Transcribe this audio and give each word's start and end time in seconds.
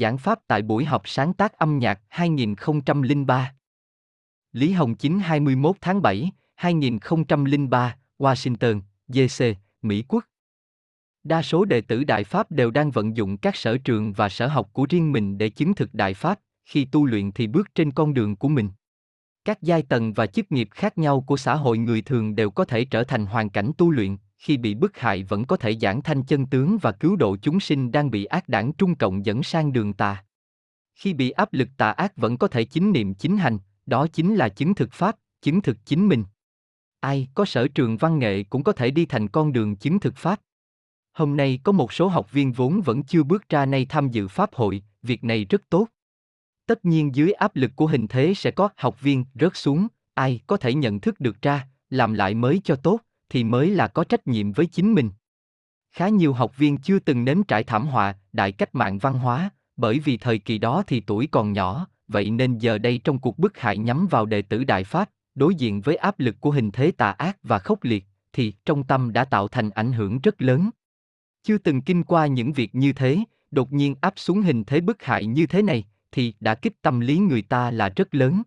giảng 0.00 0.18
pháp 0.18 0.40
tại 0.46 0.62
buổi 0.62 0.84
học 0.84 1.02
sáng 1.04 1.32
tác 1.32 1.58
âm 1.58 1.78
nhạc 1.78 2.00
2003. 2.08 3.54
Lý 4.52 4.72
Hồng 4.72 4.94
Chính 4.94 5.20
21 5.20 5.76
tháng 5.80 6.02
7, 6.02 6.30
2003, 6.54 7.96
Washington, 8.18 8.80
DC, 9.08 9.44
Mỹ 9.82 10.04
Quốc. 10.08 10.24
Đa 11.24 11.42
số 11.42 11.64
đệ 11.64 11.80
tử 11.80 12.04
Đại 12.04 12.24
Pháp 12.24 12.50
đều 12.50 12.70
đang 12.70 12.90
vận 12.90 13.16
dụng 13.16 13.36
các 13.36 13.56
sở 13.56 13.78
trường 13.78 14.12
và 14.12 14.28
sở 14.28 14.46
học 14.46 14.70
của 14.72 14.86
riêng 14.90 15.12
mình 15.12 15.38
để 15.38 15.48
chứng 15.48 15.74
thực 15.74 15.94
Đại 15.94 16.14
Pháp, 16.14 16.40
khi 16.64 16.84
tu 16.84 17.06
luyện 17.06 17.32
thì 17.32 17.46
bước 17.46 17.74
trên 17.74 17.92
con 17.92 18.14
đường 18.14 18.36
của 18.36 18.48
mình. 18.48 18.68
Các 19.44 19.62
giai 19.62 19.82
tầng 19.82 20.12
và 20.12 20.26
chức 20.26 20.52
nghiệp 20.52 20.68
khác 20.70 20.98
nhau 20.98 21.20
của 21.20 21.36
xã 21.36 21.54
hội 21.54 21.78
người 21.78 22.02
thường 22.02 22.34
đều 22.34 22.50
có 22.50 22.64
thể 22.64 22.84
trở 22.84 23.04
thành 23.04 23.26
hoàn 23.26 23.50
cảnh 23.50 23.72
tu 23.78 23.90
luyện, 23.90 24.16
khi 24.40 24.56
bị 24.56 24.74
bức 24.74 24.98
hại 24.98 25.22
vẫn 25.22 25.44
có 25.44 25.56
thể 25.56 25.76
giảng 25.80 26.02
thanh 26.02 26.22
chân 26.22 26.46
tướng 26.46 26.78
và 26.78 26.92
cứu 26.92 27.16
độ 27.16 27.36
chúng 27.42 27.60
sinh 27.60 27.92
đang 27.92 28.10
bị 28.10 28.24
ác 28.24 28.48
đảng 28.48 28.72
trung 28.72 28.94
cộng 28.94 29.26
dẫn 29.26 29.42
sang 29.42 29.72
đường 29.72 29.92
tà. 29.92 30.24
Khi 30.94 31.14
bị 31.14 31.30
áp 31.30 31.52
lực 31.52 31.68
tà 31.76 31.90
ác 31.90 32.16
vẫn 32.16 32.36
có 32.36 32.48
thể 32.48 32.64
chính 32.64 32.92
niệm 32.92 33.14
chính 33.14 33.36
hành, 33.36 33.58
đó 33.86 34.06
chính 34.12 34.36
là 34.36 34.48
chứng 34.48 34.74
thực 34.74 34.92
pháp, 34.92 35.16
chứng 35.42 35.62
thực 35.62 35.76
chính 35.84 36.08
mình. 36.08 36.24
Ai 37.00 37.28
có 37.34 37.44
sở 37.44 37.68
trường 37.68 37.96
văn 37.96 38.18
nghệ 38.18 38.42
cũng 38.42 38.62
có 38.62 38.72
thể 38.72 38.90
đi 38.90 39.06
thành 39.06 39.28
con 39.28 39.52
đường 39.52 39.76
chứng 39.76 40.00
thực 40.00 40.16
pháp. 40.16 40.40
Hôm 41.12 41.36
nay 41.36 41.60
có 41.64 41.72
một 41.72 41.92
số 41.92 42.08
học 42.08 42.32
viên 42.32 42.52
vốn 42.52 42.80
vẫn 42.80 43.02
chưa 43.02 43.22
bước 43.22 43.48
ra 43.48 43.66
nay 43.66 43.86
tham 43.88 44.08
dự 44.08 44.28
pháp 44.28 44.54
hội, 44.54 44.82
việc 45.02 45.24
này 45.24 45.44
rất 45.44 45.62
tốt. 45.68 45.88
Tất 46.66 46.84
nhiên 46.84 47.14
dưới 47.14 47.32
áp 47.32 47.56
lực 47.56 47.70
của 47.76 47.86
hình 47.86 48.06
thế 48.08 48.34
sẽ 48.36 48.50
có 48.50 48.68
học 48.76 49.00
viên 49.00 49.24
rớt 49.34 49.56
xuống, 49.56 49.86
ai 50.14 50.40
có 50.46 50.56
thể 50.56 50.74
nhận 50.74 51.00
thức 51.00 51.20
được 51.20 51.42
ra, 51.42 51.68
làm 51.90 52.14
lại 52.14 52.34
mới 52.34 52.60
cho 52.64 52.76
tốt, 52.76 53.00
thì 53.30 53.44
mới 53.44 53.70
là 53.70 53.88
có 53.88 54.04
trách 54.04 54.26
nhiệm 54.26 54.52
với 54.52 54.66
chính 54.66 54.94
mình. 54.94 55.10
Khá 55.92 56.08
nhiều 56.08 56.32
học 56.32 56.56
viên 56.56 56.78
chưa 56.78 56.98
từng 56.98 57.24
nếm 57.24 57.42
trải 57.42 57.64
thảm 57.64 57.86
họa, 57.86 58.14
đại 58.32 58.52
cách 58.52 58.74
mạng 58.74 58.98
văn 58.98 59.14
hóa, 59.14 59.50
bởi 59.76 59.98
vì 59.98 60.16
thời 60.16 60.38
kỳ 60.38 60.58
đó 60.58 60.82
thì 60.86 61.00
tuổi 61.00 61.28
còn 61.30 61.52
nhỏ, 61.52 61.86
vậy 62.08 62.30
nên 62.30 62.58
giờ 62.58 62.78
đây 62.78 63.00
trong 63.04 63.18
cuộc 63.18 63.38
bức 63.38 63.58
hại 63.58 63.78
nhắm 63.78 64.06
vào 64.10 64.26
đệ 64.26 64.42
tử 64.42 64.64
Đại 64.64 64.84
Pháp, 64.84 65.10
đối 65.34 65.54
diện 65.54 65.80
với 65.80 65.96
áp 65.96 66.20
lực 66.20 66.40
của 66.40 66.50
hình 66.50 66.70
thế 66.70 66.90
tà 66.90 67.10
ác 67.10 67.38
và 67.42 67.58
khốc 67.58 67.84
liệt, 67.84 68.04
thì 68.32 68.54
trong 68.64 68.84
tâm 68.84 69.12
đã 69.12 69.24
tạo 69.24 69.48
thành 69.48 69.70
ảnh 69.70 69.92
hưởng 69.92 70.20
rất 70.20 70.42
lớn. 70.42 70.70
Chưa 71.42 71.58
từng 71.58 71.82
kinh 71.82 72.04
qua 72.04 72.26
những 72.26 72.52
việc 72.52 72.74
như 72.74 72.92
thế, 72.92 73.18
đột 73.50 73.72
nhiên 73.72 73.94
áp 74.00 74.12
xuống 74.16 74.42
hình 74.42 74.64
thế 74.64 74.80
bức 74.80 75.02
hại 75.02 75.26
như 75.26 75.46
thế 75.46 75.62
này, 75.62 75.84
thì 76.12 76.34
đã 76.40 76.54
kích 76.54 76.82
tâm 76.82 77.00
lý 77.00 77.18
người 77.18 77.42
ta 77.42 77.70
là 77.70 77.88
rất 77.88 78.14
lớn. 78.14 78.42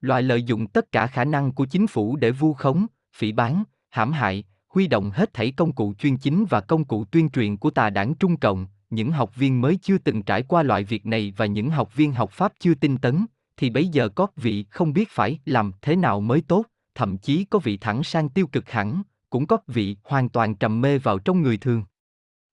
Loại 0.00 0.22
lợi 0.22 0.42
dụng 0.42 0.66
tất 0.66 0.92
cả 0.92 1.06
khả 1.06 1.24
năng 1.24 1.52
của 1.52 1.66
chính 1.66 1.86
phủ 1.86 2.16
để 2.16 2.30
vu 2.30 2.54
khống, 2.54 2.86
phỉ 3.16 3.32
bán, 3.32 3.64
hãm 3.94 4.12
hại, 4.12 4.44
huy 4.68 4.86
động 4.86 5.10
hết 5.10 5.34
thảy 5.34 5.50
công 5.50 5.72
cụ 5.72 5.94
chuyên 5.98 6.16
chính 6.16 6.44
và 6.50 6.60
công 6.60 6.84
cụ 6.84 7.04
tuyên 7.04 7.30
truyền 7.30 7.56
của 7.56 7.70
tà 7.70 7.90
đảng 7.90 8.14
Trung 8.14 8.36
Cộng, 8.36 8.66
những 8.90 9.10
học 9.10 9.36
viên 9.36 9.60
mới 9.60 9.78
chưa 9.82 9.98
từng 9.98 10.22
trải 10.22 10.42
qua 10.42 10.62
loại 10.62 10.84
việc 10.84 11.06
này 11.06 11.32
và 11.36 11.46
những 11.46 11.70
học 11.70 11.94
viên 11.94 12.12
học 12.12 12.30
Pháp 12.32 12.52
chưa 12.60 12.74
tinh 12.74 12.98
tấn, 12.98 13.26
thì 13.56 13.70
bây 13.70 13.88
giờ 13.88 14.08
có 14.08 14.26
vị 14.36 14.64
không 14.70 14.92
biết 14.92 15.08
phải 15.10 15.38
làm 15.44 15.72
thế 15.82 15.96
nào 15.96 16.20
mới 16.20 16.40
tốt, 16.40 16.64
thậm 16.94 17.18
chí 17.18 17.44
có 17.44 17.58
vị 17.58 17.76
thẳng 17.76 18.04
sang 18.04 18.28
tiêu 18.28 18.46
cực 18.46 18.70
hẳn, 18.70 19.02
cũng 19.30 19.46
có 19.46 19.58
vị 19.66 19.96
hoàn 20.04 20.28
toàn 20.28 20.54
trầm 20.54 20.80
mê 20.80 20.98
vào 20.98 21.18
trong 21.18 21.42
người 21.42 21.56
thường. 21.56 21.84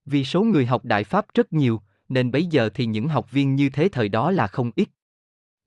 Vì 0.06 0.24
số 0.24 0.44
người 0.44 0.66
học 0.66 0.86
Đại 0.86 1.04
Pháp 1.04 1.26
rất 1.34 1.54
nhiều, 1.54 1.82
nên 2.10 2.32
bây 2.32 2.46
giờ 2.46 2.70
thì 2.74 2.86
những 2.86 3.08
học 3.08 3.32
viên 3.32 3.56
như 3.56 3.70
thế 3.70 3.90
thời 3.90 4.10
đó 4.10 4.32
là 4.32 4.48
không 4.48 4.72
ít. 4.76 4.90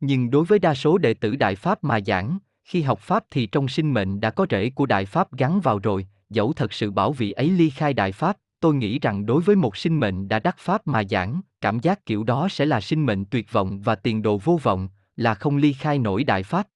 Nhưng 0.01 0.31
đối 0.31 0.45
với 0.45 0.59
đa 0.59 0.75
số 0.75 0.99
đệ 0.99 1.15
tử 1.15 1.37
Đại 1.37 1.57
Pháp 1.57 1.85
mà 1.85 2.01
giảng, 2.01 2.39
khi 2.65 2.83
học 2.83 2.99
Pháp 3.01 3.25
thì 3.31 3.47
trong 3.47 3.69
sinh 3.69 3.95
mệnh 3.95 4.21
đã 4.21 4.31
có 4.31 4.47
rễ 4.51 4.71
của 4.71 4.87
Đại 4.87 5.07
Pháp 5.07 5.33
gắn 5.33 5.61
vào 5.61 5.79
rồi, 5.79 6.07
dẫu 6.31 6.53
thật 6.53 6.73
sự 6.73 6.91
bảo 6.91 7.13
vị 7.13 7.33
ấy 7.33 7.51
ly 7.51 7.71
khai 7.71 7.95
Đại 7.95 8.13
Pháp, 8.13 8.37
tôi 8.61 8.75
nghĩ 8.75 8.99
rằng 8.99 9.27
đối 9.27 9.43
với 9.43 9.57
một 9.57 9.77
sinh 9.77 10.01
mệnh 10.01 10.29
đã 10.29 10.39
đắc 10.39 10.57
Pháp 10.59 10.87
mà 10.87 11.03
giảng, 11.11 11.41
cảm 11.61 11.81
giác 11.81 12.07
kiểu 12.07 12.25
đó 12.25 12.49
sẽ 12.51 12.67
là 12.67 12.81
sinh 12.81 13.07
mệnh 13.07 13.25
tuyệt 13.25 13.53
vọng 13.53 13.81
và 13.81 13.95
tiền 13.95 14.23
đồ 14.23 14.39
vô 14.39 14.59
vọng, 14.63 14.89
là 15.17 15.35
không 15.35 15.57
ly 15.57 15.73
khai 15.73 15.99
nổi 15.99 16.25
Đại 16.25 16.43
Pháp. 16.43 16.69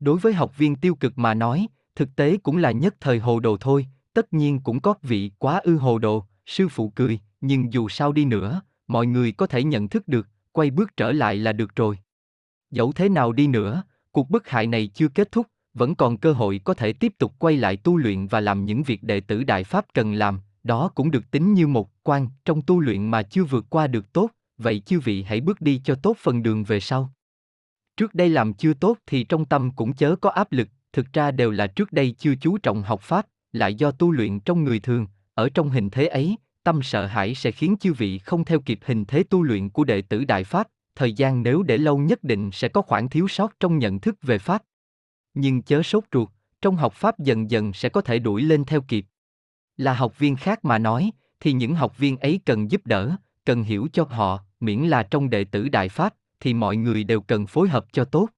Đối 0.00 0.18
với 0.18 0.32
học 0.32 0.58
viên 0.58 0.76
tiêu 0.76 0.94
cực 0.94 1.18
mà 1.18 1.34
nói, 1.34 1.66
thực 1.94 2.16
tế 2.16 2.36
cũng 2.36 2.56
là 2.56 2.70
nhất 2.70 2.94
thời 3.00 3.18
hồ 3.18 3.40
đồ 3.40 3.56
thôi, 3.60 3.86
tất 4.14 4.32
nhiên 4.32 4.60
cũng 4.60 4.80
có 4.80 4.94
vị 5.02 5.30
quá 5.38 5.60
ư 5.64 5.76
hồ 5.76 5.98
đồ, 5.98 6.24
sư 6.46 6.68
phụ 6.68 6.88
cười, 6.88 7.20
nhưng 7.40 7.72
dù 7.72 7.88
sao 7.88 8.12
đi 8.12 8.24
nữa, 8.24 8.60
mọi 8.86 9.06
người 9.06 9.32
có 9.32 9.46
thể 9.46 9.64
nhận 9.64 9.88
thức 9.88 10.08
được, 10.08 10.28
quay 10.52 10.70
bước 10.70 10.96
trở 10.96 11.12
lại 11.12 11.36
là 11.36 11.52
được 11.52 11.76
rồi. 11.76 11.98
Dẫu 12.70 12.92
thế 12.92 13.08
nào 13.08 13.32
đi 13.32 13.46
nữa, 13.46 13.82
cuộc 14.16 14.30
bức 14.30 14.48
hại 14.48 14.66
này 14.66 14.86
chưa 14.86 15.08
kết 15.08 15.32
thúc, 15.32 15.46
vẫn 15.74 15.94
còn 15.94 16.16
cơ 16.16 16.32
hội 16.32 16.60
có 16.64 16.74
thể 16.74 16.92
tiếp 16.92 17.12
tục 17.18 17.32
quay 17.38 17.56
lại 17.56 17.76
tu 17.76 17.96
luyện 17.96 18.26
và 18.26 18.40
làm 18.40 18.64
những 18.64 18.82
việc 18.82 19.02
đệ 19.02 19.20
tử 19.20 19.44
Đại 19.44 19.64
Pháp 19.64 19.86
cần 19.94 20.12
làm, 20.12 20.40
đó 20.64 20.90
cũng 20.94 21.10
được 21.10 21.30
tính 21.30 21.54
như 21.54 21.66
một 21.66 21.90
quan 22.02 22.28
trong 22.44 22.62
tu 22.62 22.80
luyện 22.80 23.10
mà 23.10 23.22
chưa 23.22 23.44
vượt 23.44 23.66
qua 23.70 23.86
được 23.86 24.12
tốt, 24.12 24.30
vậy 24.58 24.80
chư 24.80 25.00
vị 25.00 25.22
hãy 25.22 25.40
bước 25.40 25.60
đi 25.60 25.80
cho 25.84 25.94
tốt 25.94 26.16
phần 26.20 26.42
đường 26.42 26.64
về 26.64 26.80
sau. 26.80 27.12
Trước 27.96 28.14
đây 28.14 28.28
làm 28.28 28.54
chưa 28.54 28.74
tốt 28.74 28.98
thì 29.06 29.24
trong 29.24 29.44
tâm 29.44 29.70
cũng 29.70 29.92
chớ 29.92 30.16
có 30.16 30.30
áp 30.30 30.52
lực, 30.52 30.68
thực 30.92 31.12
ra 31.12 31.30
đều 31.30 31.50
là 31.50 31.66
trước 31.66 31.92
đây 31.92 32.14
chưa 32.18 32.34
chú 32.34 32.58
trọng 32.58 32.82
học 32.82 33.00
Pháp, 33.02 33.26
lại 33.52 33.74
do 33.74 33.90
tu 33.90 34.10
luyện 34.12 34.40
trong 34.40 34.64
người 34.64 34.80
thường, 34.80 35.06
ở 35.34 35.48
trong 35.48 35.70
hình 35.70 35.90
thế 35.90 36.06
ấy, 36.06 36.36
tâm 36.64 36.82
sợ 36.82 37.06
hãi 37.06 37.34
sẽ 37.34 37.50
khiến 37.50 37.76
chư 37.80 37.92
vị 37.92 38.18
không 38.18 38.44
theo 38.44 38.60
kịp 38.60 38.78
hình 38.84 39.04
thế 39.04 39.22
tu 39.22 39.42
luyện 39.42 39.70
của 39.70 39.84
đệ 39.84 40.02
tử 40.02 40.24
Đại 40.24 40.44
Pháp, 40.44 40.68
thời 40.96 41.12
gian 41.12 41.42
nếu 41.42 41.62
để 41.62 41.78
lâu 41.78 41.98
nhất 41.98 42.24
định 42.24 42.50
sẽ 42.52 42.68
có 42.68 42.82
khoảng 42.82 43.08
thiếu 43.08 43.28
sót 43.28 43.60
trong 43.60 43.78
nhận 43.78 44.00
thức 44.00 44.16
về 44.22 44.38
Pháp. 44.38 44.62
Nhưng 45.34 45.62
chớ 45.62 45.82
sốt 45.82 46.04
ruột, 46.12 46.28
trong 46.60 46.76
học 46.76 46.92
Pháp 46.92 47.18
dần 47.18 47.50
dần 47.50 47.72
sẽ 47.72 47.88
có 47.88 48.00
thể 48.00 48.18
đuổi 48.18 48.42
lên 48.42 48.64
theo 48.64 48.80
kịp. 48.80 49.06
Là 49.76 49.94
học 49.94 50.18
viên 50.18 50.36
khác 50.36 50.64
mà 50.64 50.78
nói, 50.78 51.10
thì 51.40 51.52
những 51.52 51.74
học 51.74 51.98
viên 51.98 52.16
ấy 52.16 52.40
cần 52.46 52.70
giúp 52.70 52.86
đỡ, 52.86 53.16
cần 53.44 53.62
hiểu 53.62 53.88
cho 53.92 54.04
họ, 54.04 54.40
miễn 54.60 54.80
là 54.80 55.02
trong 55.02 55.30
đệ 55.30 55.44
tử 55.44 55.68
Đại 55.68 55.88
Pháp, 55.88 56.14
thì 56.40 56.54
mọi 56.54 56.76
người 56.76 57.04
đều 57.04 57.20
cần 57.20 57.46
phối 57.46 57.68
hợp 57.68 57.86
cho 57.92 58.04
tốt. 58.04 58.28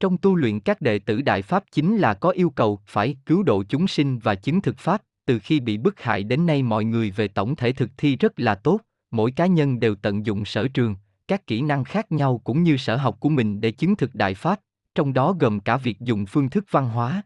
Trong 0.00 0.18
tu 0.18 0.34
luyện 0.34 0.60
các 0.60 0.80
đệ 0.80 0.98
tử 0.98 1.20
Đại 1.20 1.42
Pháp 1.42 1.64
chính 1.72 1.96
là 1.96 2.14
có 2.14 2.30
yêu 2.30 2.50
cầu 2.50 2.80
phải 2.86 3.16
cứu 3.26 3.42
độ 3.42 3.64
chúng 3.68 3.88
sinh 3.88 4.18
và 4.18 4.34
chứng 4.34 4.60
thực 4.60 4.78
Pháp, 4.78 5.02
từ 5.24 5.38
khi 5.38 5.60
bị 5.60 5.78
bức 5.78 6.00
hại 6.00 6.22
đến 6.22 6.46
nay 6.46 6.62
mọi 6.62 6.84
người 6.84 7.10
về 7.10 7.28
tổng 7.28 7.56
thể 7.56 7.72
thực 7.72 7.90
thi 7.96 8.16
rất 8.16 8.40
là 8.40 8.54
tốt, 8.54 8.80
mỗi 9.10 9.30
cá 9.32 9.46
nhân 9.46 9.80
đều 9.80 9.94
tận 9.94 10.26
dụng 10.26 10.44
sở 10.44 10.68
trường, 10.68 10.96
các 11.28 11.46
kỹ 11.46 11.62
năng 11.62 11.84
khác 11.84 12.12
nhau 12.12 12.40
cũng 12.44 12.62
như 12.62 12.76
sở 12.76 12.96
học 12.96 13.16
của 13.20 13.28
mình 13.28 13.60
để 13.60 13.70
chứng 13.70 13.96
thực 13.96 14.14
đại 14.14 14.34
pháp, 14.34 14.60
trong 14.94 15.12
đó 15.12 15.32
gồm 15.40 15.60
cả 15.60 15.76
việc 15.76 16.00
dùng 16.00 16.26
phương 16.26 16.50
thức 16.50 16.64
văn 16.70 16.88
hóa. 16.88 17.22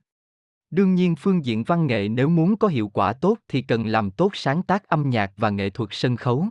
Đương 0.71 0.95
nhiên 0.95 1.17
phương 1.17 1.45
diện 1.45 1.65
văn 1.65 1.87
nghệ 1.87 2.09
nếu 2.09 2.29
muốn 2.29 2.57
có 2.57 2.69
hiệu 2.69 2.89
quả 2.89 3.13
tốt 3.13 3.39
thì 3.49 3.63
cần 3.63 3.87
làm 3.87 4.11
tốt 4.11 4.31
sáng 4.35 4.63
tác 4.63 4.89
âm 4.89 5.11
nhạc 5.11 5.33
và 5.37 5.51
nghệ 5.51 5.71
thuật 5.71 5.89
sân 5.93 6.17
khấu. 6.17 6.47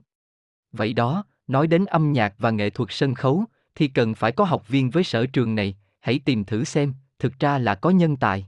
Vậy 0.72 0.94
đó, 0.94 1.26
nói 1.48 1.68
đến 1.68 1.86
âm 1.86 2.12
nhạc 2.12 2.36
và 2.38 2.52
nghệ 2.52 2.70
thuật 2.70 2.90
sân 2.92 3.14
khấu, 3.14 3.46
thì 3.76 3.88
cần 3.88 4.16
phải 4.16 4.32
có 4.32 4.44
học 4.44 4.68
viên 4.68 4.90
với 4.90 5.04
sở 5.04 5.26
trường 5.26 5.56
này, 5.56 5.78
hãy 6.00 6.20
tìm 6.26 6.44
thử 6.44 6.64
xem, 6.64 6.94
thực 7.20 7.40
ra 7.40 7.58
là 7.58 7.76
có 7.76 7.90
nhân 7.90 8.18
tài. 8.18 8.48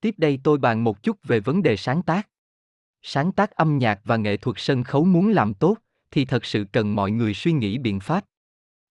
Tiếp 0.00 0.14
đây 0.18 0.40
tôi 0.44 0.58
bàn 0.58 0.84
một 0.84 1.02
chút 1.02 1.16
về 1.22 1.40
vấn 1.40 1.62
đề 1.62 1.76
sáng 1.76 2.02
tác. 2.02 2.28
Sáng 3.02 3.32
tác 3.32 3.50
âm 3.50 3.78
nhạc 3.78 4.00
và 4.04 4.16
nghệ 4.16 4.36
thuật 4.36 4.56
sân 4.58 4.84
khấu 4.84 5.04
muốn 5.04 5.28
làm 5.28 5.54
tốt, 5.54 5.76
thì 6.12 6.24
thật 6.24 6.44
sự 6.44 6.64
cần 6.72 6.94
mọi 6.94 7.10
người 7.10 7.34
suy 7.34 7.52
nghĩ 7.52 7.78
biện 7.78 8.00
pháp. 8.00 8.24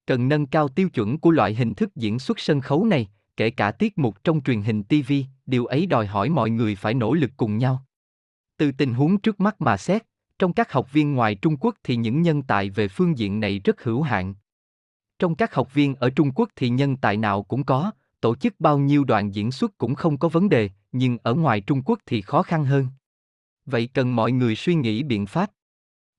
Cần 0.06 0.28
nâng 0.28 0.46
cao 0.46 0.68
tiêu 0.68 0.90
chuẩn 0.90 1.18
của 1.18 1.32
loại 1.32 1.56
hình 1.56 1.74
thức 1.74 1.96
diễn 1.96 2.20
xuất 2.20 2.40
sân 2.40 2.62
khấu 2.62 2.86
này, 2.86 3.10
kể 3.38 3.50
cả 3.50 3.72
tiết 3.72 3.98
mục 3.98 4.24
trong 4.24 4.42
truyền 4.42 4.62
hình 4.62 4.84
TV, 4.84 5.14
điều 5.46 5.66
ấy 5.66 5.86
đòi 5.86 6.08
hỏi 6.08 6.30
mọi 6.30 6.50
người 6.50 6.76
phải 6.76 6.94
nỗ 6.94 7.14
lực 7.14 7.32
cùng 7.38 7.58
nhau. 7.58 7.86
Từ 8.58 8.72
tình 8.72 8.94
huống 8.94 9.18
trước 9.18 9.40
mắt 9.40 9.62
mà 9.62 9.78
xét, 9.78 10.04
trong 10.40 10.54
các 10.54 10.72
học 10.72 10.94
viên 10.94 11.14
ngoài 11.14 11.36
Trung 11.36 11.58
Quốc 11.58 11.76
thì 11.84 11.96
những 11.96 12.22
nhân 12.22 12.42
tài 12.42 12.70
về 12.70 12.88
phương 12.88 13.18
diện 13.18 13.40
này 13.40 13.60
rất 13.60 13.84
hữu 13.84 14.02
hạn. 14.02 14.34
Trong 15.20 15.36
các 15.36 15.54
học 15.54 15.74
viên 15.74 15.96
ở 15.96 16.10
Trung 16.10 16.32
Quốc 16.36 16.50
thì 16.56 16.70
nhân 16.70 16.98
tài 16.98 17.18
nào 17.18 17.44
cũng 17.44 17.64
có, 17.64 17.92
tổ 18.22 18.36
chức 18.36 18.60
bao 18.60 18.78
nhiêu 18.78 19.04
đoàn 19.04 19.36
diễn 19.36 19.52
xuất 19.52 19.78
cũng 19.78 19.96
không 19.96 20.18
có 20.18 20.30
vấn 20.30 20.50
đề, 20.50 20.70
nhưng 20.92 21.18
ở 21.24 21.34
ngoài 21.34 21.62
Trung 21.62 21.82
Quốc 21.86 22.00
thì 22.06 22.22
khó 22.22 22.44
khăn 22.44 22.66
hơn. 22.66 22.88
Vậy 23.66 23.90
cần 23.94 24.16
mọi 24.16 24.32
người 24.32 24.56
suy 24.56 24.76
nghĩ 24.76 25.04
biện 25.04 25.26
pháp. 25.26 25.52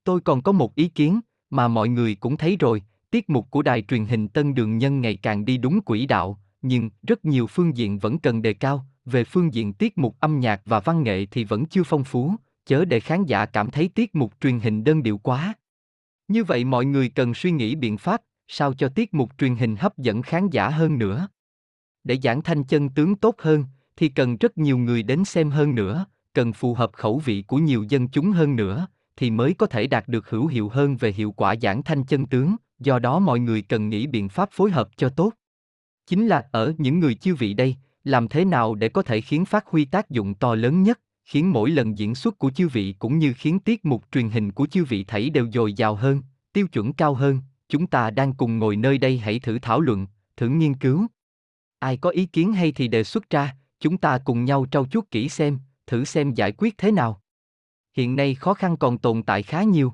Tôi 0.04 0.20
còn 0.20 0.42
có 0.42 0.52
một 0.52 0.74
ý 0.74 0.88
kiến, 0.88 1.20
mà 1.50 1.68
mọi 1.68 1.88
người 1.88 2.14
cũng 2.14 2.36
thấy 2.36 2.56
rồi, 2.56 2.82
tiết 3.10 3.30
mục 3.30 3.50
của 3.50 3.62
đài 3.62 3.82
truyền 3.82 4.04
hình 4.04 4.28
Tân 4.28 4.54
Đường 4.54 4.78
Nhân 4.78 5.00
ngày 5.00 5.16
càng 5.16 5.44
đi 5.44 5.56
đúng 5.56 5.80
quỹ 5.80 6.06
đạo, 6.06 6.38
nhưng 6.62 6.90
rất 7.02 7.24
nhiều 7.24 7.46
phương 7.46 7.76
diện 7.76 7.98
vẫn 7.98 8.18
cần 8.18 8.42
đề 8.42 8.54
cao, 8.54 8.86
về 9.04 9.24
phương 9.24 9.54
diện 9.54 9.72
tiết 9.72 9.98
mục 9.98 10.16
âm 10.20 10.40
nhạc 10.40 10.62
và 10.64 10.80
văn 10.80 11.02
nghệ 11.02 11.26
thì 11.26 11.44
vẫn 11.44 11.66
chưa 11.66 11.82
phong 11.82 12.04
phú, 12.04 12.34
chớ 12.66 12.84
để 12.84 13.00
khán 13.00 13.24
giả 13.24 13.46
cảm 13.46 13.70
thấy 13.70 13.88
tiết 13.88 14.14
mục 14.14 14.32
truyền 14.40 14.60
hình 14.60 14.84
đơn 14.84 15.02
điệu 15.02 15.18
quá. 15.18 15.54
Như 16.28 16.44
vậy 16.44 16.64
mọi 16.64 16.84
người 16.84 17.08
cần 17.08 17.34
suy 17.34 17.50
nghĩ 17.50 17.74
biện 17.74 17.98
pháp, 17.98 18.22
sao 18.48 18.74
cho 18.74 18.88
tiết 18.88 19.14
mục 19.14 19.30
truyền 19.38 19.56
hình 19.56 19.76
hấp 19.76 19.98
dẫn 19.98 20.22
khán 20.22 20.50
giả 20.50 20.68
hơn 20.68 20.98
nữa. 20.98 21.28
Để 22.04 22.18
giảng 22.22 22.42
thanh 22.42 22.64
chân 22.64 22.88
tướng 22.88 23.16
tốt 23.16 23.34
hơn, 23.38 23.64
thì 23.96 24.08
cần 24.08 24.36
rất 24.36 24.58
nhiều 24.58 24.78
người 24.78 25.02
đến 25.02 25.24
xem 25.24 25.50
hơn 25.50 25.74
nữa, 25.74 26.06
cần 26.32 26.52
phù 26.52 26.74
hợp 26.74 26.90
khẩu 26.92 27.18
vị 27.18 27.42
của 27.42 27.58
nhiều 27.58 27.84
dân 27.88 28.08
chúng 28.08 28.30
hơn 28.30 28.56
nữa, 28.56 28.86
thì 29.16 29.30
mới 29.30 29.54
có 29.54 29.66
thể 29.66 29.86
đạt 29.86 30.08
được 30.08 30.30
hữu 30.30 30.46
hiệu 30.46 30.68
hơn 30.68 30.96
về 30.96 31.12
hiệu 31.12 31.32
quả 31.32 31.54
giảng 31.62 31.82
thanh 31.82 32.04
chân 32.04 32.26
tướng, 32.26 32.56
do 32.78 32.98
đó 32.98 33.18
mọi 33.18 33.40
người 33.40 33.62
cần 33.62 33.88
nghĩ 33.88 34.06
biện 34.06 34.28
pháp 34.28 34.48
phối 34.52 34.70
hợp 34.70 34.88
cho 34.96 35.08
tốt. 35.08 35.32
Chính 36.06 36.26
là 36.26 36.48
ở 36.52 36.74
những 36.78 37.00
người 37.00 37.14
chiêu 37.14 37.36
vị 37.38 37.54
đây, 37.54 37.76
làm 38.04 38.28
thế 38.28 38.44
nào 38.44 38.74
để 38.74 38.88
có 38.88 39.02
thể 39.02 39.20
khiến 39.20 39.44
phát 39.44 39.66
huy 39.66 39.84
tác 39.84 40.10
dụng 40.10 40.34
to 40.34 40.54
lớn 40.54 40.82
nhất, 40.82 41.00
khiến 41.24 41.52
mỗi 41.52 41.70
lần 41.70 41.98
diễn 41.98 42.14
xuất 42.14 42.38
của 42.38 42.50
chiêu 42.50 42.68
vị 42.72 42.94
cũng 42.98 43.18
như 43.18 43.32
khiến 43.36 43.58
tiết 43.58 43.84
mục 43.84 44.04
truyền 44.12 44.30
hình 44.30 44.52
của 44.52 44.66
chiêu 44.66 44.84
vị 44.88 45.04
thảy 45.04 45.30
đều 45.30 45.50
dồi 45.50 45.72
dào 45.72 45.94
hơn, 45.94 46.22
tiêu 46.52 46.68
chuẩn 46.68 46.92
cao 46.92 47.14
hơn, 47.14 47.40
chúng 47.68 47.86
ta 47.86 48.10
đang 48.10 48.32
cùng 48.32 48.58
ngồi 48.58 48.76
nơi 48.76 48.98
đây 48.98 49.18
hãy 49.18 49.38
thử 49.38 49.58
thảo 49.58 49.80
luận, 49.80 50.06
thử 50.36 50.48
nghiên 50.48 50.74
cứu. 50.74 51.06
Ai 51.78 51.96
có 51.96 52.10
ý 52.10 52.26
kiến 52.26 52.52
hay 52.52 52.72
thì 52.72 52.88
đề 52.88 53.04
xuất 53.04 53.30
ra, 53.30 53.56
chúng 53.80 53.98
ta 53.98 54.18
cùng 54.18 54.44
nhau 54.44 54.66
trau 54.70 54.86
chuốt 54.86 55.10
kỹ 55.10 55.28
xem, 55.28 55.58
thử 55.86 56.04
xem 56.04 56.34
giải 56.34 56.52
quyết 56.52 56.78
thế 56.78 56.92
nào. 56.92 57.21
Hiện 57.96 58.16
nay 58.16 58.34
khó 58.34 58.54
khăn 58.54 58.76
còn 58.76 58.98
tồn 58.98 59.22
tại 59.22 59.42
khá 59.42 59.62
nhiều. 59.62 59.92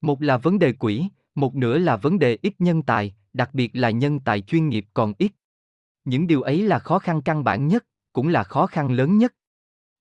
Một 0.00 0.22
là 0.22 0.36
vấn 0.36 0.58
đề 0.58 0.72
quỹ, 0.72 1.08
một 1.34 1.54
nữa 1.54 1.78
là 1.78 1.96
vấn 1.96 2.18
đề 2.18 2.38
ít 2.42 2.54
nhân 2.58 2.82
tài, 2.82 3.14
đặc 3.32 3.50
biệt 3.52 3.70
là 3.72 3.90
nhân 3.90 4.20
tài 4.20 4.40
chuyên 4.40 4.68
nghiệp 4.68 4.86
còn 4.94 5.12
ít. 5.18 5.32
Những 6.04 6.26
điều 6.26 6.42
ấy 6.42 6.62
là 6.62 6.78
khó 6.78 6.98
khăn 6.98 7.22
căn 7.22 7.44
bản 7.44 7.68
nhất, 7.68 7.86
cũng 8.12 8.28
là 8.28 8.42
khó 8.42 8.66
khăn 8.66 8.92
lớn 8.92 9.18
nhất. 9.18 9.34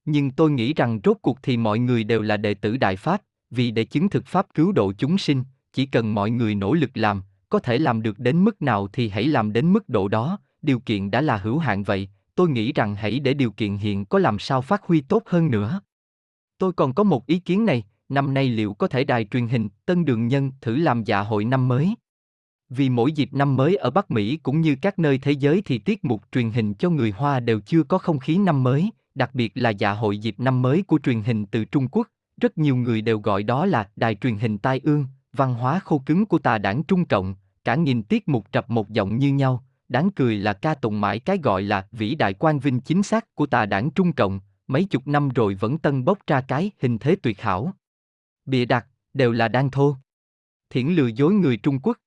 Nhưng 0.05 0.31
tôi 0.31 0.51
nghĩ 0.51 0.73
rằng 0.73 0.99
rốt 1.03 1.17
cuộc 1.21 1.39
thì 1.43 1.57
mọi 1.57 1.79
người 1.79 2.03
đều 2.03 2.21
là 2.21 2.37
đệ 2.37 2.53
tử 2.53 2.77
Đại 2.77 2.95
Pháp, 2.95 3.21
vì 3.49 3.71
để 3.71 3.85
chứng 3.85 4.09
thực 4.09 4.25
Pháp 4.25 4.47
cứu 4.53 4.71
độ 4.71 4.93
chúng 4.97 5.17
sinh, 5.17 5.43
chỉ 5.73 5.85
cần 5.85 6.13
mọi 6.13 6.31
người 6.31 6.55
nỗ 6.55 6.73
lực 6.73 6.89
làm, 6.93 7.21
có 7.49 7.59
thể 7.59 7.77
làm 7.77 8.01
được 8.01 8.19
đến 8.19 8.43
mức 8.43 8.61
nào 8.61 8.87
thì 8.93 9.09
hãy 9.09 9.27
làm 9.27 9.53
đến 9.53 9.73
mức 9.73 9.89
độ 9.89 10.07
đó, 10.07 10.39
điều 10.61 10.79
kiện 10.79 11.11
đã 11.11 11.21
là 11.21 11.37
hữu 11.37 11.57
hạn 11.57 11.83
vậy, 11.83 12.09
tôi 12.35 12.49
nghĩ 12.49 12.71
rằng 12.71 12.95
hãy 12.95 13.19
để 13.19 13.33
điều 13.33 13.51
kiện 13.51 13.77
hiện 13.77 14.05
có 14.05 14.19
làm 14.19 14.39
sao 14.39 14.61
phát 14.61 14.83
huy 14.83 15.01
tốt 15.01 15.23
hơn 15.25 15.51
nữa. 15.51 15.81
Tôi 16.61 16.73
còn 16.73 16.93
có 16.93 17.03
một 17.03 17.25
ý 17.27 17.39
kiến 17.39 17.65
này, 17.65 17.83
năm 18.09 18.33
nay 18.33 18.49
liệu 18.49 18.73
có 18.73 18.87
thể 18.87 19.03
đài 19.03 19.25
truyền 19.25 19.47
hình 19.47 19.69
Tân 19.85 20.05
Đường 20.05 20.27
Nhân 20.27 20.51
thử 20.61 20.75
làm 20.75 21.03
dạ 21.03 21.21
hội 21.21 21.45
năm 21.45 21.67
mới? 21.67 21.95
Vì 22.69 22.89
mỗi 22.89 23.11
dịp 23.11 23.33
năm 23.33 23.55
mới 23.55 23.75
ở 23.75 23.89
Bắc 23.89 24.11
Mỹ 24.11 24.37
cũng 24.37 24.61
như 24.61 24.75
các 24.81 24.99
nơi 24.99 25.17
thế 25.17 25.31
giới 25.31 25.61
thì 25.65 25.77
tiết 25.77 26.05
mục 26.05 26.21
truyền 26.31 26.51
hình 26.51 26.73
cho 26.73 26.89
người 26.89 27.11
Hoa 27.11 27.39
đều 27.39 27.59
chưa 27.59 27.83
có 27.83 27.97
không 27.97 28.19
khí 28.19 28.37
năm 28.37 28.63
mới, 28.63 28.89
đặc 29.15 29.35
biệt 29.35 29.51
là 29.55 29.69
dạ 29.69 29.91
hội 29.91 30.17
dịp 30.17 30.39
năm 30.39 30.61
mới 30.61 30.83
của 30.87 30.99
truyền 31.03 31.21
hình 31.21 31.45
từ 31.45 31.65
Trung 31.65 31.87
Quốc, 31.91 32.07
rất 32.41 32.57
nhiều 32.57 32.75
người 32.75 33.01
đều 33.01 33.19
gọi 33.19 33.43
đó 33.43 33.65
là 33.65 33.89
đài 33.95 34.15
truyền 34.15 34.35
hình 34.37 34.57
tai 34.57 34.81
ương, 34.83 35.05
văn 35.33 35.53
hóa 35.53 35.79
khô 35.79 36.01
cứng 36.05 36.25
của 36.25 36.39
tà 36.39 36.57
đảng 36.57 36.83
Trung 36.83 37.05
Cộng, 37.05 37.35
cả 37.63 37.75
nghìn 37.75 38.03
tiết 38.03 38.27
mục 38.27 38.45
trập 38.51 38.69
một 38.69 38.89
giọng 38.89 39.17
như 39.17 39.33
nhau, 39.33 39.63
đáng 39.89 40.09
cười 40.15 40.37
là 40.37 40.53
ca 40.53 40.75
tụng 40.75 41.01
mãi 41.01 41.19
cái 41.19 41.37
gọi 41.43 41.63
là 41.63 41.87
vĩ 41.91 42.15
đại 42.15 42.33
quan 42.33 42.59
vinh 42.59 42.79
chính 42.79 43.03
xác 43.03 43.35
của 43.35 43.45
tà 43.45 43.65
đảng 43.65 43.91
Trung 43.91 44.13
Cộng, 44.13 44.39
mấy 44.67 44.85
chục 44.85 45.07
năm 45.07 45.29
rồi 45.29 45.55
vẫn 45.55 45.77
tân 45.77 46.05
bốc 46.05 46.27
ra 46.27 46.41
cái 46.41 46.71
hình 46.79 46.97
thế 46.99 47.15
tuyệt 47.15 47.41
hảo. 47.41 47.73
Bịa 48.45 48.65
đặt, 48.65 48.87
đều 49.13 49.31
là 49.31 49.47
đang 49.47 49.71
thô. 49.71 49.95
Thiển 50.69 50.87
lừa 50.87 51.07
dối 51.07 51.33
người 51.33 51.57
Trung 51.57 51.79
Quốc. 51.79 51.97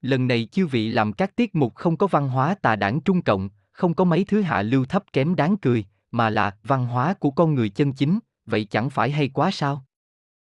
Lần 0.00 0.28
này 0.28 0.48
chư 0.52 0.66
vị 0.66 0.88
làm 0.88 1.12
các 1.12 1.36
tiết 1.36 1.54
mục 1.54 1.74
không 1.74 1.96
có 1.96 2.06
văn 2.06 2.28
hóa 2.28 2.54
tà 2.54 2.76
đảng 2.76 3.00
Trung 3.00 3.22
Cộng, 3.22 3.48
không 3.72 3.94
có 3.94 4.04
mấy 4.04 4.24
thứ 4.24 4.40
hạ 4.40 4.62
lưu 4.62 4.84
thấp 4.84 5.04
kém 5.12 5.36
đáng 5.36 5.56
cười, 5.56 5.84
mà 6.10 6.30
là 6.30 6.56
văn 6.62 6.86
hóa 6.86 7.14
của 7.14 7.30
con 7.30 7.54
người 7.54 7.68
chân 7.68 7.92
chính, 7.92 8.18
vậy 8.46 8.64
chẳng 8.64 8.90
phải 8.90 9.10
hay 9.10 9.28
quá 9.28 9.50
sao? 9.50 9.84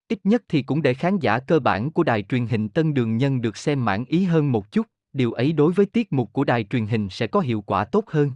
Ít 0.07 0.19
nhất 0.23 0.43
thì 0.47 0.61
cũng 0.61 0.81
để 0.81 0.93
khán 0.93 1.19
giả 1.19 1.39
cơ 1.39 1.59
bản 1.59 1.91
của 1.91 2.03
đài 2.03 2.23
truyền 2.23 2.47
hình 2.47 2.69
Tân 2.69 2.93
Đường 2.93 3.17
Nhân 3.17 3.41
được 3.41 3.57
xem 3.57 3.85
mãn 3.85 4.05
ý 4.05 4.23
hơn 4.23 4.51
một 4.51 4.71
chút, 4.71 4.87
điều 5.13 5.31
ấy 5.31 5.51
đối 5.51 5.73
với 5.73 5.85
tiết 5.85 6.13
mục 6.13 6.33
của 6.33 6.43
đài 6.43 6.63
truyền 6.63 6.87
hình 6.87 7.09
sẽ 7.09 7.27
có 7.27 7.39
hiệu 7.39 7.61
quả 7.61 7.85
tốt 7.85 8.03
hơn. 8.07 8.31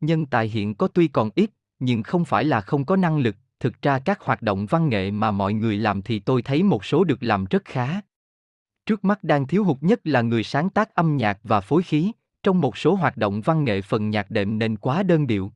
Nhân 0.00 0.26
tài 0.26 0.48
hiện 0.48 0.74
có 0.74 0.88
tuy 0.88 1.08
còn 1.08 1.30
ít, 1.34 1.50
nhưng 1.84 2.02
không 2.02 2.24
phải 2.24 2.44
là 2.44 2.60
không 2.60 2.84
có 2.84 2.96
năng 2.96 3.18
lực, 3.18 3.36
thực 3.60 3.82
ra 3.82 3.98
các 3.98 4.20
hoạt 4.20 4.42
động 4.42 4.66
văn 4.66 4.88
nghệ 4.88 5.10
mà 5.10 5.30
mọi 5.30 5.52
người 5.52 5.76
làm 5.76 6.02
thì 6.02 6.18
tôi 6.18 6.42
thấy 6.42 6.62
một 6.62 6.84
số 6.84 7.04
được 7.04 7.22
làm 7.22 7.44
rất 7.44 7.64
khá. 7.64 8.00
Trước 8.86 9.04
mắt 9.04 9.24
đang 9.24 9.46
thiếu 9.46 9.64
hụt 9.64 9.76
nhất 9.80 10.00
là 10.04 10.22
người 10.22 10.44
sáng 10.44 10.70
tác 10.70 10.94
âm 10.94 11.16
nhạc 11.16 11.38
và 11.42 11.60
phối 11.60 11.82
khí, 11.82 12.12
trong 12.42 12.60
một 12.60 12.76
số 12.76 12.94
hoạt 12.94 13.16
động 13.16 13.40
văn 13.40 13.64
nghệ 13.64 13.82
phần 13.82 14.10
nhạc 14.10 14.30
đệm 14.30 14.58
nên 14.58 14.76
quá 14.76 15.02
đơn 15.02 15.26
điệu. 15.26 15.52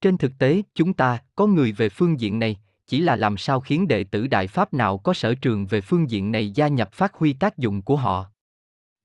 Trên 0.00 0.18
thực 0.18 0.32
tế, 0.38 0.62
chúng 0.74 0.92
ta 0.92 1.18
có 1.36 1.46
người 1.46 1.72
về 1.72 1.88
phương 1.88 2.20
diện 2.20 2.38
này, 2.38 2.56
chỉ 2.86 3.00
là 3.00 3.16
làm 3.16 3.36
sao 3.36 3.60
khiến 3.60 3.88
đệ 3.88 4.04
tử 4.04 4.26
Đại 4.26 4.46
Pháp 4.46 4.74
nào 4.74 4.98
có 4.98 5.14
sở 5.14 5.34
trường 5.34 5.66
về 5.66 5.80
phương 5.80 6.10
diện 6.10 6.32
này 6.32 6.50
gia 6.50 6.68
nhập 6.68 6.92
phát 6.92 7.14
huy 7.14 7.32
tác 7.32 7.58
dụng 7.58 7.82
của 7.82 7.96
họ. 7.96 8.26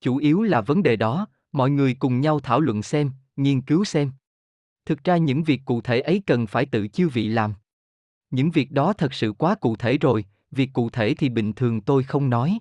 Chủ 0.02 0.18
yếu 0.18 0.44
là 0.44 0.62
vấn 0.62 0.84
đề 0.84 0.96
đó, 0.96 1.28
mọi 1.52 1.70
người 1.70 1.94
cùng 1.94 2.22
nhau 2.22 2.40
thảo 2.40 2.60
luận 2.60 2.84
xem, 2.84 3.12
nghiên 3.36 3.62
cứu 3.62 3.84
xem. 3.84 4.12
Thực 4.88 5.04
ra 5.04 5.18
những 5.18 5.44
việc 5.44 5.62
cụ 5.66 5.81
thể 5.81 6.00
ấy 6.00 6.22
cần 6.25 6.48
phải 6.48 6.66
tự 6.66 6.88
chiêu 6.88 7.10
vị 7.13 7.28
làm. 7.28 7.54
Những 8.31 8.51
việc 8.51 8.72
đó 8.72 8.94
thật 8.94 9.13
sự 9.13 9.31
quá 9.31 9.56
cụ 9.56 9.75
thể 9.75 9.98
rồi, 9.98 10.25
việc 10.51 10.69
cụ 10.74 10.89
thể 10.89 11.13
thì 11.13 11.30
bình 11.30 11.54
thường 11.54 11.81
tôi 11.81 12.04
không 12.04 12.30
nói. 12.30 12.60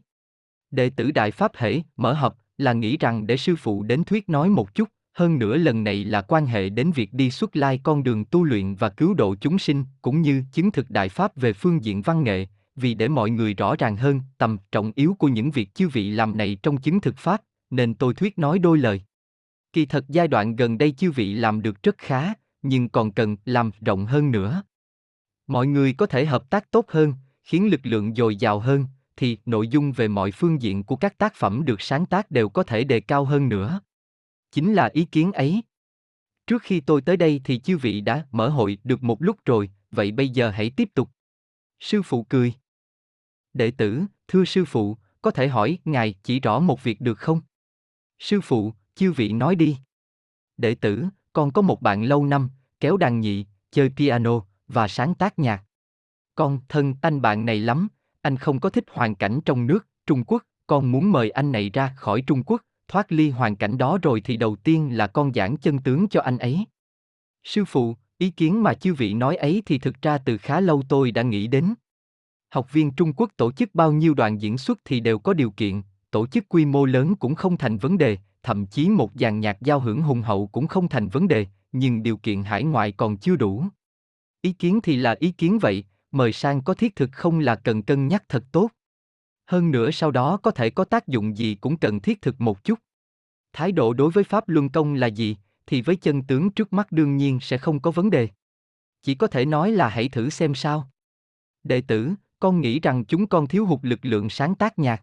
Đệ 0.71 0.91
tử 0.91 1.11
Đại 1.11 1.31
Pháp 1.31 1.57
hễ, 1.57 1.81
mở 1.97 2.13
họp, 2.13 2.39
là 2.59 2.73
nghĩ 2.73 2.97
rằng 2.97 3.27
để 3.27 3.37
sư 3.37 3.57
phụ 3.57 3.83
đến 3.83 4.05
thuyết 4.05 4.29
nói 4.29 4.49
một 4.49 4.75
chút, 4.75 4.89
hơn 5.13 5.39
nữa 5.39 5.57
lần 5.57 5.85
này 5.85 6.05
là 6.05 6.23
quan 6.23 6.47
hệ 6.47 6.69
đến 6.69 6.91
việc 6.91 7.13
đi 7.13 7.31
xuất 7.31 7.57
lai 7.57 7.81
con 7.83 8.03
đường 8.03 8.25
tu 8.25 8.45
luyện 8.45 8.75
và 8.75 8.89
cứu 8.89 9.15
độ 9.15 9.35
chúng 9.41 9.59
sinh, 9.59 9.85
cũng 10.03 10.23
như 10.23 10.43
chứng 10.53 10.71
thực 10.71 10.91
đại 10.91 11.09
pháp 11.09 11.37
về 11.37 11.53
phương 11.53 11.85
diện 11.85 12.03
văn 12.03 12.25
nghệ, 12.25 12.47
vì 12.77 12.95
để 12.95 13.09
mọi 13.09 13.31
người 13.31 13.55
rõ 13.55 13.77
ràng 13.77 13.97
hơn 13.97 14.21
tầm 14.39 14.57
trọng 14.73 14.93
yếu 14.95 15.15
của 15.19 15.29
những 15.29 15.51
việc 15.51 15.75
chư 15.75 15.89
vị 15.89 16.11
làm 16.11 16.37
này 16.37 16.59
trong 16.63 16.77
chứng 16.77 17.01
thực 17.01 17.17
pháp, 17.17 17.43
nên 17.71 17.95
tôi 17.95 18.15
thuyết 18.15 18.39
nói 18.39 18.59
đôi 18.59 18.79
lời. 18.79 19.03
Kỳ 19.77 19.87
thật 19.87 20.05
giai 20.09 20.29
đoạn 20.29 20.57
gần 20.57 20.79
đây 20.79 20.93
chư 20.93 21.11
vị 21.11 21.35
làm 21.35 21.63
được 21.63 21.83
rất 21.83 21.99
khá, 21.99 22.35
nhưng 22.63 22.89
còn 22.89 23.13
cần 23.13 23.37
làm 23.45 23.71
rộng 23.81 24.07
hơn 24.07 24.31
nữa. 24.31 24.63
Mọi 25.47 25.67
người 25.67 25.93
có 25.93 26.07
thể 26.07 26.27
hợp 26.27 26.51
tác 26.51 26.71
tốt 26.71 26.91
hơn, 26.91 27.15
khiến 27.43 27.71
lực 27.71 27.81
lượng 27.83 28.15
dồi 28.15 28.37
dào 28.37 28.59
hơn, 28.61 28.87
thì 29.17 29.39
nội 29.47 29.69
dung 29.69 29.93
về 29.93 30.09
mọi 30.09 30.31
phương 30.31 30.63
diện 30.63 30.85
của 30.85 30.97
các 30.97 31.19
tác 31.19 31.35
phẩm 31.35 31.65
được 31.65 31.81
sáng 31.81 32.07
tác 32.07 32.31
đều 32.31 32.49
có 32.49 32.63
thể 32.63 32.85
đề 32.85 33.01
cao 33.01 33.25
hơn 33.25 33.49
nữa. 33.49 33.81
Chính 34.53 34.75
là 34.75 34.91
ý 34.93 35.05
kiến 35.05 35.33
ấy. 35.33 35.63
Trước 36.47 36.63
khi 36.63 36.81
tôi 36.81 37.03
tới 37.03 37.17
đây 37.17 37.41
thì 37.45 37.59
chư 37.59 37.77
vị 37.77 38.01
đã 38.01 38.27
mở 38.33 38.49
hội 38.49 38.79
được 38.85 39.03
một 39.03 39.23
lúc 39.23 39.37
rồi, 39.45 39.71
vậy 39.91 40.13
bây 40.13 40.29
giờ 40.29 40.51
hãy 40.51 40.71
tiếp 40.71 40.89
tục. 40.95 41.11
Sư 41.81 42.03
phụ 42.03 42.23
cười. 42.23 42.55
Đệ 43.55 43.71
tử, 43.71 44.03
thưa 44.29 44.45
sư 44.45 44.65
phụ, 44.65 44.97
có 45.23 45.31
thể 45.31 45.49
hỏi 45.49 45.79
ngài 45.85 46.15
chỉ 46.23 46.41
rõ 46.41 46.61
một 46.61 46.83
việc 46.83 47.01
được 47.01 47.19
không? 47.19 47.41
Sư 48.19 48.41
phụ, 48.41 48.73
chư 48.97 49.13
vị 49.13 49.33
nói 49.33 49.57
đi. 49.57 49.77
Đệ 50.57 50.75
tử, 50.75 51.05
con 51.33 51.51
có 51.51 51.63
một 51.63 51.83
bạn 51.83 52.03
lâu 52.03 52.25
năm, 52.25 52.51
kéo 52.81 52.97
đàn 52.97 53.21
nhị, 53.21 53.47
chơi 53.71 53.91
piano 53.97 54.41
và 54.69 54.89
sáng 54.89 55.15
tác 55.15 55.39
nhạc. 55.39 55.65
Con 56.35 56.61
thân 56.69 56.95
anh 57.03 57.23
bạn 57.23 57.45
này 57.45 57.61
lắm, 57.61 57.89
anh 58.23 58.37
không 58.37 58.61
có 58.61 58.71
thích 58.71 58.85
hoàn 58.91 59.15
cảnh 59.15 59.41
trong 59.45 59.67
nước, 59.67 59.87
Trung 60.07 60.25
Quốc, 60.25 60.43
con 60.67 60.93
muốn 60.93 61.13
mời 61.13 61.31
anh 61.31 61.53
này 61.53 61.71
ra 61.71 61.95
khỏi 61.97 62.23
Trung 62.27 62.43
Quốc, 62.43 62.63
thoát 62.89 63.13
ly 63.13 63.31
hoàn 63.31 63.57
cảnh 63.57 63.79
đó 63.79 63.99
rồi 64.03 64.21
thì 64.21 64.37
đầu 64.37 64.57
tiên 64.57 64.97
là 64.97 65.07
con 65.07 65.33
giảng 65.35 65.57
chân 65.57 65.79
tướng 65.79 66.09
cho 66.09 66.21
anh 66.21 66.39
ấy. 66.39 66.65
Sư 67.45 67.65
phụ, 67.65 67.97
ý 68.19 68.31
kiến 68.31 68.63
mà 68.63 68.75
chư 68.75 68.95
vị 68.95 69.15
nói 69.15 69.37
ấy 69.37 69.63
thì 69.67 69.79
thực 69.79 70.03
ra 70.03 70.19
từ 70.19 70.39
khá 70.39 70.61
lâu 70.61 70.83
tôi 70.89 71.11
đã 71.11 71.23
nghĩ 71.23 71.47
đến. 71.47 71.75
Học 72.51 72.73
viên 72.73 72.91
Trung 72.91 73.13
Quốc 73.13 73.31
tổ 73.37 73.53
chức 73.53 73.75
bao 73.75 73.93
nhiêu 73.93 74.15
đoàn 74.15 74.41
diễn 74.41 74.59
xuất 74.59 74.79
thì 74.85 75.01
đều 75.01 75.19
có 75.19 75.35
điều 75.35 75.51
kiện, 75.51 75.83
tổ 76.11 76.27
chức 76.27 76.45
quy 76.49 76.65
mô 76.65 76.85
lớn 76.85 77.17
cũng 77.17 77.35
không 77.35 77.57
thành 77.57 77.79
vấn 77.79 77.99
đề, 77.99 78.19
thậm 78.47 78.67
chí 78.67 78.89
một 78.89 79.11
dàn 79.15 79.41
nhạc 79.41 79.57
giao 79.61 79.81
hưởng 79.81 80.03
hùng 80.03 80.23
hậu 80.23 80.47
cũng 80.47 80.67
không 80.67 80.89
thành 80.89 81.09
vấn 81.09 81.29
đề, 81.29 81.47
nhưng 81.73 82.03
điều 82.03 82.17
kiện 82.17 82.43
hải 82.43 82.65
ngoại 82.65 82.93
còn 82.93 83.17
chưa 83.17 83.37
đủ. 83.37 83.65
Ý 84.41 84.53
kiến 84.53 84.81
thì 84.83 84.97
là 84.97 85.17
ý 85.19 85.31
kiến 85.31 85.59
vậy, 85.59 85.85
mời 86.11 86.33
sang 86.33 86.63
có 86.63 86.75
thiết 86.75 86.97
thực 86.97 87.11
không 87.13 87.39
là 87.39 87.55
cần 87.55 87.83
cân 87.83 88.09
nhắc 88.09 88.25
thật 88.29 88.45
tốt. 88.53 88.69
Hơn 89.47 89.71
nữa 89.71 89.91
sau 89.91 90.11
đó 90.11 90.37
có 90.37 90.51
thể 90.51 90.71
có 90.71 90.85
tác 90.85 91.07
dụng 91.07 91.37
gì 91.37 91.55
cũng 91.55 91.77
cần 91.77 92.01
thiết 92.01 92.23
thực 92.23 92.41
một 92.41 92.65
chút. 92.65 92.79
Thái 93.53 93.73
độ 93.73 93.93
đối 93.93 94.11
với 94.11 94.25
Pháp 94.25 94.49
Luân 94.49 94.69
Công 94.69 94.95
là 94.95 95.07
gì, 95.07 95.37
thì 95.67 95.83
với 95.83 95.97
chân 95.97 96.23
tướng 96.23 96.51
trước 96.51 96.73
mắt 96.73 96.93
đương 96.93 97.17
nhiên 97.17 97.41
sẽ 97.41 97.59
không 97.59 97.81
có 97.81 97.91
vấn 97.91 98.11
đề. 98.11 98.29
Chỉ 99.03 99.15
có 99.15 99.27
thể 99.27 99.45
nói 99.47 99.73
là 99.73 99.89
hãy 99.89 100.09
thử 100.09 100.31
xem 100.31 100.55
sao. 100.55 100.91
Đệ 101.65 101.81
tử, 101.81 102.13
con 102.41 102.61
nghĩ 102.61 102.81
rằng 102.81 103.05
chúng 103.05 103.27
con 103.27 103.47
thiếu 103.47 103.67
hụt 103.67 103.81
lực 103.83 104.01
lượng 104.03 104.31
sáng 104.31 104.55
tác 104.55 104.79
nhạc. 104.79 105.03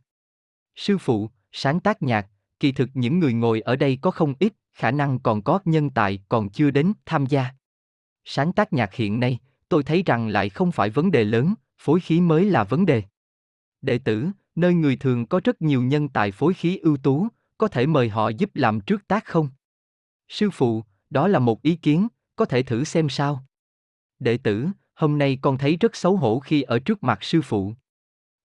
Sư 0.76 0.98
phụ, 0.98 1.30
sáng 1.52 1.80
tác 1.80 2.02
nhạc, 2.04 2.28
kỳ 2.64 2.72
thực 2.72 2.90
những 2.94 3.20
người 3.20 3.34
ngồi 3.34 3.62
ở 3.62 3.76
đây 3.76 3.98
có 4.02 4.12
không 4.12 4.34
ít, 4.40 4.54
khả 4.74 4.92
năng 4.92 5.20
còn 5.20 5.42
có 5.42 5.60
nhân 5.66 5.90
tài 5.90 6.20
còn 6.30 6.50
chưa 6.50 6.72
đến 6.72 6.94
tham 7.06 7.26
gia. 7.26 7.46
Sáng 8.26 8.54
tác 8.54 8.74
nhạc 8.74 8.94
hiện 8.94 9.20
nay, 9.20 9.40
tôi 9.70 9.84
thấy 9.84 10.04
rằng 10.06 10.28
lại 10.28 10.50
không 10.50 10.72
phải 10.72 10.90
vấn 10.90 11.12
đề 11.12 11.24
lớn, 11.24 11.54
phối 11.78 12.00
khí 12.00 12.22
mới 12.22 12.46
là 12.46 12.64
vấn 12.64 12.86
đề. 12.86 13.04
Đệ 13.82 13.98
tử, 13.98 14.28
nơi 14.56 14.74
người 14.74 14.96
thường 14.96 15.26
có 15.26 15.42
rất 15.44 15.62
nhiều 15.62 15.82
nhân 15.82 16.10
tài 16.10 16.32
phối 16.32 16.54
khí 16.54 16.78
ưu 16.78 16.98
tú, 16.98 17.28
có 17.58 17.68
thể 17.68 17.86
mời 17.86 18.10
họ 18.10 18.30
giúp 18.30 18.50
làm 18.54 18.80
trước 18.82 19.08
tác 19.08 19.26
không? 19.26 19.50
Sư 20.28 20.50
phụ, 20.50 20.84
đó 21.10 21.28
là 21.28 21.40
một 21.40 21.62
ý 21.62 21.76
kiến, 21.76 22.08
có 22.36 22.46
thể 22.46 22.64
thử 22.64 22.84
xem 22.84 23.10
sao. 23.10 23.46
Đệ 24.20 24.38
tử, 24.38 24.68
hôm 24.96 25.18
nay 25.18 25.38
con 25.42 25.58
thấy 25.58 25.78
rất 25.78 25.96
xấu 25.96 26.18
hổ 26.18 26.40
khi 26.40 26.62
ở 26.62 26.80
trước 26.80 27.04
mặt 27.04 27.24
sư 27.24 27.42
phụ. 27.42 27.74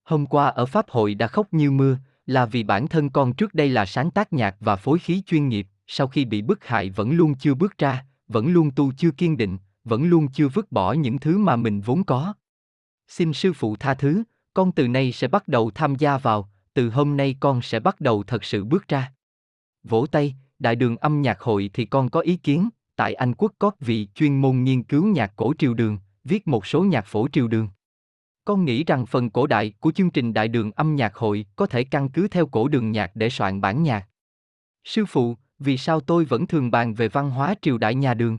Hôm 0.03 0.25
qua 0.25 0.47
ở 0.47 0.65
Pháp 0.65 0.89
hội 0.89 1.15
đã 1.15 1.27
khóc 1.27 1.47
như 1.51 1.71
mưa, 1.71 1.97
là 2.29 2.45
vì 2.45 2.63
bản 2.63 2.87
thân 2.87 3.09
con 3.09 3.33
trước 3.33 3.53
đây 3.53 3.69
là 3.69 3.85
sáng 3.85 4.11
tác 4.11 4.33
nhạc 4.33 4.55
và 4.59 4.75
phối 4.75 4.99
khí 4.99 5.21
chuyên 5.25 5.49
nghiệp, 5.49 5.67
sau 5.87 6.07
khi 6.07 6.25
bị 6.25 6.41
bức 6.41 6.65
hại 6.65 6.89
vẫn 6.89 7.11
luôn 7.11 7.35
chưa 7.35 7.53
bước 7.53 7.77
ra, 7.77 8.05
vẫn 8.27 8.53
luôn 8.53 8.71
tu 8.71 8.91
chưa 8.97 9.11
kiên 9.11 9.37
định, 9.37 9.57
vẫn 9.83 10.09
luôn 10.09 10.27
chưa 10.27 10.47
vứt 10.47 10.71
bỏ 10.71 10.93
những 10.93 11.19
thứ 11.19 11.37
mà 11.37 11.55
mình 11.55 11.81
vốn 11.81 12.03
có. 12.03 12.33
Xin 13.07 13.33
sư 13.33 13.53
phụ 13.53 13.75
tha 13.75 13.93
thứ, 13.93 14.23
con 14.53 14.71
từ 14.71 14.87
nay 14.87 15.11
sẽ 15.11 15.27
bắt 15.27 15.47
đầu 15.47 15.71
tham 15.75 15.95
gia 15.95 16.17
vào, 16.17 16.49
từ 16.73 16.89
hôm 16.89 17.17
nay 17.17 17.35
con 17.39 17.61
sẽ 17.61 17.79
bắt 17.79 18.01
đầu 18.01 18.23
thật 18.23 18.43
sự 18.43 18.65
bước 18.65 18.87
ra. 18.87 19.13
Vỗ 19.83 20.05
tay, 20.11 20.35
đại 20.59 20.75
đường 20.75 20.97
âm 20.97 21.21
nhạc 21.21 21.39
hội 21.39 21.69
thì 21.73 21.85
con 21.85 22.09
có 22.09 22.19
ý 22.19 22.37
kiến, 22.37 22.69
tại 22.95 23.13
Anh 23.13 23.33
quốc 23.33 23.53
có 23.59 23.71
vị 23.79 24.07
chuyên 24.15 24.41
môn 24.41 24.63
nghiên 24.63 24.83
cứu 24.83 25.05
nhạc 25.05 25.33
cổ 25.35 25.53
triều 25.57 25.73
đường, 25.73 25.97
viết 26.23 26.47
một 26.47 26.65
số 26.65 26.83
nhạc 26.83 27.05
phổ 27.05 27.27
triều 27.27 27.47
đường. 27.47 27.67
Con 28.49 28.65
nghĩ 28.65 28.83
rằng 28.83 29.05
phần 29.05 29.29
cổ 29.29 29.47
đại 29.47 29.73
của 29.79 29.91
chương 29.91 30.09
trình 30.09 30.33
Đại 30.33 30.47
đường 30.47 30.71
âm 30.71 30.95
nhạc 30.95 31.15
hội 31.15 31.45
có 31.55 31.65
thể 31.65 31.83
căn 31.83 32.09
cứ 32.09 32.27
theo 32.27 32.45
cổ 32.45 32.67
đường 32.67 32.91
nhạc 32.91 33.11
để 33.15 33.29
soạn 33.29 33.61
bản 33.61 33.83
nhạc. 33.83 34.07
Sư 34.83 35.05
phụ, 35.05 35.35
vì 35.59 35.77
sao 35.77 35.99
tôi 35.99 36.25
vẫn 36.25 36.47
thường 36.47 36.71
bàn 36.71 36.93
về 36.93 37.07
văn 37.07 37.29
hóa 37.29 37.55
triều 37.61 37.77
đại 37.77 37.95
nhà 37.95 38.13
đường? 38.13 38.37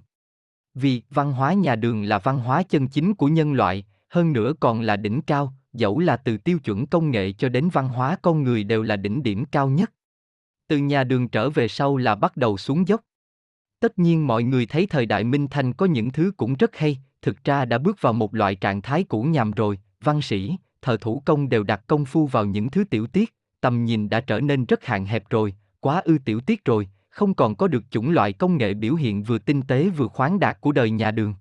Vì 0.75 1.03
văn 1.11 1.33
hóa 1.33 1.53
nhà 1.53 1.77
đường 1.77 2.03
là 2.03 2.19
văn 2.19 2.39
hóa 2.39 2.63
chân 2.63 2.89
chính 2.89 3.15
của 3.15 3.27
nhân 3.29 3.53
loại, 3.53 3.85
hơn 4.09 4.33
nữa 4.33 4.53
còn 4.61 4.81
là 4.81 4.97
đỉnh 4.97 5.23
cao, 5.23 5.55
dẫu 5.73 5.99
là 5.99 6.17
từ 6.17 6.37
tiêu 6.37 6.59
chuẩn 6.59 6.87
công 6.87 7.11
nghệ 7.11 7.33
cho 7.33 7.49
đến 7.49 7.69
văn 7.69 7.89
hóa 7.89 8.17
con 8.23 8.43
người 8.43 8.65
đều 8.65 8.83
là 8.83 8.97
đỉnh 8.97 9.23
điểm 9.23 9.45
cao 9.45 9.69
nhất. 9.69 9.93
Từ 10.69 10.79
nhà 10.79 11.05
đường 11.05 11.29
trở 11.29 11.51
về 11.51 11.69
sau 11.69 11.97
là 11.97 12.15
bắt 12.15 12.37
đầu 12.37 12.57
xuống 12.57 12.89
dốc. 12.89 13.01
Tất 13.81 13.99
nhiên 13.99 14.27
mọi 14.27 14.43
người 14.43 14.67
thấy 14.67 14.87
thời 14.87 15.07
đại 15.07 15.25
Minh 15.25 15.49
Thanh 15.49 15.73
có 15.73 15.87
những 15.87 16.11
thứ 16.11 16.33
cũng 16.37 16.55
rất 16.55 16.77
hay, 16.77 16.99
thực 17.23 17.45
ra 17.45 17.65
đã 17.65 17.79
bước 17.79 17.97
vào 18.01 18.13
một 18.13 18.35
loại 18.35 18.55
trạng 18.55 18.83
thái 18.83 19.05
cũ 19.05 19.23
nhàm 19.23 19.51
rồi, 19.51 19.79
văn 20.05 20.23
sĩ, 20.23 20.57
thợ 20.83 20.97
thủ 20.97 21.23
công 21.25 21.49
đều 21.49 21.63
đặt 21.63 21.87
công 21.87 22.05
phu 22.05 22.27
vào 22.27 22.45
những 22.45 22.71
thứ 22.71 22.85
tiểu 22.85 23.07
tiết, 23.07 23.35
tầm 23.61 23.85
nhìn 23.85 24.09
đã 24.09 24.21
trở 24.21 24.41
nên 24.41 24.65
rất 24.65 24.85
hạn 24.85 25.07
hẹp 25.07 25.31
rồi, 25.31 25.55
quá 25.81 26.03
ư 26.05 26.19
tiểu 26.25 26.41
tiết 26.41 26.65
rồi, 26.65 26.89
không 27.11 27.35
còn 27.35 27.55
có 27.55 27.69
được 27.69 27.85
chủng 27.91 28.11
loại 28.11 28.33
công 28.33 28.57
nghệ 28.57 28.75
biểu 28.75 28.95
hiện 28.95 29.23
vừa 29.23 29.39
tinh 29.39 29.63
tế 29.63 29.89
vừa 29.89 30.09
khoáng 30.09 30.41
đạt 30.41 30.61
của 30.61 30.73
đời 30.73 30.91
nhà 30.91 31.11
đường. 31.11 31.35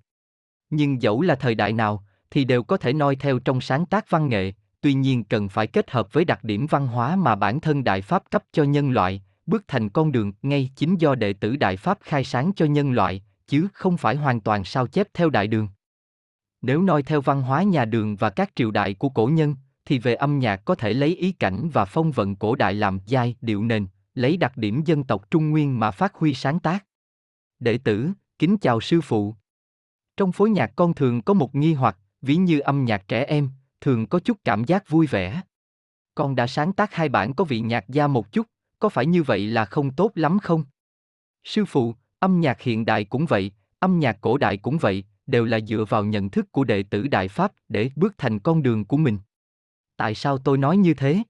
Nhưng 0.70 1.02
dẫu 1.02 1.22
là 1.22 1.34
thời 1.34 1.54
đại 1.54 1.72
nào, 1.72 2.04
thì 2.30 2.44
đều 2.44 2.62
có 2.62 2.76
thể 2.76 2.92
noi 2.92 3.16
theo 3.16 3.38
trong 3.38 3.60
sáng 3.60 3.86
tác 3.86 4.10
văn 4.10 4.28
nghệ, 4.28 4.52
tuy 4.80 4.94
nhiên 4.94 5.24
cần 5.24 5.48
phải 5.48 5.66
kết 5.66 5.90
hợp 5.90 6.12
với 6.12 6.24
đặc 6.24 6.44
điểm 6.44 6.66
văn 6.66 6.86
hóa 6.86 7.16
mà 7.16 7.34
bản 7.34 7.60
thân 7.60 7.84
Đại 7.84 8.02
Pháp 8.02 8.22
cấp 8.30 8.44
cho 8.52 8.62
nhân 8.62 8.90
loại, 8.90 9.22
bước 9.46 9.64
thành 9.68 9.88
con 9.88 10.12
đường 10.12 10.32
ngay 10.42 10.70
chính 10.76 10.96
do 10.96 11.14
đệ 11.14 11.32
tử 11.32 11.56
Đại 11.56 11.76
Pháp 11.76 11.98
khai 12.00 12.24
sáng 12.24 12.52
cho 12.56 12.66
nhân 12.66 12.92
loại, 12.92 13.22
chứ 13.46 13.68
không 13.74 13.96
phải 13.96 14.16
hoàn 14.16 14.40
toàn 14.40 14.64
sao 14.64 14.86
chép 14.86 15.08
theo 15.14 15.30
đại 15.30 15.46
đường. 15.46 15.68
Nếu 16.62 16.82
noi 16.82 17.02
theo 17.02 17.20
văn 17.20 17.42
hóa 17.42 17.62
nhà 17.62 17.84
đường 17.84 18.16
và 18.16 18.30
các 18.30 18.50
triều 18.54 18.70
đại 18.70 18.94
của 18.94 19.08
cổ 19.08 19.26
nhân, 19.26 19.56
thì 19.84 19.98
về 19.98 20.14
âm 20.14 20.38
nhạc 20.38 20.64
có 20.64 20.74
thể 20.74 20.92
lấy 20.92 21.16
ý 21.16 21.32
cảnh 21.32 21.70
và 21.72 21.84
phong 21.84 22.12
vận 22.12 22.36
cổ 22.36 22.54
đại 22.54 22.74
làm 22.74 22.98
giai, 23.06 23.36
điệu 23.40 23.64
nền, 23.64 23.86
lấy 24.14 24.36
đặc 24.36 24.56
điểm 24.56 24.82
dân 24.84 25.04
tộc 25.04 25.30
Trung 25.30 25.50
Nguyên 25.50 25.80
mà 25.80 25.90
phát 25.90 26.14
huy 26.14 26.34
sáng 26.34 26.60
tác. 26.60 26.84
Đệ 27.58 27.78
tử, 27.78 28.10
kính 28.38 28.58
chào 28.58 28.80
sư 28.80 29.00
phụ. 29.00 29.34
Trong 30.16 30.32
phối 30.32 30.50
nhạc 30.50 30.72
con 30.76 30.94
thường 30.94 31.22
có 31.22 31.34
một 31.34 31.54
nghi 31.54 31.74
hoặc, 31.74 31.98
ví 32.22 32.36
như 32.36 32.60
âm 32.60 32.84
nhạc 32.84 33.08
trẻ 33.08 33.24
em, 33.24 33.50
thường 33.80 34.06
có 34.06 34.20
chút 34.20 34.38
cảm 34.44 34.64
giác 34.64 34.88
vui 34.88 35.06
vẻ. 35.06 35.42
Con 36.14 36.34
đã 36.34 36.46
sáng 36.46 36.72
tác 36.72 36.94
hai 36.94 37.08
bản 37.08 37.34
có 37.34 37.44
vị 37.44 37.60
nhạc 37.60 37.88
gia 37.88 38.06
một 38.06 38.32
chút, 38.32 38.46
có 38.78 38.88
phải 38.88 39.06
như 39.06 39.22
vậy 39.22 39.46
là 39.46 39.64
không 39.64 39.90
tốt 39.90 40.10
lắm 40.14 40.38
không? 40.38 40.64
Sư 41.44 41.64
phụ, 41.64 41.94
âm 42.18 42.40
nhạc 42.40 42.60
hiện 42.60 42.84
đại 42.84 43.04
cũng 43.04 43.26
vậy, 43.26 43.52
âm 43.78 43.98
nhạc 43.98 44.18
cổ 44.20 44.38
đại 44.38 44.56
cũng 44.56 44.78
vậy, 44.78 45.04
đều 45.30 45.44
là 45.44 45.60
dựa 45.60 45.84
vào 45.88 46.04
nhận 46.04 46.30
thức 46.30 46.52
của 46.52 46.64
đệ 46.64 46.82
tử 46.82 47.08
Đại 47.08 47.28
Pháp 47.28 47.52
để 47.68 47.90
bước 47.96 48.14
thành 48.18 48.38
con 48.38 48.62
đường 48.62 48.84
của 48.84 48.96
mình. 48.96 49.18
Tại 49.96 50.14
sao 50.14 50.38
tôi 50.38 50.58
nói 50.58 50.76
như 50.76 50.94
thế? 50.94 51.22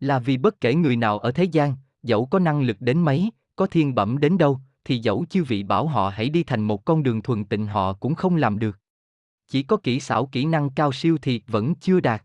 Là 0.00 0.18
vì 0.18 0.36
bất 0.36 0.60
kể 0.60 0.74
người 0.74 0.96
nào 0.96 1.18
ở 1.18 1.32
thế 1.32 1.44
gian, 1.44 1.76
dẫu 2.02 2.26
có 2.26 2.38
năng 2.38 2.62
lực 2.62 2.76
đến 2.80 2.98
mấy, 2.98 3.30
có 3.56 3.66
thiên 3.66 3.94
bẩm 3.94 4.18
đến 4.18 4.38
đâu, 4.38 4.60
thì 4.84 4.98
dẫu 4.98 5.24
chư 5.30 5.44
vị 5.44 5.62
bảo 5.62 5.86
họ 5.86 6.08
hãy 6.08 6.28
đi 6.28 6.44
thành 6.44 6.62
một 6.62 6.84
con 6.84 7.02
đường 7.02 7.22
thuần 7.22 7.44
tịnh 7.44 7.66
họ 7.66 7.92
cũng 7.92 8.14
không 8.14 8.36
làm 8.36 8.58
được. 8.58 8.78
Chỉ 9.48 9.62
có 9.62 9.76
kỹ 9.76 10.00
xảo 10.00 10.26
kỹ 10.26 10.44
năng 10.44 10.70
cao 10.70 10.92
siêu 10.92 11.18
thì 11.22 11.42
vẫn 11.46 11.74
chưa 11.74 12.00
đạt. 12.00 12.22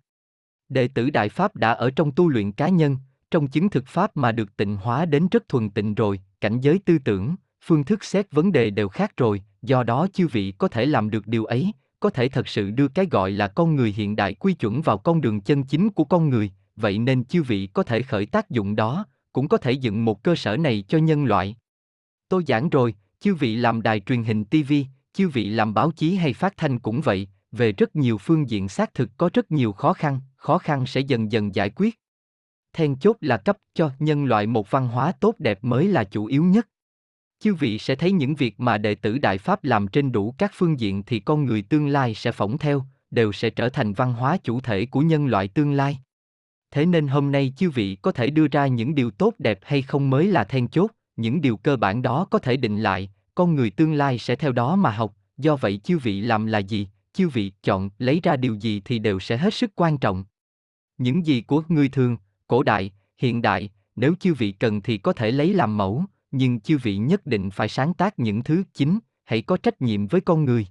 Đệ 0.70 0.88
tử 0.88 1.10
Đại 1.10 1.30
Pháp 1.30 1.56
đã 1.56 1.72
ở 1.72 1.92
trong 1.92 2.12
tu 2.12 2.30
luyện 2.30 2.52
cá 2.52 2.70
nhân, 2.70 2.98
trong 3.32 3.48
chứng 3.48 3.70
thực 3.70 3.88
Pháp 3.88 4.18
mà 4.18 4.32
được 4.32 4.58
tịnh 4.58 4.76
hóa 4.76 5.06
đến 5.06 5.28
rất 5.32 5.50
thuần 5.50 5.70
tịnh 5.70 5.96
rồi, 5.96 6.22
cảnh 6.42 6.62
giới 6.62 6.80
tư 6.80 6.98
tưởng, 7.00 7.36
phương 7.62 7.84
thức 7.84 8.04
xét 8.04 8.32
vấn 8.32 8.52
đề 8.52 8.70
đều 8.70 8.90
khác 8.90 9.18
rồi, 9.18 9.44
do 9.62 9.84
đó 9.84 10.08
chư 10.14 10.28
vị 10.28 10.54
có 10.58 10.68
thể 10.68 10.86
làm 10.86 11.10
được 11.10 11.28
điều 11.28 11.46
ấy, 11.46 11.72
có 12.00 12.10
thể 12.10 12.30
thật 12.30 12.48
sự 12.48 12.72
đưa 12.72 12.88
cái 12.88 13.08
gọi 13.12 13.32
là 13.32 13.48
con 13.48 13.76
người 13.76 13.92
hiện 13.92 14.16
đại 14.16 14.34
quy 14.34 14.54
chuẩn 14.54 14.82
vào 14.82 14.98
con 14.98 15.22
đường 15.22 15.42
chân 15.42 15.64
chính 15.64 15.90
của 15.90 16.04
con 16.04 16.30
người, 16.30 16.52
vậy 16.76 17.00
nên 17.00 17.24
chư 17.24 17.44
vị 17.44 17.68
có 17.68 17.84
thể 17.84 18.02
khởi 18.02 18.26
tác 18.26 18.50
dụng 18.50 18.76
đó, 18.76 19.06
cũng 19.34 19.48
có 19.48 19.58
thể 19.58 19.72
dựng 19.72 20.06
một 20.06 20.24
cơ 20.24 20.36
sở 20.36 20.58
này 20.58 20.84
cho 20.88 20.98
nhân 20.98 21.26
loại. 21.26 21.56
Tôi 22.30 22.44
giảng 22.48 22.70
rồi, 22.70 22.96
chư 23.20 23.36
vị 23.36 23.56
làm 23.56 23.82
đài 23.82 24.00
truyền 24.00 24.24
hình 24.24 24.46
TV, 24.46 24.74
chư 25.14 25.30
vị 25.30 25.50
làm 25.50 25.74
báo 25.74 25.92
chí 25.92 26.16
hay 26.16 26.34
phát 26.34 26.58
thanh 26.58 26.80
cũng 26.80 27.02
vậy, 27.02 27.28
về 27.52 27.72
rất 27.72 27.96
nhiều 27.96 28.18
phương 28.18 28.50
diện 28.50 28.70
xác 28.70 28.94
thực 28.94 29.10
có 29.18 29.30
rất 29.34 29.52
nhiều 29.52 29.72
khó 29.72 29.94
khăn, 29.94 30.20
khó 30.36 30.58
khăn 30.58 30.86
sẽ 30.86 31.02
dần 31.02 31.32
dần 31.32 31.56
giải 31.56 31.70
quyết. 31.70 32.00
Then 32.74 32.96
chốt 32.96 33.18
là 33.22 33.38
cấp 33.38 33.58
cho 33.74 33.92
nhân 34.00 34.26
loại 34.26 34.48
một 34.48 34.72
văn 34.72 34.88
hóa 34.88 35.12
tốt 35.12 35.36
đẹp 35.40 35.64
mới 35.64 35.88
là 35.88 36.04
chủ 36.04 36.26
yếu 36.26 36.44
nhất. 36.44 36.68
Chư 37.40 37.54
vị 37.54 37.80
sẽ 37.80 37.96
thấy 37.96 38.12
những 38.12 38.36
việc 38.36 38.60
mà 38.60 38.78
đệ 38.78 38.96
tử 38.96 39.18
Đại 39.18 39.38
Pháp 39.38 39.64
làm 39.64 39.88
trên 39.88 40.12
đủ 40.12 40.36
các 40.38 40.52
phương 40.56 40.80
diện 40.80 41.04
thì 41.04 41.20
con 41.20 41.46
người 41.46 41.62
tương 41.62 41.88
lai 41.88 42.14
sẽ 42.14 42.32
phỏng 42.32 42.58
theo, 42.58 42.86
đều 43.12 43.32
sẽ 43.32 43.50
trở 43.50 43.70
thành 43.70 43.94
văn 43.94 44.14
hóa 44.14 44.38
chủ 44.38 44.62
thể 44.62 44.86
của 44.86 45.02
nhân 45.02 45.28
loại 45.28 45.48
tương 45.48 45.74
lai. 45.74 46.00
Thế 46.72 46.86
nên 46.86 47.08
hôm 47.08 47.32
nay 47.32 47.54
chư 47.58 47.70
vị 47.70 47.96
có 47.96 48.12
thể 48.12 48.30
đưa 48.30 48.48
ra 48.48 48.68
những 48.68 48.96
điều 48.96 49.12
tốt 49.12 49.34
đẹp 49.40 49.60
hay 49.64 49.82
không 49.82 50.10
mới 50.10 50.28
là 50.28 50.44
then 50.44 50.68
chốt, 50.68 50.92
những 51.16 51.42
điều 51.42 51.58
cơ 51.58 51.76
bản 51.76 52.02
đó 52.02 52.28
có 52.32 52.40
thể 52.40 52.58
định 52.58 52.82
lại, 52.82 53.10
con 53.36 53.56
người 53.56 53.70
tương 53.70 53.94
lai 53.94 54.18
sẽ 54.18 54.36
theo 54.36 54.52
đó 54.52 54.76
mà 54.76 54.92
học, 54.92 55.16
do 55.38 55.56
vậy 55.56 55.78
chư 55.84 55.98
vị 55.98 56.22
làm 56.22 56.46
là 56.46 56.60
gì, 56.60 56.88
chư 57.14 57.30
vị 57.30 57.52
chọn 57.64 57.90
lấy 58.00 58.20
ra 58.24 58.36
điều 58.36 58.56
gì 58.56 58.82
thì 58.86 59.00
đều 59.00 59.20
sẽ 59.20 59.38
hết 59.38 59.54
sức 59.54 59.72
quan 59.76 59.98
trọng. 59.98 60.26
Những 60.98 61.26
gì 61.26 61.42
của 61.42 61.64
người 61.68 61.90
thường, 61.90 62.18
cổ 62.48 62.64
đại, 62.64 62.92
hiện 63.18 63.42
đại, 63.42 63.70
nếu 63.96 64.14
chư 64.20 64.34
vị 64.34 64.52
cần 64.52 64.82
thì 64.82 64.98
có 64.98 65.14
thể 65.14 65.32
lấy 65.32 65.54
làm 65.54 65.78
mẫu, 65.78 66.04
nhưng 66.32 66.60
chư 66.60 66.78
vị 66.78 66.98
nhất 66.98 67.26
định 67.26 67.50
phải 67.50 67.70
sáng 67.70 67.94
tác 67.94 68.20
những 68.20 68.44
thứ 68.44 68.64
chính, 68.74 69.00
hãy 69.26 69.42
có 69.42 69.58
trách 69.58 69.82
nhiệm 69.82 70.08
với 70.08 70.22
con 70.22 70.46
người. 70.46 70.68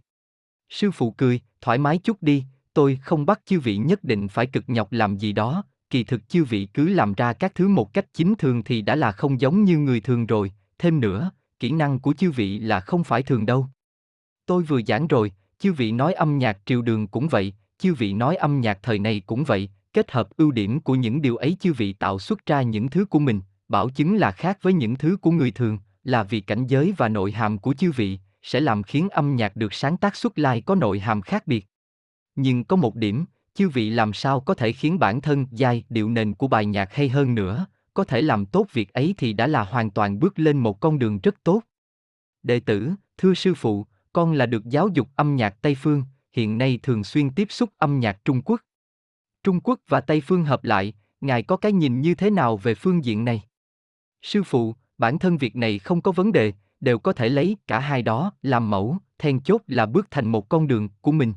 Sư 0.68 0.90
phụ 0.90 1.10
cười, 1.10 1.40
thoải 1.60 1.78
mái 1.78 1.98
chút 1.98 2.22
đi, 2.22 2.44
tôi 2.74 2.98
không 3.02 3.26
bắt 3.26 3.40
chư 3.46 3.60
vị 3.60 3.76
nhất 3.76 4.04
định 4.04 4.28
phải 4.28 4.46
cực 4.46 4.64
nhọc 4.66 4.92
làm 4.92 5.16
gì 5.16 5.32
đó, 5.32 5.64
kỳ 5.90 6.04
thực 6.04 6.28
chư 6.28 6.44
vị 6.44 6.68
cứ 6.74 6.88
làm 6.88 7.14
ra 7.14 7.32
các 7.32 7.54
thứ 7.54 7.68
một 7.68 7.94
cách 7.94 8.06
chính 8.14 8.34
thường 8.34 8.64
thì 8.64 8.82
đã 8.82 8.94
là 8.94 9.12
không 9.12 9.40
giống 9.40 9.64
như 9.64 9.78
người 9.78 10.00
thường 10.00 10.26
rồi, 10.26 10.52
thêm 10.78 11.00
nữa, 11.00 11.30
kỹ 11.60 11.70
năng 11.70 11.98
của 11.98 12.12
chư 12.12 12.30
vị 12.30 12.58
là 12.58 12.80
không 12.80 13.04
phải 13.04 13.22
thường 13.22 13.46
đâu. 13.46 13.66
Tôi 14.46 14.62
vừa 14.62 14.80
giảng 14.82 15.06
rồi, 15.06 15.32
chư 15.58 15.72
vị 15.72 15.92
nói 15.92 16.12
âm 16.12 16.38
nhạc 16.38 16.58
triều 16.66 16.82
đường 16.82 17.08
cũng 17.08 17.28
vậy, 17.28 17.54
chư 17.78 17.94
vị 17.94 18.12
nói 18.12 18.36
âm 18.36 18.60
nhạc 18.60 18.78
thời 18.82 18.98
này 18.98 19.22
cũng 19.26 19.44
vậy, 19.44 19.70
kết 19.92 20.10
hợp 20.10 20.28
ưu 20.36 20.50
điểm 20.50 20.80
của 20.80 20.94
những 20.94 21.22
điều 21.22 21.36
ấy 21.36 21.56
chư 21.60 21.72
vị 21.72 21.92
tạo 21.92 22.18
xuất 22.18 22.46
ra 22.46 22.62
những 22.62 22.88
thứ 22.88 23.04
của 23.04 23.18
mình, 23.18 23.40
bảo 23.68 23.88
chứng 23.88 24.16
là 24.16 24.32
khác 24.32 24.58
với 24.62 24.72
những 24.72 24.96
thứ 24.96 25.16
của 25.20 25.30
người 25.30 25.50
thường, 25.50 25.78
là 26.04 26.22
vì 26.22 26.40
cảnh 26.40 26.66
giới 26.66 26.94
và 26.96 27.08
nội 27.08 27.32
hàm 27.32 27.58
của 27.58 27.74
chư 27.74 27.92
vị, 27.92 28.18
sẽ 28.42 28.60
làm 28.60 28.82
khiến 28.82 29.08
âm 29.08 29.36
nhạc 29.36 29.56
được 29.56 29.74
sáng 29.74 29.96
tác 29.96 30.16
xuất 30.16 30.38
lai 30.38 30.60
có 30.60 30.74
nội 30.74 30.98
hàm 30.98 31.22
khác 31.22 31.46
biệt. 31.46 31.66
Nhưng 32.34 32.64
có 32.64 32.76
một 32.76 32.94
điểm, 32.94 33.24
chư 33.54 33.68
vị 33.68 33.90
làm 33.90 34.12
sao 34.12 34.40
có 34.40 34.54
thể 34.54 34.72
khiến 34.72 34.98
bản 34.98 35.20
thân 35.20 35.46
giai 35.50 35.84
điệu 35.88 36.10
nền 36.10 36.34
của 36.34 36.48
bài 36.48 36.66
nhạc 36.66 36.94
hay 36.94 37.08
hơn 37.08 37.34
nữa, 37.34 37.66
có 37.94 38.04
thể 38.04 38.22
làm 38.22 38.46
tốt 38.46 38.66
việc 38.72 38.92
ấy 38.92 39.14
thì 39.18 39.32
đã 39.32 39.46
là 39.46 39.64
hoàn 39.64 39.90
toàn 39.90 40.18
bước 40.18 40.38
lên 40.38 40.58
một 40.58 40.80
con 40.80 40.98
đường 40.98 41.18
rất 41.22 41.34
tốt. 41.44 41.62
Đệ 42.42 42.60
tử, 42.60 42.90
thưa 43.18 43.34
sư 43.34 43.54
phụ, 43.54 43.86
con 44.12 44.32
là 44.32 44.46
được 44.46 44.64
giáo 44.64 44.88
dục 44.88 45.08
âm 45.16 45.36
nhạc 45.36 45.62
Tây 45.62 45.74
Phương, 45.74 46.04
hiện 46.32 46.58
nay 46.58 46.78
thường 46.82 47.04
xuyên 47.04 47.30
tiếp 47.30 47.46
xúc 47.50 47.70
âm 47.78 48.00
nhạc 48.00 48.24
Trung 48.24 48.42
Quốc. 48.42 48.60
Trung 49.42 49.60
Quốc 49.60 49.80
và 49.88 50.00
Tây 50.00 50.20
Phương 50.20 50.44
hợp 50.44 50.64
lại, 50.64 50.92
ngài 51.20 51.42
có 51.42 51.56
cái 51.56 51.72
nhìn 51.72 52.00
như 52.00 52.14
thế 52.14 52.30
nào 52.30 52.56
về 52.56 52.74
phương 52.74 53.04
diện 53.04 53.24
này? 53.24 53.42
Sư 54.22 54.42
phụ, 54.42 54.74
bản 54.98 55.18
thân 55.18 55.36
việc 55.36 55.56
này 55.56 55.78
không 55.78 56.00
có 56.00 56.12
vấn 56.12 56.32
đề, 56.32 56.52
đều 56.80 56.98
có 56.98 57.12
thể 57.12 57.28
lấy 57.28 57.56
cả 57.66 57.78
hai 57.78 58.02
đó 58.02 58.32
làm 58.42 58.70
mẫu, 58.70 58.96
then 59.18 59.40
chốt 59.40 59.60
là 59.66 59.86
bước 59.86 60.06
thành 60.10 60.32
một 60.32 60.48
con 60.48 60.66
đường 60.66 60.88
của 61.00 61.12
mình. 61.12 61.32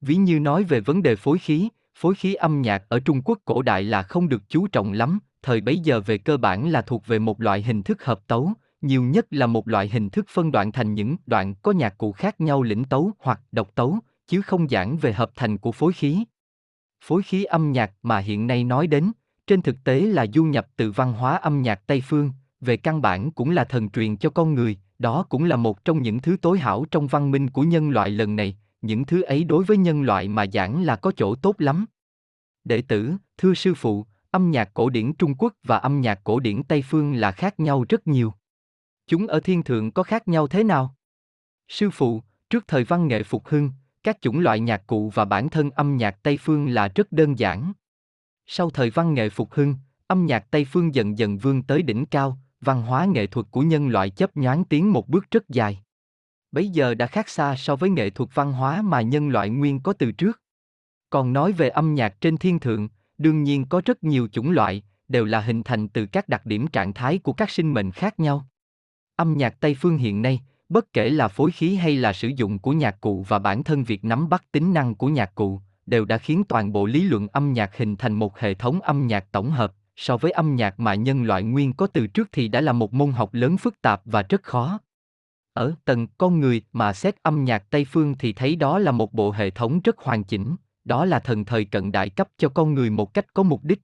Ví 0.00 0.16
như 0.16 0.40
nói 0.40 0.64
về 0.64 0.80
vấn 0.80 1.02
đề 1.02 1.16
phối 1.16 1.38
khí, 1.38 1.68
phối 1.94 2.14
khí 2.14 2.34
âm 2.34 2.62
nhạc 2.62 2.82
ở 2.88 3.00
Trung 3.00 3.22
Quốc 3.24 3.38
cổ 3.44 3.62
đại 3.62 3.82
là 3.82 4.02
không 4.02 4.28
được 4.28 4.42
chú 4.48 4.66
trọng 4.66 4.92
lắm, 4.92 5.18
thời 5.42 5.60
bấy 5.60 5.78
giờ 5.78 6.00
về 6.00 6.18
cơ 6.18 6.36
bản 6.36 6.68
là 6.68 6.82
thuộc 6.82 7.06
về 7.06 7.18
một 7.18 7.40
loại 7.40 7.62
hình 7.62 7.82
thức 7.82 8.04
hợp 8.04 8.26
tấu, 8.26 8.52
nhiều 8.80 9.02
nhất 9.02 9.26
là 9.30 9.46
một 9.46 9.68
loại 9.68 9.88
hình 9.88 10.10
thức 10.10 10.26
phân 10.28 10.52
đoạn 10.52 10.72
thành 10.72 10.94
những 10.94 11.16
đoạn 11.26 11.54
có 11.62 11.72
nhạc 11.72 11.98
cụ 11.98 12.12
khác 12.12 12.40
nhau 12.40 12.62
lĩnh 12.62 12.84
tấu 12.84 13.10
hoặc 13.18 13.40
độc 13.52 13.74
tấu, 13.74 13.98
chứ 14.26 14.42
không 14.42 14.68
giảng 14.68 14.96
về 14.96 15.12
hợp 15.12 15.30
thành 15.34 15.58
của 15.58 15.72
phối 15.72 15.92
khí. 15.92 16.24
Phối 17.04 17.22
khí 17.22 17.44
âm 17.44 17.72
nhạc 17.72 17.92
mà 18.02 18.18
hiện 18.18 18.46
nay 18.46 18.64
nói 18.64 18.86
đến, 18.86 19.12
trên 19.48 19.62
thực 19.62 19.84
tế 19.84 20.00
là 20.00 20.26
du 20.34 20.44
nhập 20.44 20.66
từ 20.76 20.90
văn 20.90 21.12
hóa 21.12 21.36
âm 21.36 21.62
nhạc 21.62 21.86
Tây 21.86 22.02
phương, 22.08 22.32
về 22.60 22.76
căn 22.76 23.02
bản 23.02 23.30
cũng 23.30 23.50
là 23.50 23.64
thần 23.64 23.90
truyền 23.90 24.16
cho 24.16 24.30
con 24.30 24.54
người, 24.54 24.78
đó 24.98 25.26
cũng 25.28 25.44
là 25.44 25.56
một 25.56 25.84
trong 25.84 26.02
những 26.02 26.20
thứ 26.20 26.36
tối 26.42 26.58
hảo 26.58 26.84
trong 26.90 27.06
văn 27.06 27.30
minh 27.30 27.50
của 27.50 27.62
nhân 27.62 27.90
loại 27.90 28.10
lần 28.10 28.36
này, 28.36 28.58
những 28.82 29.04
thứ 29.04 29.22
ấy 29.22 29.44
đối 29.44 29.64
với 29.64 29.76
nhân 29.76 30.02
loại 30.02 30.28
mà 30.28 30.46
giảng 30.52 30.82
là 30.82 30.96
có 30.96 31.12
chỗ 31.16 31.34
tốt 31.34 31.54
lắm. 31.58 31.86
Đệ 32.64 32.82
tử, 32.82 33.14
thưa 33.38 33.54
sư 33.54 33.74
phụ, 33.74 34.06
âm 34.30 34.50
nhạc 34.50 34.74
cổ 34.74 34.90
điển 34.90 35.12
Trung 35.12 35.34
Quốc 35.38 35.54
và 35.64 35.78
âm 35.78 36.00
nhạc 36.00 36.20
cổ 36.24 36.40
điển 36.40 36.62
Tây 36.62 36.82
phương 36.82 37.14
là 37.14 37.32
khác 37.32 37.60
nhau 37.60 37.84
rất 37.88 38.06
nhiều. 38.06 38.32
Chúng 39.06 39.26
ở 39.26 39.40
thiên 39.40 39.62
thượng 39.62 39.90
có 39.90 40.02
khác 40.02 40.28
nhau 40.28 40.46
thế 40.46 40.64
nào? 40.64 40.94
Sư 41.68 41.90
phụ, 41.90 42.22
trước 42.50 42.64
thời 42.68 42.84
văn 42.84 43.08
nghệ 43.08 43.22
phục 43.22 43.46
hưng, 43.48 43.70
các 44.02 44.18
chủng 44.20 44.40
loại 44.40 44.60
nhạc 44.60 44.86
cụ 44.86 45.10
và 45.14 45.24
bản 45.24 45.48
thân 45.48 45.70
âm 45.70 45.96
nhạc 45.96 46.22
Tây 46.22 46.38
phương 46.40 46.68
là 46.68 46.88
rất 46.94 47.12
đơn 47.12 47.38
giản. 47.38 47.72
Sau 48.50 48.70
thời 48.70 48.90
văn 48.90 49.14
nghệ 49.14 49.28
phục 49.28 49.52
hưng, 49.52 49.74
âm 50.06 50.26
nhạc 50.26 50.50
Tây 50.50 50.64
phương 50.64 50.94
dần 50.94 51.18
dần 51.18 51.38
vươn 51.38 51.62
tới 51.62 51.82
đỉnh 51.82 52.06
cao, 52.06 52.38
văn 52.60 52.82
hóa 52.82 53.04
nghệ 53.04 53.26
thuật 53.26 53.46
của 53.50 53.60
nhân 53.60 53.88
loại 53.88 54.10
chấp 54.10 54.36
nhoáng 54.36 54.64
tiến 54.64 54.92
một 54.92 55.08
bước 55.08 55.30
rất 55.30 55.48
dài. 55.48 55.82
Bấy 56.52 56.68
giờ 56.68 56.94
đã 56.94 57.06
khác 57.06 57.28
xa 57.28 57.56
so 57.56 57.76
với 57.76 57.90
nghệ 57.90 58.10
thuật 58.10 58.30
văn 58.34 58.52
hóa 58.52 58.82
mà 58.82 59.00
nhân 59.00 59.28
loại 59.28 59.50
nguyên 59.50 59.80
có 59.80 59.92
từ 59.92 60.12
trước. 60.12 60.40
Còn 61.10 61.32
nói 61.32 61.52
về 61.52 61.68
âm 61.68 61.94
nhạc 61.94 62.20
trên 62.20 62.36
thiên 62.36 62.58
thượng, 62.58 62.88
đương 63.18 63.42
nhiên 63.42 63.64
có 63.66 63.82
rất 63.84 64.04
nhiều 64.04 64.28
chủng 64.32 64.50
loại, 64.50 64.82
đều 65.08 65.24
là 65.24 65.40
hình 65.40 65.62
thành 65.62 65.88
từ 65.88 66.06
các 66.06 66.28
đặc 66.28 66.46
điểm 66.46 66.66
trạng 66.66 66.94
thái 66.94 67.18
của 67.18 67.32
các 67.32 67.50
sinh 67.50 67.74
mệnh 67.74 67.90
khác 67.90 68.20
nhau. 68.20 68.46
Âm 69.16 69.36
nhạc 69.36 69.60
Tây 69.60 69.76
phương 69.80 69.98
hiện 69.98 70.22
nay, 70.22 70.40
bất 70.68 70.92
kể 70.92 71.10
là 71.10 71.28
phối 71.28 71.50
khí 71.50 71.74
hay 71.74 71.96
là 71.96 72.12
sử 72.12 72.28
dụng 72.28 72.58
của 72.58 72.72
nhạc 72.72 73.00
cụ 73.00 73.24
và 73.28 73.38
bản 73.38 73.64
thân 73.64 73.84
việc 73.84 74.04
nắm 74.04 74.28
bắt 74.28 74.52
tính 74.52 74.74
năng 74.74 74.94
của 74.94 75.08
nhạc 75.08 75.34
cụ, 75.34 75.60
đều 75.88 76.04
đã 76.04 76.18
khiến 76.18 76.44
toàn 76.44 76.72
bộ 76.72 76.86
lý 76.86 77.02
luận 77.02 77.28
âm 77.28 77.52
nhạc 77.52 77.76
hình 77.76 77.96
thành 77.96 78.12
một 78.12 78.38
hệ 78.38 78.54
thống 78.54 78.80
âm 78.80 79.06
nhạc 79.06 79.32
tổng 79.32 79.50
hợp, 79.50 79.72
so 79.96 80.16
với 80.16 80.30
âm 80.30 80.56
nhạc 80.56 80.80
mà 80.80 80.94
nhân 80.94 81.22
loại 81.22 81.42
nguyên 81.42 81.72
có 81.72 81.86
từ 81.86 82.06
trước 82.06 82.28
thì 82.32 82.48
đã 82.48 82.60
là 82.60 82.72
một 82.72 82.94
môn 82.94 83.12
học 83.12 83.34
lớn 83.34 83.56
phức 83.56 83.82
tạp 83.82 84.02
và 84.04 84.22
rất 84.22 84.42
khó. 84.42 84.80
Ở 85.52 85.74
tầng 85.84 86.06
con 86.18 86.40
người 86.40 86.62
mà 86.72 86.92
xét 86.92 87.22
âm 87.22 87.44
nhạc 87.44 87.70
Tây 87.70 87.84
phương 87.84 88.14
thì 88.18 88.32
thấy 88.32 88.56
đó 88.56 88.78
là 88.78 88.92
một 88.92 89.12
bộ 89.12 89.30
hệ 89.30 89.50
thống 89.50 89.80
rất 89.84 89.98
hoàn 89.98 90.24
chỉnh, 90.24 90.56
đó 90.84 91.04
là 91.04 91.18
thần 91.18 91.44
thời 91.44 91.64
cận 91.64 91.92
đại 91.92 92.10
cấp 92.10 92.28
cho 92.38 92.48
con 92.48 92.74
người 92.74 92.90
một 92.90 93.14
cách 93.14 93.34
có 93.34 93.42
mục 93.42 93.64
đích. 93.64 93.80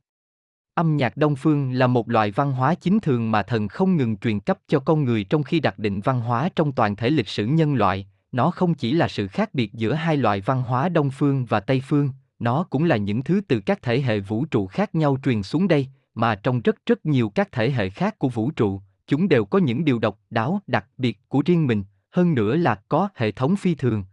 Âm 0.74 0.96
nhạc 0.96 1.16
Đông 1.16 1.36
phương 1.36 1.72
là 1.72 1.86
một 1.86 2.10
loại 2.10 2.30
văn 2.30 2.52
hóa 2.52 2.74
chính 2.74 3.00
thường 3.00 3.30
mà 3.30 3.42
thần 3.42 3.68
không 3.68 3.96
ngừng 3.96 4.16
truyền 4.16 4.40
cấp 4.40 4.58
cho 4.68 4.80
con 4.80 5.04
người 5.04 5.24
trong 5.24 5.42
khi 5.42 5.60
đặt 5.60 5.78
định 5.78 6.00
văn 6.00 6.20
hóa 6.20 6.48
trong 6.56 6.72
toàn 6.72 6.96
thể 6.96 7.10
lịch 7.10 7.28
sử 7.28 7.46
nhân 7.46 7.74
loại, 7.74 8.06
nó 8.34 8.50
không 8.50 8.74
chỉ 8.74 8.92
là 8.92 9.08
sự 9.08 9.26
khác 9.28 9.54
biệt 9.54 9.72
giữa 9.72 9.92
hai 9.92 10.16
loại 10.16 10.40
văn 10.40 10.62
hóa 10.62 10.88
Đông 10.88 11.10
phương 11.10 11.44
và 11.44 11.60
Tây 11.60 11.82
phương, 11.88 12.10
nó 12.38 12.62
cũng 12.70 12.84
là 12.84 12.96
những 12.96 13.22
thứ 13.22 13.40
từ 13.48 13.60
các 13.60 13.82
thể 13.82 14.00
hệ 14.00 14.20
vũ 14.20 14.44
trụ 14.44 14.66
khác 14.66 14.94
nhau 14.94 15.18
truyền 15.24 15.42
xuống 15.42 15.68
đây, 15.68 15.88
mà 16.14 16.34
trong 16.34 16.60
rất 16.60 16.76
rất 16.86 17.06
nhiều 17.06 17.28
các 17.34 17.52
thể 17.52 17.70
hệ 17.70 17.90
khác 17.90 18.18
của 18.18 18.28
vũ 18.28 18.50
trụ, 18.50 18.80
chúng 19.06 19.28
đều 19.28 19.44
có 19.44 19.58
những 19.58 19.84
điều 19.84 19.98
độc 19.98 20.20
đáo 20.30 20.60
đặc 20.66 20.86
biệt 20.98 21.18
của 21.28 21.42
riêng 21.46 21.66
mình, 21.66 21.84
hơn 22.10 22.34
nữa 22.34 22.56
là 22.56 22.74
có 22.88 23.08
hệ 23.14 23.30
thống 23.30 23.56
phi 23.56 23.74
thường. 23.74 24.04